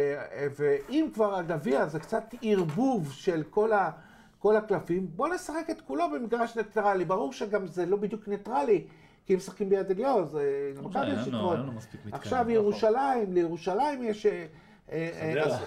ואם 0.57 1.09
כבר 1.15 1.37
הגביע 1.37 1.87
זה 1.87 2.01
קצת 2.01 2.35
ערבוב 2.43 3.13
של 3.13 3.43
כל, 3.51 3.73
ה, 3.73 3.91
כל 4.39 4.57
הקלפים, 4.57 5.07
בוא 5.17 5.29
נשחק 5.29 5.71
את 5.71 5.81
כולו 5.81 6.05
במגרש 6.15 6.57
ניטרלי. 6.57 7.05
ברור 7.05 7.33
שגם 7.33 7.67
זה 7.67 7.87
לא 7.87 7.97
בדיוק 7.97 8.29
ניטרלי, 8.29 8.87
כי 9.27 9.33
אם 9.33 9.39
משחקים 9.39 9.69
ביד 9.69 9.91
אליהו, 9.91 10.25
זה 10.27 10.71
לא 10.77 10.83
למכבי 10.83 11.07
יש 11.13 11.29
לנו- 11.29 11.39
יתרון. 11.55 11.77
עכשיו 12.13 12.39
נכון. 12.41 12.51
ירושלים, 12.51 13.33
לירושלים 13.33 14.03
יש... 14.03 14.27
אה, 14.27 14.47
אה. 14.93 15.45
אז- 15.45 15.63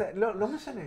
אה, 0.00 0.10
לא, 0.14 0.36
לא 0.36 0.48
משנה, 0.54 0.80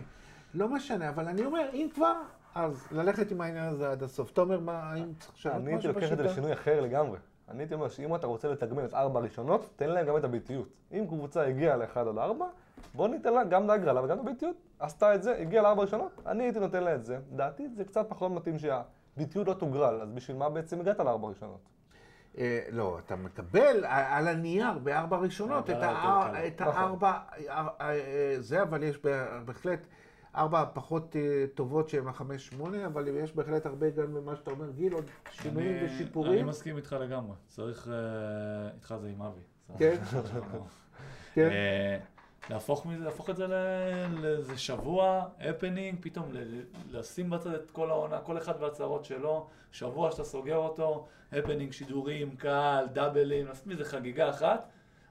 לא 0.53 0.67
משנה, 0.69 1.09
אבל 1.09 1.27
אני 1.27 1.45
אומר, 1.45 1.69
אם 1.73 1.87
כבר, 1.93 2.13
אז 2.55 2.87
ללכת 2.91 3.31
עם 3.31 3.41
העניין 3.41 3.65
הזה 3.67 3.91
עד 3.91 4.03
הסוף. 4.03 4.31
תומר, 4.31 4.59
מה, 4.59 4.79
האם 4.83 5.13
צריך 5.19 5.33
לשנות 5.35 5.55
אני 5.55 5.71
הייתי 5.71 5.87
לוקח 5.87 6.11
את 6.11 6.17
זה? 6.17 6.23
לשינוי 6.23 6.53
אחר 6.53 6.81
לגמרי. 6.81 7.17
אני 7.49 7.59
הייתי 7.63 7.73
אומר 7.73 7.89
שאם 7.89 8.15
אתה 8.15 8.27
רוצה 8.27 8.47
לתגמל 8.47 8.85
את 8.85 8.93
ארבע 8.93 9.19
הראשונות, 9.19 9.69
תן 9.75 9.89
להם 9.89 10.07
גם 10.07 10.17
את 10.17 10.23
הביתיות. 10.23 10.67
אם 10.91 11.05
קבוצה 11.07 11.45
הגיעה 11.47 11.77
לאחד 11.77 12.07
עד 12.07 12.17
ארבע, 12.17 12.45
בוא 12.93 13.07
ניתן 13.07 13.33
לה 13.33 13.43
גם 13.43 13.67
להגרלה 13.67 14.03
וגם 14.03 14.19
לביתיות. 14.19 14.55
עשתה 14.79 15.15
את 15.15 15.23
זה, 15.23 15.37
הגיעה 15.37 15.63
לארבע 15.63 15.81
הראשונות, 15.81 16.11
אני 16.25 16.43
הייתי 16.43 16.59
נותן 16.59 16.83
לה 16.83 16.95
את 16.95 17.05
זה. 17.05 17.17
לדעתי 17.33 17.67
זה 17.75 17.85
קצת 17.85 18.05
פחות 18.09 18.31
מתאים 18.31 18.59
שהביתיות 19.15 19.47
לא 19.47 19.53
תוגרל, 19.53 20.01
אז 20.01 20.11
בשביל 20.11 20.37
מה 20.37 20.49
בעצם 20.49 20.79
הגעת 20.79 20.99
לארבע 20.99 21.27
הראשונות? 21.27 21.59
אה, 22.37 22.59
לא, 22.71 22.99
אתה 23.05 23.15
מקבל 23.15 23.85
על 23.87 24.27
הנייר 24.27 24.77
בארבע 24.83 25.17
ראשונות 25.17 25.69
את. 25.69 25.75
את 26.47 26.61
נכון. 26.61 26.73
הארבע, 26.81 27.13
אה, 27.49 27.67
אה, 27.81 27.95
זה, 28.39 28.61
אבל 28.61 28.83
יש 28.83 28.97
בה- 29.03 29.39
בהחלט 29.45 29.87
ארבע 30.35 30.65
פחות 30.73 31.15
טובות 31.55 31.89
שהן 31.89 32.07
החמש 32.07 32.47
שמונה, 32.47 32.85
אבל 32.85 33.07
יש 33.07 33.35
בהחלט 33.35 33.65
הרבה 33.65 33.89
גם 33.89 34.13
במה 34.13 34.35
שאתה 34.35 34.51
אומר, 34.51 34.69
גיל, 34.71 34.93
עוד 34.93 35.05
שינויים 35.31 35.77
אני- 35.77 35.85
ושיפורים. 35.85 36.33
אני 36.33 36.43
מסכים 36.43 36.77
איתך 36.77 36.95
לגמרי. 36.99 37.35
צריך... 37.47 37.89
איתך 38.75 38.95
זה 39.01 39.07
עם 39.07 39.21
אבי. 39.21 39.41
כן. 39.77 39.95
להפוך 42.49 42.85
מזה, 42.85 43.03
להפוך 43.05 43.29
את 43.29 43.35
זה 43.37 43.47
לאיזה 43.47 44.57
שבוע, 44.57 45.25
הפנינג, 45.39 45.97
פתאום 46.01 46.29
לשים 46.91 47.29
בצד 47.29 47.53
את 47.53 47.71
כל 47.71 47.89
העונה, 47.89 48.19
כל 48.19 48.37
אחד 48.37 48.53
והצהרות 48.59 49.05
שלו, 49.05 49.47
שבוע 49.71 50.11
שאתה 50.11 50.23
סוגר 50.23 50.55
אותו, 50.55 51.05
הפנינג, 51.31 51.71
שידורים, 51.71 52.35
קהל, 52.35 52.87
דאבלים, 52.87 53.45
לעשות 53.45 53.67
מזה 53.67 53.85
חגיגה 53.85 54.29
אחת. 54.29 54.69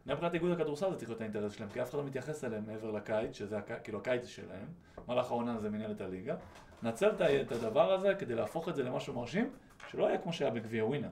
גם 0.08 0.14
מבחינת 0.14 0.34
איגוד 0.34 0.50
הכדורסל 0.52 0.90
זה 0.90 0.96
צריך 0.96 1.08
להיות 1.10 1.20
האינטרס 1.20 1.52
שלהם, 1.52 1.68
כי 1.72 1.82
אף 1.82 1.90
אחד 1.90 1.98
לא 1.98 2.04
מתייחס 2.04 2.44
אליהם 2.44 2.64
מעבר 2.66 2.90
לקיץ, 2.90 3.36
שזה 3.36 3.58
הק- 3.58 3.82
כאילו 3.84 3.98
הקיץ 3.98 4.26
שלהם, 4.26 4.66
מהלך 5.08 5.30
העונה 5.30 5.58
זה 5.58 5.70
מנהלת 5.70 6.00
הליגה. 6.00 6.36
נצל 6.82 7.08
את 7.40 7.52
הדבר 7.52 7.92
הזה 7.92 8.14
כדי 8.14 8.34
להפוך 8.34 8.68
את 8.68 8.74
זה 8.76 8.82
למשהו 8.82 9.14
מרשים, 9.14 9.50
שלא 9.90 10.04
יהיה 10.04 10.18
כמו 10.18 10.32
שהיה 10.32 10.50
בגביע 10.50 10.84
ווינר. 10.84 11.08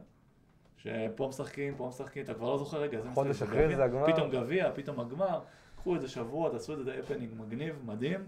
שפה 0.76 1.26
משחקים, 1.28 1.74
פה 1.76 1.86
משחקים, 1.88 2.24
אתה 2.24 2.34
כבר 2.34 2.50
לא 2.50 2.58
זוכר 2.58 2.78
רגע, 2.80 2.98
חודש 3.14 3.42
אחרי 3.42 3.76
זה 3.76 3.84
הגמר. 3.84 4.12
פתאום 4.12 4.30
גביע, 4.30 4.70
פתאום 4.74 5.00
הגמר, 5.00 5.40
קחו 5.80 5.94
איזה 5.94 6.08
שבוע, 6.08 6.50
תעשו 6.50 6.72
את 6.80 6.84
זה 6.84 6.98
הפנינג 6.98 7.30
מגניב, 7.40 7.74
מדהים. 7.86 8.20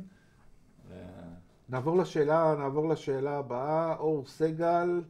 ו- 0.88 0.94
נעבור 1.68 1.96
לשאלה, 1.98 2.54
נעבור 2.58 2.88
לשאלה 2.88 3.38
הבאה, 3.38 3.96
אור 3.96 4.26
סגל, 4.26 5.00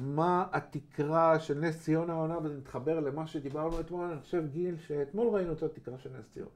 מה 0.00 0.46
התקרה 0.52 1.40
של 1.40 1.58
נס 1.58 1.82
ציונה 1.82 2.12
העונה, 2.12 2.38
וזה 2.42 2.58
מתחבר 2.58 3.00
למה 3.00 3.26
שדיברנו 3.26 3.80
אתמול, 3.80 4.10
אני 4.10 4.20
חושב 4.20 4.44
גיל, 4.50 4.76
שאתמול 4.78 5.28
ראינו 5.28 5.52
את 5.52 5.62
התקרה 5.62 5.98
של 5.98 6.10
נס 6.18 6.28
ציונה. 6.30 6.50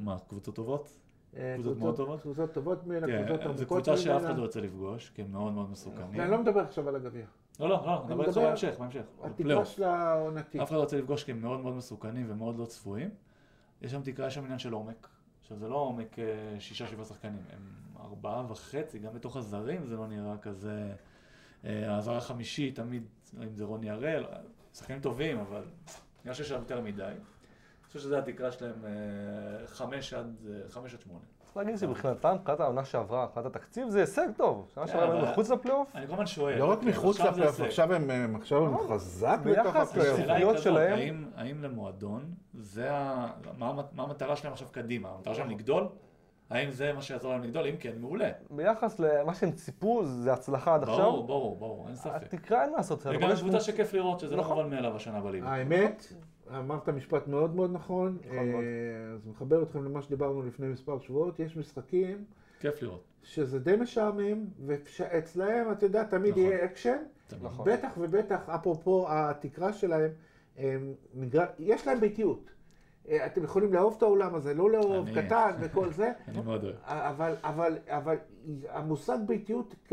מה, 0.00 0.16
קבוצות 0.28 0.54
טובות? 0.54 0.88
אה, 1.36 1.54
קבוצות 1.54 1.78
מאוד 1.78 1.96
טובות? 1.96 2.20
קבוצות 2.22 2.52
טובות 2.52 2.86
ממנה, 2.86 3.06
כן, 3.06 3.24
קבוצות 3.26 3.40
זו 3.42 3.48
עמוקות 3.48 3.66
קבוצה 3.84 3.96
שאף. 3.96 4.22
אחד 4.24 4.38
לא 4.38 4.42
יוצא 4.42 4.60
לפגוש, 4.60 5.10
כי 5.14 5.22
הם 5.22 5.32
מאוד 5.32 5.52
מאוד 5.52 5.70
מסוכנים. 5.70 6.20
ואני 6.20 6.30
לא 6.30 6.38
מדבר 6.38 6.60
עכשיו 6.60 6.88
על 6.88 6.96
הגביע. 6.96 7.24
לא, 7.60 7.68
לא, 7.68 7.82
לא, 7.86 7.96
אני 7.96 8.04
נדבר 8.06 8.20
איתך 8.24 8.36
מדבר- 8.36 8.46
בהמשך, 8.48 8.74
בהמשך. 8.78 9.02
התקרה. 9.22 9.64
שלה 9.64 9.96
העונתית. 9.96 10.60
אף 10.60 10.68
אחד 10.68 10.76
לא 10.76 10.80
רוצה 10.80 10.96
לפגוש 10.98 11.24
כי 11.24 11.30
הם 11.30 11.42
מאוד 11.42 11.60
מאוד 11.60 11.74
מסוכנים 11.74 12.26
ומאוד 12.30 12.58
לא 12.58 12.64
צפויים. 12.64 13.10
יש 13.82 13.90
שם 13.92 14.02
תקרה, 14.02 14.26
יש 14.26 14.34
שם 14.34 14.44
עניין 14.44 14.58
של 14.58 14.72
עומק. 14.72 15.08
עכשיו 15.40 15.58
זה 15.58 15.68
לא 15.68 15.76
עומק 15.76 16.18
אה, 16.18 16.60
שישה 16.60 16.86
שבעה 16.86 17.04
שחקנים, 17.04 17.42
הם 17.52 17.60
ארבעה 18.00 18.52
וחצי, 18.52 18.98
גם 18.98 19.14
בתוך 19.14 19.36
הזרים 19.36 19.86
זה 19.86 19.96
לא 19.96 20.06
נראה 20.06 20.38
כזה... 20.38 20.92
אה, 21.64 21.96
הזר 21.96 22.16
החמישי 22.16 22.72
תמיד, 22.72 23.02
אם 23.42 23.54
זה 23.54 23.64
רוני 23.64 23.90
הראל, 23.90 24.24
שחקנים 24.74 25.00
טובים, 25.00 25.38
אבל 25.38 25.64
נראה 26.24 26.34
שיש 26.34 26.48
שם 26.48 26.54
יותר 26.54 26.80
מדי. 26.80 27.02
אני 27.02 27.86
חושב 27.86 27.98
שזה 27.98 28.18
התקרה 28.18 28.52
שלהם 28.52 28.84
אה, 28.84 28.90
אה, 29.60 29.66
חמש 29.66 30.14
עד 30.14 31.00
שמונה. 31.00 31.24
צריך 31.54 31.66
להגיד 31.66 31.78
שמבחינתם, 31.80 32.34
מבחינת 32.34 32.60
העונה 32.60 32.84
שעברה, 32.84 33.24
מבחינת 33.26 33.46
התקציב, 33.46 33.88
זה 33.88 34.00
הישג 34.00 34.28
טוב. 34.36 34.68
שנה 34.74 34.86
כן, 34.86 34.92
שעברה 34.92 35.04
הם 35.06 35.10
אבל- 35.12 35.20
היו 35.24 35.32
מחוץ 35.32 35.50
לפלייאוף, 35.50 35.96
אני 35.96 36.06
כל 36.06 36.12
הזמן 36.12 36.26
שואל. 36.26 36.58
לא 36.58 36.64
רק 36.70 36.78
אוקיי, 36.78 36.90
מחוץ 36.92 37.20
לפלייאוף. 37.20 37.60
עכשיו 37.60 37.92
הם 37.94 38.10
הם- 38.10 38.36
עכשיו 38.36 38.66
הם 38.66 38.74
נכון. 38.74 38.88
חזק 38.88 39.38
ביחס 39.44 39.60
בתוך 39.60 39.76
הפלייאוף. 39.76 40.18
הציפיות 40.20 40.52
כזאת, 40.52 40.64
שלהם- 40.64 41.24
האם, 41.36 41.62
למועדון, 41.62 42.24
זה 42.54 42.92
ה... 42.92 43.26
מה, 43.58 43.68
המ- 43.68 43.82
מה 43.92 44.02
המטרה 44.02 44.36
שלהם 44.36 44.52
עכשיו 44.52 44.68
קדימה? 44.70 45.08
המטרה 45.08 45.34
שלהם 45.34 45.50
לגדול? 45.50 45.88
האם 46.50 46.70
זה 46.70 46.92
מה 46.92 47.02
שיעזור 47.02 47.32
להם 47.32 47.42
לגדול? 47.42 47.66
אם 47.66 47.76
כן, 47.80 47.92
מעולה. 48.00 48.30
ביחס 48.50 48.98
למה 49.00 49.34
שהם 49.34 49.52
ציפו, 49.52 50.04
זה 50.04 50.32
הצלחה 50.32 50.74
עד 50.74 50.80
ברור, 50.84 50.92
עכשיו. 51.00 51.22
ברור, 51.22 51.56
ברור, 51.56 51.86
אין 51.88 51.96
ספק. 51.96 52.10
התקרה 52.22 52.62
אין 52.62 52.70
מה 52.70 52.76
לעשות. 52.76 53.06
וגם 53.06 53.30
יש- 53.30 53.40
קבוצה 53.40 53.60
שכיף 53.60 53.92
לראות 53.94 54.20
שזה 54.20 54.36
לא 54.36 54.42
נכון. 54.42 54.56
מובן 54.56 54.70
מאליו 54.70 54.96
השנה 54.96 55.20
בליגה. 55.20 55.48
האמת, 55.48 56.12
אמרת 56.58 56.88
משפט 56.88 57.28
מאוד 57.28 57.54
מאוד 57.56 57.70
נכון, 57.72 58.18
נכון 58.26 58.48
מאוד. 58.50 58.64
אה, 58.64 59.14
אז 59.14 59.26
מחבר 59.26 59.62
אתכם 59.62 59.84
למה 59.84 60.02
שדיברנו 60.02 60.42
לפני 60.42 60.68
מספר 60.68 60.98
שבועות, 61.00 61.40
יש 61.40 61.56
משחקים 61.56 62.24
כיף 62.60 62.82
לראות. 62.82 63.04
שזה 63.22 63.58
די 63.58 63.76
משעמם, 63.76 64.44
ואצלהם, 64.66 65.72
אתה 65.72 65.86
יודע, 65.86 66.04
תמיד 66.04 66.30
נכון. 66.30 66.42
יהיה 66.42 66.64
אקשן. 66.64 66.96
נכון. 67.42 67.66
בטח 67.72 67.90
ובטח, 67.98 68.48
אפרופו 68.48 69.06
התקרה 69.08 69.72
שלהם, 69.72 70.10
הם 70.58 70.92
מגר... 71.14 71.44
יש 71.58 71.86
להם 71.86 72.00
ביתיות. 72.00 72.50
אה, 73.08 73.26
אתם 73.26 73.44
יכולים 73.44 73.72
לאהוב 73.72 73.94
את 73.96 74.02
האולם 74.02 74.34
הזה, 74.34 74.54
לא 74.54 74.70
לאהוב, 74.70 75.06
אני- 75.08 75.22
קטן 75.26 75.50
וכל 75.60 75.90
זה, 75.92 76.12
אני 76.28 76.40
מאוד 76.42 76.64
אוהב. 76.64 76.76
אבל, 76.84 77.34
אבל, 77.44 77.78
אבל 77.88 78.16
המושג 78.68 79.18
ביתיות 79.26 79.74
ק- 79.88 79.92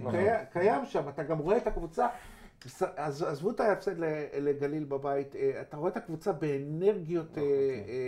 נכון. 0.00 0.12
קיים- 0.12 0.44
קיים 0.52 0.84
שם, 0.84 1.08
אתה 1.08 1.22
גם 1.22 1.38
רואה 1.38 1.56
את 1.56 1.66
הקבוצה, 1.66 2.06
עזבו 2.96 3.50
את 3.50 3.60
ההפסד 3.60 3.98
ל- 3.98 4.04
לגליל 4.38 4.84
בבית, 4.84 5.36
אה, 5.36 5.60
אתה 5.60 5.76
רואה 5.76 5.90
את 5.90 5.96
הקבוצה 5.96 6.32
באנרגיות, 6.32 7.38
אה, 7.38 7.42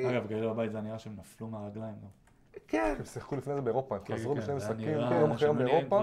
אה, 0.04 0.10
אגב, 0.10 0.26
גליל 0.26 0.48
בבית 0.48 0.72
זה 0.72 0.80
נראה 0.80 0.98
שהם 0.98 1.12
נפלו 1.18 1.46
מהרגליים. 1.46 1.94
גם. 2.02 2.08
כן, 2.68 2.94
הם 2.98 3.04
שיחקו 3.04 3.36
לפני 3.36 3.54
זה 3.54 3.60
באירופה, 3.60 3.94
הם 3.96 4.00
כן, 4.04 4.14
חזרו 4.14 4.34
כן, 4.34 4.40
בשני 4.40 4.54
משחקים, 4.54 4.88
יום 4.88 5.36
כבר 5.36 5.52
באירופה. 5.64 6.00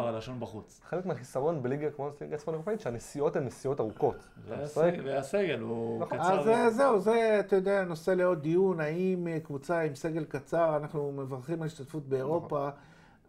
חלק 0.84 1.06
מהחיסרון 1.06 1.64
בליגה 1.64 1.90
כמו 1.92 2.10
ליגה 2.22 2.38
צפון 2.38 2.54
אירופאית, 2.54 2.80
שהנסיעות 2.80 3.36
הן 3.36 3.46
נסיעות 3.46 3.80
ארוכות. 3.80 4.16
והסגל- 4.48 5.60
הוא 5.60 6.00
נכון. 6.02 6.18
קצר. 6.18 6.52
אז 6.68 6.76
זהו, 6.76 7.00
זה, 7.00 7.38
אתה 7.40 7.56
יודע, 7.56 7.84
נושא 7.84 8.12
לעוד 8.12 8.42
דיון, 8.42 8.80
האם 8.80 9.28
קבוצה 9.44 9.80
עם 9.80 9.96
סגל 9.96 10.24
קצר, 10.24 10.78
אנחנו 10.78 11.12
מברכים 11.12 11.62
על 11.62 11.68
השתתפות 11.68 12.08
באירופה, 12.08 12.66
אה, 12.66 12.70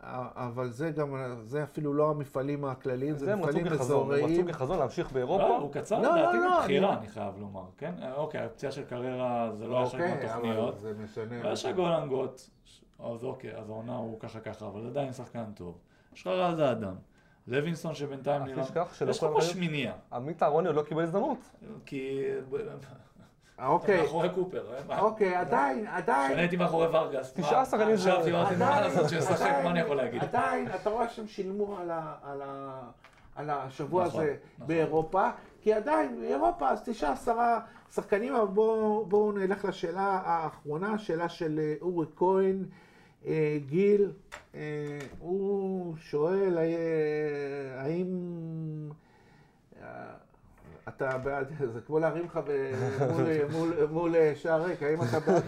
אבל 0.03 0.71
זה 0.71 0.91
גם, 0.91 1.15
זה 1.43 1.63
אפילו 1.63 1.95
לא 1.95 2.11
המפעלים 2.11 2.65
הכלליים, 2.65 3.19
זה 3.19 3.27
זה 3.27 3.37
מפעלים 3.37 3.65
כחזון, 3.69 3.71
הם 3.71 4.13
רצו 4.13 4.25
אזוריים. 4.25 4.47
כחזון 4.53 4.79
להמשיך 4.79 5.07
לא, 5.07 5.13
באירופה. 5.13 5.57
הוא 5.57 5.73
קצר 5.73 6.01
לא, 6.01 6.17
לדעתי 6.17 6.37
לא, 6.37 6.45
לא, 6.45 6.59
מבחירה, 6.61 6.89
אני- 6.93 6.99
אני 6.99 7.09
חייב 7.09 7.35
לומר, 7.39 7.65
כן? 7.79 7.95
אוקיי, 8.17 8.41
הפציעה 8.41 8.73
של 8.73 8.85
קריירה 8.85 9.51
זה 9.53 9.67
לא 9.67 9.77
היה 9.77 9.85
אוקיי, 9.87 10.13
אבל 10.13 10.43
מהתוכניות. 10.43 10.79
זה 10.79 10.93
משנה. 11.05 11.41
ויש 11.49 11.65
לך 11.65 11.77
גולנגוט, 11.77 12.41
אז 12.99 13.25
אוקיי, 13.25 13.57
אז 13.57 13.71
העונה 13.71 13.97
הוא 13.97 14.21
ככה 14.21 14.41
ככה, 14.41 14.67
אבל 14.67 14.87
עדיין 14.87 15.13
שחקן 15.13 15.45
טוב. 15.55 15.79
יש 16.15 16.21
לך 16.21 16.27
רז 16.27 16.59
האדם, 16.59 16.95
לוינסון 17.47 17.95
שבינתיים 17.95 18.43
אל 18.43 18.47
נראה... 18.47 18.65
תשכח 18.65 18.95
שלא 18.95 19.11
יש 19.11 19.23
לך 19.23 19.31
פה 19.33 19.43
שמיניה, 19.43 19.93
עמית 20.13 20.43
אהרוני 20.43 20.67
עוד 20.67 20.77
לא 20.77 20.83
קיבל 20.83 21.03
הזדמנות. 21.03 21.39
כי... 21.87 22.23
אוקיי, 23.67 24.03
מאחורי 24.03 24.29
קופר. 24.31 24.65
אה? 24.91 25.01
אוקיי, 25.01 25.35
עדיין, 25.35 25.87
עדיין, 25.87 26.39
הייתי 26.39 26.57
מאחורי 26.57 26.87
ורגס. 26.87 27.33
תשעה 27.33 27.65
שחקנים 27.65 27.97
זה- 27.97 28.11
ישבתי, 28.11 28.31
אמרתי, 28.31 28.57
מה 28.57 28.81
לעשות, 28.81 29.09
שישחק, 29.09 29.61
מה 29.65 29.71
אני 29.71 29.81
יכול 29.81 29.97
להגיד? 29.97 30.23
עדיין, 30.23 30.69
אתה 30.75 30.91
רואה 30.91 31.09
שהם 31.09 31.27
שילמו 31.27 31.77
על 33.37 33.51
השבוע 33.51 34.05
נכון, 34.07 34.21
הזה 34.21 34.35
נכון. 34.57 34.67
באירופה, 34.69 35.31
כי 35.61 35.73
עדיין, 35.73 36.21
באירופה 36.21 36.69
אז 36.69 36.83
תשעה 36.85 37.13
עשרה 37.13 37.61
שחקנים, 37.95 38.35
אבל 38.35 38.47
בואו 39.09 39.33
נלך 39.33 39.65
לשאלה 39.65 40.21
האחרונה, 40.25 40.99
שאלה 40.99 41.29
של 41.29 41.59
אה, 41.63 41.75
אורי 41.81 42.07
כהן, 42.17 42.65
אה, 43.27 43.59
גיל, 43.67 44.13
אה, 44.55 44.61
הוא 45.19 45.97
שואל 45.97 46.59
אה, 46.59 46.65
האם... 47.83 48.09
אה, 50.89 50.93
אתה 50.93 51.19
בעד, 51.19 51.47
זה 51.73 51.81
כמו 51.81 51.99
להרים 51.99 52.25
לך 52.27 52.41
מול, 53.53 53.87
מול 53.91 54.15
שער 54.35 54.63
ריק, 54.63 54.83
האם 54.83 54.99
אתה 55.03 55.21
בעד 55.21 55.43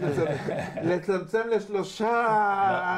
לצמצם- 0.83 1.47
לשלושה 1.55 2.27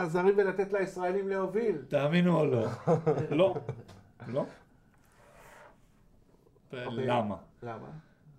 זרים 0.07 0.33
ולתת 0.37 0.73
לישראלים 0.73 1.27
להוביל? 1.27 1.81
תאמינו 1.87 2.39
או 2.39 2.45
לא. 2.45 2.65
לא. 3.29 3.55
לא. 4.27 4.45
אוקיי. 6.85 7.05
למה? 7.07 7.35
למה? 7.63 7.87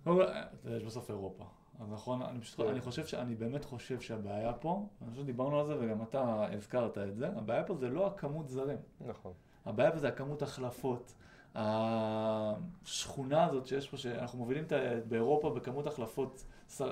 אה, 0.07 0.41
יש 0.65 0.83
בסוף 0.83 1.09
אירופה. 1.09 1.43
אז 1.79 1.91
נכון, 1.91 2.21
אני 2.21 2.39
פשוט, 2.41 2.59
אני 2.69 2.81
חושב, 2.81 3.05
ש- 3.05 3.13
אני 3.13 3.35
באמת 3.35 3.65
חושב 3.65 3.99
שהבעיה 3.99 4.53
פה, 4.53 4.85
אני 5.01 5.09
חושב 5.11 5.21
שדיברנו 5.23 5.59
על 5.59 5.65
זה 5.65 5.75
וגם 5.79 6.01
אתה 6.01 6.45
הזכרת 6.51 6.97
את 6.97 7.15
זה, 7.15 7.27
הבעיה 7.27 7.63
פה 7.63 7.75
זה 7.75 7.89
לא 7.89 8.07
הכמות 8.07 8.49
זרים. 8.49 8.77
נכון. 9.07 9.33
הבעיה 9.65 9.91
פה 9.91 9.97
זה 9.97 10.07
הכמות 10.07 10.41
החלפות. 10.41 11.13
השכונה 11.55 13.45
הזאת 13.45 13.67
שיש 13.67 13.89
פה, 13.89 13.97
שאנחנו 13.97 14.39
מובילים 14.39 14.63
את 14.63 14.73
באירופה 15.07 15.49
בכמות 15.49 15.87
החלפות 15.87 16.43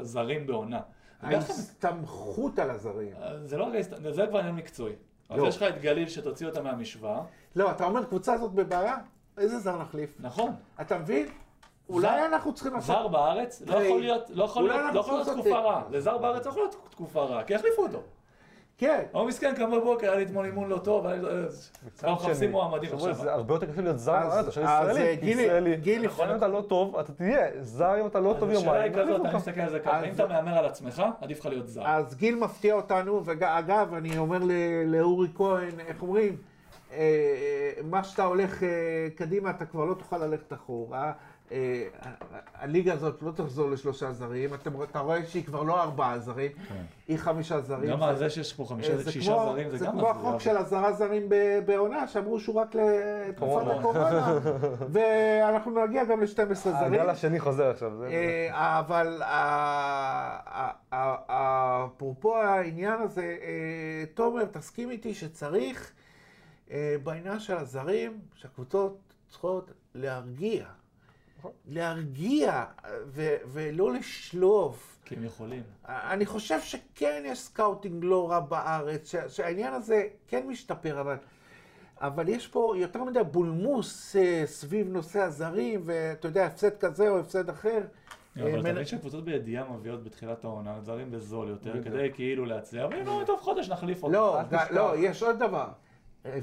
זרים 0.02 0.48
בעונה. 0.48 0.80
ההסתמכות 1.22 2.60
על 2.60 2.70
הזרים. 2.70 3.14
זה 3.44 3.58
לא 3.58 3.64
רק, 3.64 3.74
ההסת- 3.76 4.14
זה 4.14 4.28
כבר 4.28 4.40
עניין 4.40 4.56
מקצועי. 4.56 4.94
אז 5.30 5.40
לא. 5.40 5.48
יש 5.48 5.58
לך 5.58 5.64
את 5.64 5.82
גליל 5.82 6.08
שתוציא 6.10 6.48
אותה 6.48 6.62
מהמשוואה, 6.62 7.22
לא, 7.56 7.72
אתה 7.72 7.86
אומר, 7.86 8.04
קבוצה 8.06 8.34
הזאת 8.34 8.52
בבעיה? 8.52 8.96
איזה 9.38 9.60
זר 9.60 9.82
נחליף? 9.82 10.16
נכון. 10.20 10.56
אתה 10.82 10.98
מבין? 10.98 11.28
אולי 11.90 12.26
אנחנו 12.26 12.54
צריכים 12.54 12.74
לעשות... 12.74 12.96
זר 12.96 13.08
בארץ 13.08 13.62
לא 13.62 13.76
יכול 13.76 14.00
להיות, 14.02 14.30
לא 14.30 14.44
יכול 14.44 14.64
להיות, 14.70 14.94
לא 14.94 15.00
יכול 15.00 15.14
להיות 15.14 15.28
תקופה 15.28 15.60
רעה. 15.60 15.84
לזר 15.90 16.18
בארץ 16.18 16.46
לא 16.46 16.50
יכול 16.52 16.62
להיות 16.62 16.88
תקופה 16.90 17.24
רעה, 17.24 17.44
כי 17.44 17.54
יחליפו 17.54 17.84
אותו. 17.84 18.02
כן. 18.78 19.04
הוא 19.12 19.28
מסכן, 19.28 19.54
קם 19.56 19.72
בבוקר, 19.72 20.08
היה 20.08 20.16
לי 20.16 20.24
אתמול 20.24 20.46
אימון 20.46 20.70
לא 20.70 20.78
טוב, 20.78 21.08
היה 21.08 21.16
לי- 21.16 21.28
אה, 21.28 21.34
אנחנו 22.04 22.28
מחפשים 22.30 22.52
מועמדים 22.52 22.94
עכשיו. 22.94 23.14
זה 23.14 23.34
הרבה 23.34 23.54
יותר 23.54 23.66
קשה 23.72 23.82
להיות 23.82 24.00
זר 24.00 24.16
אז, 24.18 24.48
ישראלי. 24.48 25.02
אה, 25.02 25.16
כי 25.16 25.22
גילי- 25.26 25.42
ישראלי, 25.44 25.76
גילי, 25.76 26.06
נכון, 26.08 26.30
אם 26.30 26.36
אתה 26.38 26.48
לא 26.48 26.64
טוב, 26.70 26.96
אתה 27.00 27.14
תהיה. 27.14 27.48
זר 27.62 28.02
אם 28.02 28.08
אתה 28.08 28.20
לא 28.20 28.36
טוב 28.40 28.50
אז 28.50 28.58
השאלה 28.58 28.72
יומיים. 28.76 28.94
היא 28.94 29.04
כזאת, 29.04 29.26
אני. 29.26 29.36
מסתכל 29.36 29.62
על 29.62 29.70
זה 29.70 29.80
ככה, 29.80 30.04
אם 30.04 30.14
אתה 30.14 30.28
מהמר 30.28 30.58
על 30.58 30.66
עצמך, 30.66 31.04
עדיף 31.22 31.40
לך 31.40 31.46
להיות 31.46 31.68
זר. 31.68 31.82
אז 31.88 32.16
גיל 32.16 32.36
מפתיע 32.36 32.74
אותנו, 32.74 33.22
ואגב, 33.26 33.94
אני 33.94 34.18
אומר 34.18 34.38
ל- 34.44 34.52
לאורי 34.96 35.28
כהן, 35.36 35.80
איך 35.88 36.02
אומרים? 36.02 36.36
אה, 36.94 37.04
מה 37.84 38.04
שאתה 38.04 38.24
הולך 38.24 38.64
קדימה, 39.16 39.50
אתה 39.50 39.66
כבר 39.66 39.86
לא 39.86 39.94
תוכל 39.94 40.18
ללכת 40.18 40.54
אחורה. 40.54 41.12
אה, 41.52 41.88
הליגה 42.56 42.94
הזאת 42.94 43.22
לא 43.22 43.32
תחזור 43.32 43.70
לשלושה 43.70 44.12
זרים, 44.12 44.50
אתה 44.84 45.00
רואה 45.00 45.26
שהיא 45.26 45.44
כבר 45.46 45.64
לא 45.64 45.82
ארבעה 45.84 46.20
זרים, 46.20 46.52
כן. 46.68 46.84
היא 47.08 47.18
חמישה 47.18 47.62
זרים. 47.62 47.90
גם 47.90 48.04
על 48.04 48.16
זה 48.18 48.30
שיש 48.30 48.54
פה 48.54 48.64
אה, 48.64 48.68
חמישה, 48.70 48.98
זה 48.98 49.12
שישה 49.12 49.32
כמו- 49.34 49.50
זרים, 49.52 49.70
זה 49.70 49.78
זה 49.78 49.86
גם 49.86 49.92
כמו 49.92 50.00
הזוי, 50.02 50.12
החוק 50.12 50.26
אבל- 50.30 50.40
של 50.40 50.58
עשרה 50.58 50.94
זרים 50.94 51.30
בעונה, 51.66 52.08
שאמרו 52.08 52.40
שהוא 52.40 52.56
רק 52.56 52.76
לתקופת 52.76 53.40
קורונה. 53.40 53.74
הקורונה, 53.80 54.40
ואנחנו 54.94 55.86
נגיע 55.86 56.04
גם 56.06 56.22
ל-12 56.22 56.54
זרים. 56.56 56.76
הגל 56.94 57.10
השני 57.10 57.40
חוזר 57.40 57.70
עכשיו. 57.70 57.98
זה- 57.98 58.08
אה, 58.08 58.80
אבל 58.80 59.22
ה- 59.22 60.40
ה- 60.46 60.72
ה- 60.92 61.86
אפרופו 61.86 62.38
העניין 62.38 63.02
הזה, 63.02 63.22
אה, 63.42 63.48
תומר, 64.14 64.46
תסכים 64.46 64.92
איתי 64.92 65.14
שצריך 65.14 65.92
אה, 66.72 66.96
בעניין 67.04 67.40
של 67.40 67.58
הזרים, 67.58 68.20
שהקבוצות 68.36 68.98
צריכות 69.30 69.72
להרגיע. 69.96 70.66
להרגיע 71.68 72.66
ו- 73.08 73.36
ולא 73.48 73.94
לשלוף. 73.94 74.98
כי 75.06 75.16
הם 75.16 75.24
יכולים. 75.24 75.64
אני 75.86 76.26
חושב 76.26 76.62
שכן 76.62 77.24
יש 77.26 77.40
סקאוטינג 77.40 78.04
לא 78.04 78.32
רע 78.32 78.40
בארץ, 78.40 79.12
ש- 79.12 79.36
שהעניין 79.36 79.74
הזה 79.74 80.04
כן 80.28 80.48
משתפר, 80.48 81.02
אבל, 81.02 81.16
אבל 82.02 82.30
יש 82.30 82.48
פה 82.48 82.74
יותר 82.78 83.04
מדי 83.04 83.20
בולמוס 83.32 84.16
אה, 84.16 84.44
סביב 84.46 84.90
נושא 84.90 85.20
הזרים, 85.22 85.82
ואתה 85.86 86.28
יודע, 86.28 86.46
הפסד 86.46 86.78
כזה 86.78 87.10
או 87.10 87.20
הפסד 87.20 87.50
אחר. 87.50 87.82
אה, 88.38 88.42
אבל 88.44 88.60
אתה 88.60 88.72
מבין 88.72 88.86
שהקבוצות 88.86 89.26
בידיעה 89.26 89.70
מביאות 89.72 90.04
בתחילת 90.04 90.44
העונה 90.44 90.82
זרים 90.82 91.12
בזול 91.12 91.50
יותר. 91.50 91.84
כדי 91.84 92.10
כאילו 92.14 92.46
להצליח, 92.46 92.90
ואם 92.92 93.06
לא, 93.06 93.24
טוב, 93.26 93.40
חודש 93.40 93.70
נחליף 93.70 94.04
אותו. 94.04 94.14
לא. 94.14 94.40
לא, 94.72 94.94
יש 94.98 95.24
עוד 95.24 95.40
דבר. 95.40 95.68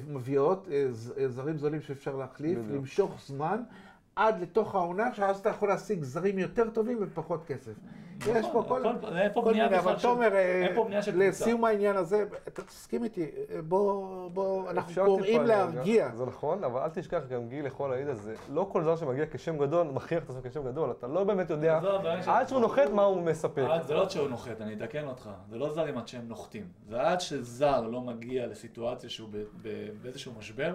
מביאות 0.08 0.68
אה, 0.70 0.86
אה, 1.18 1.28
זרים 1.28 1.58
זולים 1.58 1.82
שאפשר 1.82 2.16
להחליף. 2.16 2.58
למשוך 2.70 3.20
זמן. 3.26 3.62
עד 4.16 4.40
לתוך 4.40 4.74
העונה, 4.74 5.14
שאז 5.14 5.38
אתה 5.38 5.48
יכול 5.48 5.68
להשיג 5.68 6.02
זרים 6.02 6.38
יותר 6.38 6.70
טובים 6.70 7.00
בפחות 7.00 7.44
כסף. 7.46 7.72
יש 8.26 8.46
פה 8.52 8.64
כל... 8.68 8.82
מיני, 9.52 9.78
אבל. 9.78 9.94
תומר, 10.02 10.34
אה. 10.34 10.66
לסיום 11.14 11.64
העניין 11.64 11.96
הזה, 11.96 12.24
אתה 12.48 12.62
תסכים 12.62 13.04
איתי, 13.04 13.22
אה, 13.50 13.62
בוא, 13.62 14.70
אנחנו 14.70 15.04
קוראים 15.04 15.42
להרגיע. 15.42 16.10
זה 16.14 16.26
נכון, 16.26 16.64
אבל 16.64 16.80
אל 16.80 16.88
תשכח 16.88 17.20
גם 17.30 17.48
גיל 17.48 17.66
יכול 17.66 17.90
להעיד 17.90 18.08
על 18.08 18.14
זה. 18.16 18.34
לא 18.50 18.68
כל 18.72 18.84
זר 18.84 18.96
שמגיע 18.96 19.24
כשם 19.32 19.58
גדול, 19.58 19.86
מכריח 19.86 20.24
את 20.24 20.30
עצמו 20.30 20.40
כשם 20.50 20.64
גדול, 20.64 20.90
אתה 20.90 21.06
לא 21.06 21.24
באמת 21.24 21.50
יודע, 21.50 21.80
עד 22.26 22.48
שהוא 22.48 22.60
נוחת 22.60 22.90
מה 22.92 23.02
הוא 23.02 23.22
מספק. 23.22 23.62
עד- 23.70 23.82
זה 23.82 23.94
לא 23.94 24.02
עד 24.02 24.10
שהוא 24.10 24.28
נוחת, 24.28 24.60
אני 24.60 24.74
אתקן 24.74 25.06
אותך. 25.06 25.30
זה 25.50 25.58
לא 25.58 25.72
זרים 25.72 25.98
עד 25.98 26.08
שהם 26.08 26.28
נוחתים. 26.28 26.64
זה 26.88 27.02
עד 27.02 27.20
שזר 27.20 27.80
לא 27.80 28.00
מגיע 28.00 28.46
לסיטואציה 28.46 29.10
שהוא 29.10 29.28
ב- 29.32 29.36
ב- 29.62 29.88
באיזשהו 30.02 30.32
משבר, 30.38 30.74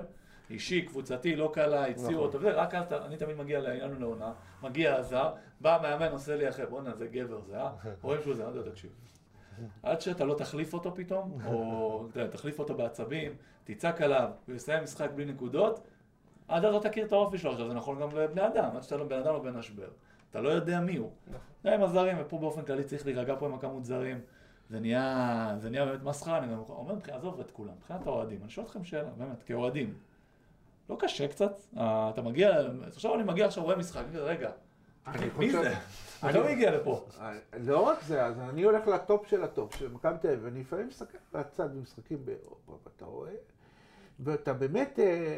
אישי, 0.50 0.82
קבוצתי, 0.82 1.36
לא 1.36 1.52
קלה, 1.54 1.86
הציעו 1.86 2.10
נכון. 2.12 2.16
אותו, 2.26 2.38
וזה, 2.38 2.52
רק 2.52 2.76
אז 2.76 2.84
אתה- 2.84 3.06
אני 3.06 3.18
תמיד 3.18 3.38
מגיע 3.38 3.60
לעניין 3.60 3.92
לעונה, 4.00 4.34
מגיע 4.64 4.96
הזר, 4.96 5.34
בא 5.62 5.76
המאמן, 5.76 6.12
עושה 6.12 6.36
לי 6.36 6.50
אחרי, 6.50 6.66
בואנה, 6.66 6.96
זה 6.96 7.08
גבר 7.08 7.42
זה, 7.42 7.58
אה? 7.58 7.72
רואים 8.02 8.22
שהוא 8.22 8.36
זה, 8.36 8.48
אני 8.48 8.58
יודע, 8.58 8.72
תקשיב. 8.72 8.92
עד 9.84 10.02
שאתה 10.02 10.26
לא 10.26 10.34
תחליף 10.34 10.74
אותו 10.74 10.96
פתאום, 10.96 11.38
או 11.48 12.08
תחליף 12.32 12.60
אותו 12.60 12.74
בעצבים, 12.76 13.32
תצעק 13.64 14.02
עליו, 14.02 14.30
הוא 14.48 14.56
יסיים 14.56 14.84
משחק 14.84 15.10
בלי 15.16 15.26
נקודות, 15.26 15.80
עד 16.48 16.66
אז 16.66 16.74
לא 16.74 16.80
תכיר 16.80 17.06
את 17.06 17.12
האופי 17.12 17.38
שלו. 17.38 17.52
עכשיו 17.52 17.68
זה 17.68 17.74
נכון 17.74 18.00
גם 18.02 18.10
לבני 18.18 18.48
אדם, 18.48 18.70
עד 18.76 18.84
שאתה 18.84 18.98
לא 18.98 19.04
בן 19.04 19.20
אדם 19.20 19.34
לא 19.34 19.40
בן 19.40 19.58
משבר. 19.58 19.88
אתה 20.32 20.42
לא 20.42 20.50
יודע 20.50 20.80
מי 20.80 20.96
הוא. 20.98 21.12
זה 21.64 21.74
עם 21.76 21.84
הזרים, 21.84 22.18
ופה 22.22 22.38
באופן 22.38 22.62
כללי 22.62 22.84
צריך 22.84 23.06
להירגע 23.06 23.36
פה 23.40 23.46
עם 23.46 23.54
הכמות 23.54 23.86
זרים. 23.86 24.20
זה 24.70 24.80
נהיה, 24.80 25.56
זה 25.58 25.70
נהיה 25.70 25.86
באמת 25.86 26.04
מסחרה, 26.04 26.38
אני 26.38 26.48
גם 26.48 26.60
אומר, 26.70 26.96
עזוב 27.12 27.40
את 27.40 27.52
כולם, 27.52 27.74
מבחינת 27.78 28.08
האוהדים, 28.08 28.40
אני 28.42 28.50
שואל 28.50 28.66
אתכם 28.66 28.84
שאלה, 28.84 29.10
באמת, 29.18 29.44
כאוהדים. 29.44 29.94
לא 30.90 30.96
קשה 31.00 31.28
קצת? 31.28 31.52
אה, 31.78 32.10
אתה 32.14 32.22
מגיע, 32.22 32.52
עכשיו 32.88 33.16
אני 33.16 33.24
מגיע 33.24 33.46
עכשיו 33.46 33.64
רואה 33.64 33.76
משחק, 33.76 34.04
רגע, 34.14 34.50
אני 35.08 35.26
מי 35.26 35.32
חושב- 35.52 35.64
זה? 35.64 35.74
אני- 36.24 36.34
לא 36.34 36.46
מגיע 36.46 36.72
לפה. 36.76 37.06
אה, 37.22 37.32
לא 37.60 37.80
רק 37.80 37.98
זה, 38.04 38.26
אז 38.26 38.40
אני 38.50 38.64
הולך 38.64 38.88
לטופ 38.88 39.28
של 39.28 39.44
הטופ 39.44 39.76
של 39.76 39.92
מכבי 39.92 40.18
תל 40.22 40.28
אביב, 40.28 40.40
ואני 40.44 40.60
לפעמים 40.60 40.88
מסתכל 40.88 41.18
בצד 41.34 41.76
במשחקים 41.76 42.18
באירופה, 42.26 42.78
ואתה 42.86 43.06
רואה, 43.06 43.32
ואתה 44.20 44.54
באמת... 44.54 45.00
אה, 45.00 45.38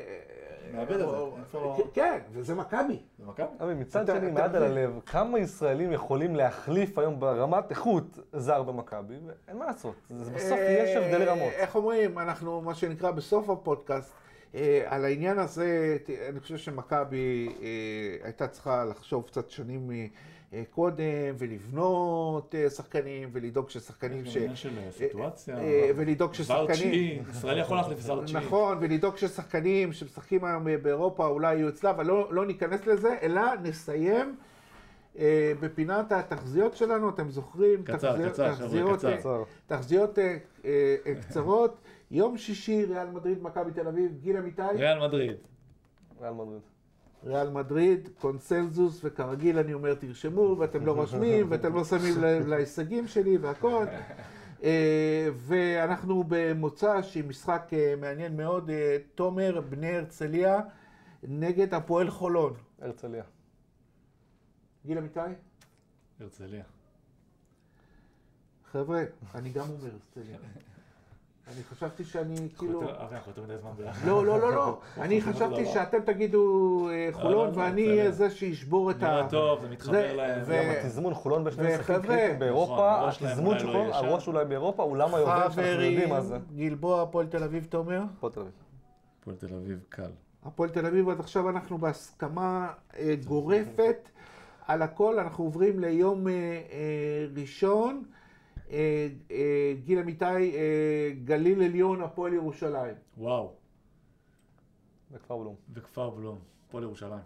מאבד 0.73 0.91
את 0.91 1.09
זה. 1.09 1.15
איפה- 1.39 1.77
כן, 1.93 2.19
וזה 2.31 2.55
מכבי. 2.55 2.99
זה 3.19 3.25
מכבי? 3.25 3.47
אבל 3.59 3.73
מצד 3.73 4.05
שני, 4.07 4.31
מעד 4.31 4.55
על? 4.55 4.63
הלב, 4.63 4.99
כמה 5.05 5.39
ישראלים 5.39 5.91
יכולים 5.91 6.35
להחליף 6.35 6.97
היום 6.97 7.19
ברמת 7.19 7.69
איכות 7.69 8.19
זר 8.33 8.63
במכבי, 8.63 9.15
ואין 9.25 9.57
מה 9.57 9.65
לעשות, 9.65 9.95
זה- 10.09 10.31
בסוף 10.31 10.59
יש 10.69 10.95
הבדלי 10.95 11.25
רמות. 11.25 11.51
איך 11.53 11.75
אומרים, 11.75 12.19
אנחנו, 12.19 12.61
מה 12.61 12.75
שנקרא, 12.75 13.11
בסוף 13.11 13.49
הפודקאסט, 13.49 14.13
על 14.85 15.05
העניין 15.05 15.39
הזה, 15.39 15.97
אני 16.29 16.39
חושב 16.39 16.57
שמכבי 16.57 17.49
אה, 17.61 17.67
הייתה 18.23 18.47
צריכה 18.47 18.85
לחשוב 18.85 19.23
קצת 19.27 19.49
שנים 19.49 19.91
אה, 20.53 20.63
קודם, 20.69 21.03
ולבנות 21.37 22.55
אה, 22.55 22.69
שחקנים, 22.69 23.29
ולדאוג 23.31 23.69
ששחקנים 23.69 24.25
ש... 24.25 24.37
של 24.53 24.69
סיטואציה. 24.91 25.57
אה, 25.59 25.89
ולדאוג 25.95 26.31
זר 26.35 26.43
ששחקנים... 26.43 26.67
תשיעי, 26.71 27.19
ישראל 27.31 27.57
יכול 27.59 27.77
להחליף 27.77 27.99
זר 27.99 28.23
תשיעי. 28.25 28.45
נכון, 28.45 28.77
ולדאוג 28.81 29.17
ששחקנים 29.17 29.93
שמשחקים 29.93 30.45
היום 30.45 30.67
באירופה 30.81 31.25
אולי 31.27 31.55
יהיו 31.55 31.69
אצלה, 31.69 31.89
אבל 31.89 32.05
לא, 32.05 32.27
לא 32.31 32.45
ניכנס 32.45 32.87
לזה, 32.87 33.15
אלא 33.21 33.41
נסיים 33.63 34.35
אה, 35.19 35.51
בפינת 35.59 36.11
התחזיות 36.11 36.75
שלנו, 36.75 37.09
אתם 37.09 37.29
זוכרים? 37.29 37.83
קצר, 37.83 38.11
תחזיות- 38.11 38.31
קצר, 38.33 38.55
תחזיות, 38.55 38.97
קצר. 38.99 39.09
אה, 39.11 39.17
קצר. 39.17 39.43
תחזיות 39.67 40.19
אה, 40.19 40.37
אה, 40.65 40.95
אה, 41.05 41.13
קצרות. 41.21 41.77
יום 42.11 42.37
שישי, 42.37 42.85
ריאל 42.85 43.09
מדריד, 43.09 43.43
מכבי 43.43 43.71
תל 43.71 43.87
אביב, 43.87 44.17
גיל 44.21 44.37
אמיתי, 44.37 44.61
ריאל 44.61 44.99
מדריד. 45.07 45.37
ריאל 46.21 46.33
מדריד. 46.33 46.61
ריאל 47.23 47.49
מדריד, 47.49 48.09
קונסנזוס, 48.19 49.01
וכרגיל 49.03 49.57
אני 49.59 49.73
אומר 49.73 49.93
תרשמו, 49.93 50.55
ואתם 50.59 50.85
לא 50.85 50.91
רושמים, 50.91 51.47
ואתם 51.49 51.73
לא 51.73 51.83
שמים 51.83 52.21
לב 52.21 52.47
להישגים 52.51 53.07
שלי 53.07 53.37
והכל. 53.37 53.85
אה, 54.63 55.29
ואנחנו 55.35 56.23
במוצא 56.27 57.01
שהיא 57.01 57.23
משחק 57.23 57.69
אה, 57.73 57.93
מעניין 58.01 58.37
מאוד, 58.37 58.69
אה, 58.69 58.97
תומר 59.15 59.61
בני 59.69 59.95
הרצליה 59.95 60.59
נגד 61.23 61.73
הפועל 61.73 62.09
חולון. 62.09 62.53
הרצליה. 62.81 63.23
גיל 64.85 64.97
אמיתי? 64.97 65.19
הרצליה. 66.19 66.63
חבר'ה, 68.71 69.03
אני 69.35 69.49
גם 69.49 69.69
אומר 69.69 69.89
הרצליה. 69.93 70.37
אני 71.55 71.63
חשבתי 71.63 72.03
שאני 72.03 72.35
כאילו... 72.57 72.81
אבי, 72.81 72.91
אנחנו 73.15 73.31
יותר 73.31 73.41
מדי 73.43 73.57
זמן 73.57 73.71
ביחד. 73.77 74.07
לא, 74.07 74.25
לא, 74.25 74.39
לא, 74.39 74.53
לא. 74.55 74.79
אני 75.03 75.21
חשבתי 75.21 75.65
שאתם 75.65 75.97
תגידו 76.05 76.41
אה, 76.91 77.09
חולון, 77.11 77.47
לא, 77.49 77.55
לא, 77.55 77.57
ואני. 77.57 77.87
אהיה 77.89 78.11
זה 78.11 78.29
שישבור 78.29 78.91
את 78.91 79.03
ה... 79.03 79.07
נראה 79.07 79.29
טוב, 79.29 79.61
זה 79.61 79.69
מתחבר 79.69 79.91
זה- 79.91 80.13
להם. 80.13 80.41
ו- 80.45 80.53
גם 80.53 80.85
התזמון 80.85 81.13
חולון 81.13 81.43
בשני 81.43 81.75
משחקים 81.75 81.95
קריטיים 82.01 82.39
באירופה, 82.39 83.03
נכון, 83.07 83.27
התזמון 83.27 83.47
אולי 83.47 83.59
של 83.59 83.67
לא 83.67 83.71
חולון. 83.71 83.91
הראש 83.93 84.27
אולי 84.27 84.45
באירופה, 84.45 84.83
אולם 84.83 85.15
היובל 85.15 85.41
שאנחנו 85.51 85.61
יודעים 85.81 86.09
מה 86.09 86.21
זה. 86.21 86.37
גלבוע, 86.55 87.01
הפועל 87.01 87.27
תל 87.27 87.43
אביב, 87.43 87.67
תומר. 87.69 88.01
הפועל 88.17 88.33
תל 88.33 88.39
אביב. 88.39 88.51
הפועל 89.21 89.35
תל 89.35 89.55
אביב 89.55 89.79
קל. 89.89 90.11
הפועל 90.45 90.69
תל 90.69 90.85
אביב, 90.85 91.09
עד 91.09 91.19
עכשיו 91.19 91.49
אנחנו 91.49 91.77
בהסכמה 91.77 92.67
אה, 92.97 93.15
גורפת 93.25 94.09
על 94.67 94.81
הכל. 94.81 95.19
אנחנו 95.19 95.43
עוברים 95.43 95.79
ליום 95.79 96.27
אה, 96.27 96.33
אה, 96.33 96.59
ראשון. 97.37 98.03
אה, 98.71 99.07
אה, 99.31 99.73
גיל 99.83 99.99
אמיתי, 99.99 100.25
אה, 100.25 101.11
גליל 101.23 101.63
עליון, 101.63 102.01
הפועל 102.01 102.33
ירושלים. 102.33 102.95
וואו. 103.17 103.53
בכפר 105.11 105.37
בלום. 105.37 105.55
וכפר 105.73 106.09
בלום. 106.09 106.39
הפועל 106.67 106.83
ירושלים. 106.83 107.19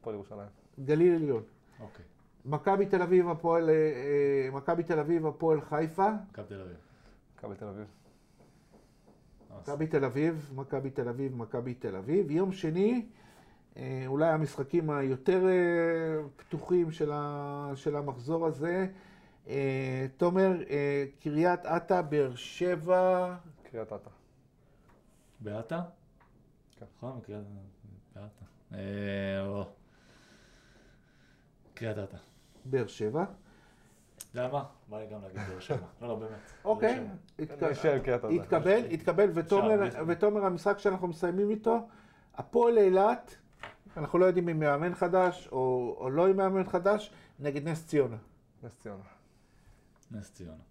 הפועל 0.00 0.14
ירושלים. 0.14 0.48
גליל 0.84 1.14
עליון. 1.14 1.42
אוקיי. 1.80 2.04
מכבי 2.44 2.86
תל 2.86 3.02
אביב, 3.02 3.28
הפועל, 3.28 3.70
מכבי 4.52 4.82
תל 4.82 4.98
אביב, 4.98 5.26
הפועל 5.26 5.60
חיפה. 5.60 6.08
מכבי 6.30 6.46
תל 6.48 6.60
אביב. 6.60 6.76
מכבי 7.36 7.54
תל 7.56 7.64
אביב. 7.64 7.86
מכבי 9.60 9.86
תל 9.86 10.04
אביב, 10.04 10.50
מכבי 10.54 10.90
תל 10.90 11.08
אביב, 11.08 11.36
מכבי 11.36 11.74
תל 11.74 11.96
אביב. 11.96 12.30
יום 12.30 12.52
שני, 12.52 13.06
אולי 14.06 14.28
המשחקים 14.28 14.90
היותר 14.90 15.46
פתוחים 16.36 16.90
של 17.74 17.96
המחזור 17.96 18.46
הזה. 18.46 18.86
אה, 19.48 20.06
תומר, 20.16 20.50
אה, 20.70 21.04
קריית 21.20 21.66
אתא, 21.66 22.02
באר 22.02 22.34
שבע, 22.34 23.34
קריית 23.62 23.92
אתא. 23.92 24.10
באתה? 25.40 25.80
כן. 26.78 26.86
נכון, 26.96 27.20
קריית 27.20 27.44
באתה. 28.14 28.44
אה, 28.74 28.78
לא. 29.46 29.68
קריית 31.74 31.98
אתא. 31.98 32.16
באר 32.64 32.86
שבע. 32.86 33.22
אתה 33.22 34.40
יודע 34.40 34.52
מה? 34.52 34.64
בא 34.88 34.98
לי 34.98 35.06
גם 35.06 35.22
להגיד 35.22 35.40
באר 35.48 35.60
שבע. 35.60 35.86
לא, 36.02 36.08
לא, 36.08 36.14
באמת. 36.14 36.30
אוקיי, 36.64 37.06
אתא. 37.42 37.66
התקבל, 38.30 38.84
התקבל, 38.90 39.30
ותומר, 40.06 40.44
המשחק 40.44 40.78
שאנחנו 40.78 41.08
מסיימים 41.08 41.50
איתו, 41.50 41.88
הפועל 42.34 42.78
אילת, 42.78 43.36
אנחנו 43.96 44.18
לא 44.18 44.24
יודעים 44.24 44.48
אם 44.48 44.58
מאמן 44.58 44.94
חדש 44.94 45.48
או, 45.52 45.96
או 46.00 46.10
לא 46.10 46.28
עם 46.28 46.36
מאמן 46.36 46.64
חדש, 46.64 47.12
נגד 47.40 47.68
נס 47.68 47.86
ציונה. 47.86 48.16
נס 48.62 48.78
ציונה. 48.78 49.02
נס 50.10 50.32
ציונה. 50.32 50.62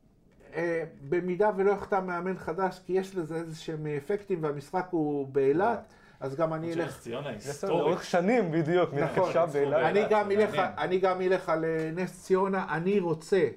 אה, 0.54 0.84
במידה 1.10 1.52
ולא 1.58 1.72
יחתם 1.72 2.08
מאמן 2.08 2.38
חדש, 2.38 2.80
כי 2.86 2.94
יש 2.94 3.16
לזה 3.16 3.36
איזה 3.36 3.56
שהם 3.56 3.88
אפקטים 3.88 4.44
והמשחק 4.44 4.88
הוא 4.92 5.28
באילת, 5.28 5.94
אז 6.20 6.36
גם 6.36 6.54
אני 6.54 6.74
אלך... 6.74 6.88
נס 6.88 7.00
ציונה 7.00 7.30
היסטורית. 7.30 7.76
לאורך 7.78 8.04
שנים 8.04 8.52
בדיוק, 8.52 8.94
נכון. 8.94 9.34
באילת. 9.54 9.84
אני 9.84 10.04
גם 10.10 10.32
אלך, 10.32 10.50
מעניין. 10.50 10.78
אני 10.78 11.00
גם 11.00 11.22
אלך 11.22 11.50
על 11.50 11.66
אה, 11.66 11.92
נס 11.96 12.24
ציונה, 12.24 12.66
אני 12.70 13.00
רוצה, 13.00 13.48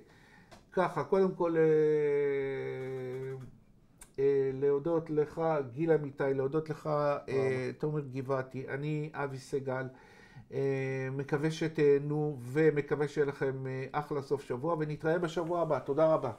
ככה, 0.73 1.05
קודם 1.05 1.35
כל 1.35 1.57
אה, 1.57 1.63
אה, 4.19 4.51
להודות 4.55 5.11
לך, 5.11 5.43
גיל 5.73 5.93
אמיתי, 5.93 6.35
להודות 6.35 6.71
לך, 6.71 6.87
אה, 7.29 7.71
תומר 7.79 8.01
גבעתי, 8.01 8.69
אני 8.69 9.11
אבי 9.15 9.39
סגל, 9.39 9.73
אה, 9.75 9.89
מקווה 11.13 11.51
שתהנו 11.51 12.37
ומקווה 12.53 13.09
שיהיה 13.09 13.27
לכם 13.27 13.67
אה, 13.67 13.85
אחלה 13.93 14.23
סוף 14.23 14.43
שבוע 14.43 14.77
ונתראה 14.79 15.19
בשבוע 15.19 15.63
הבא, 15.63 15.79
תודה 15.79 16.07
רבה. 16.15 16.31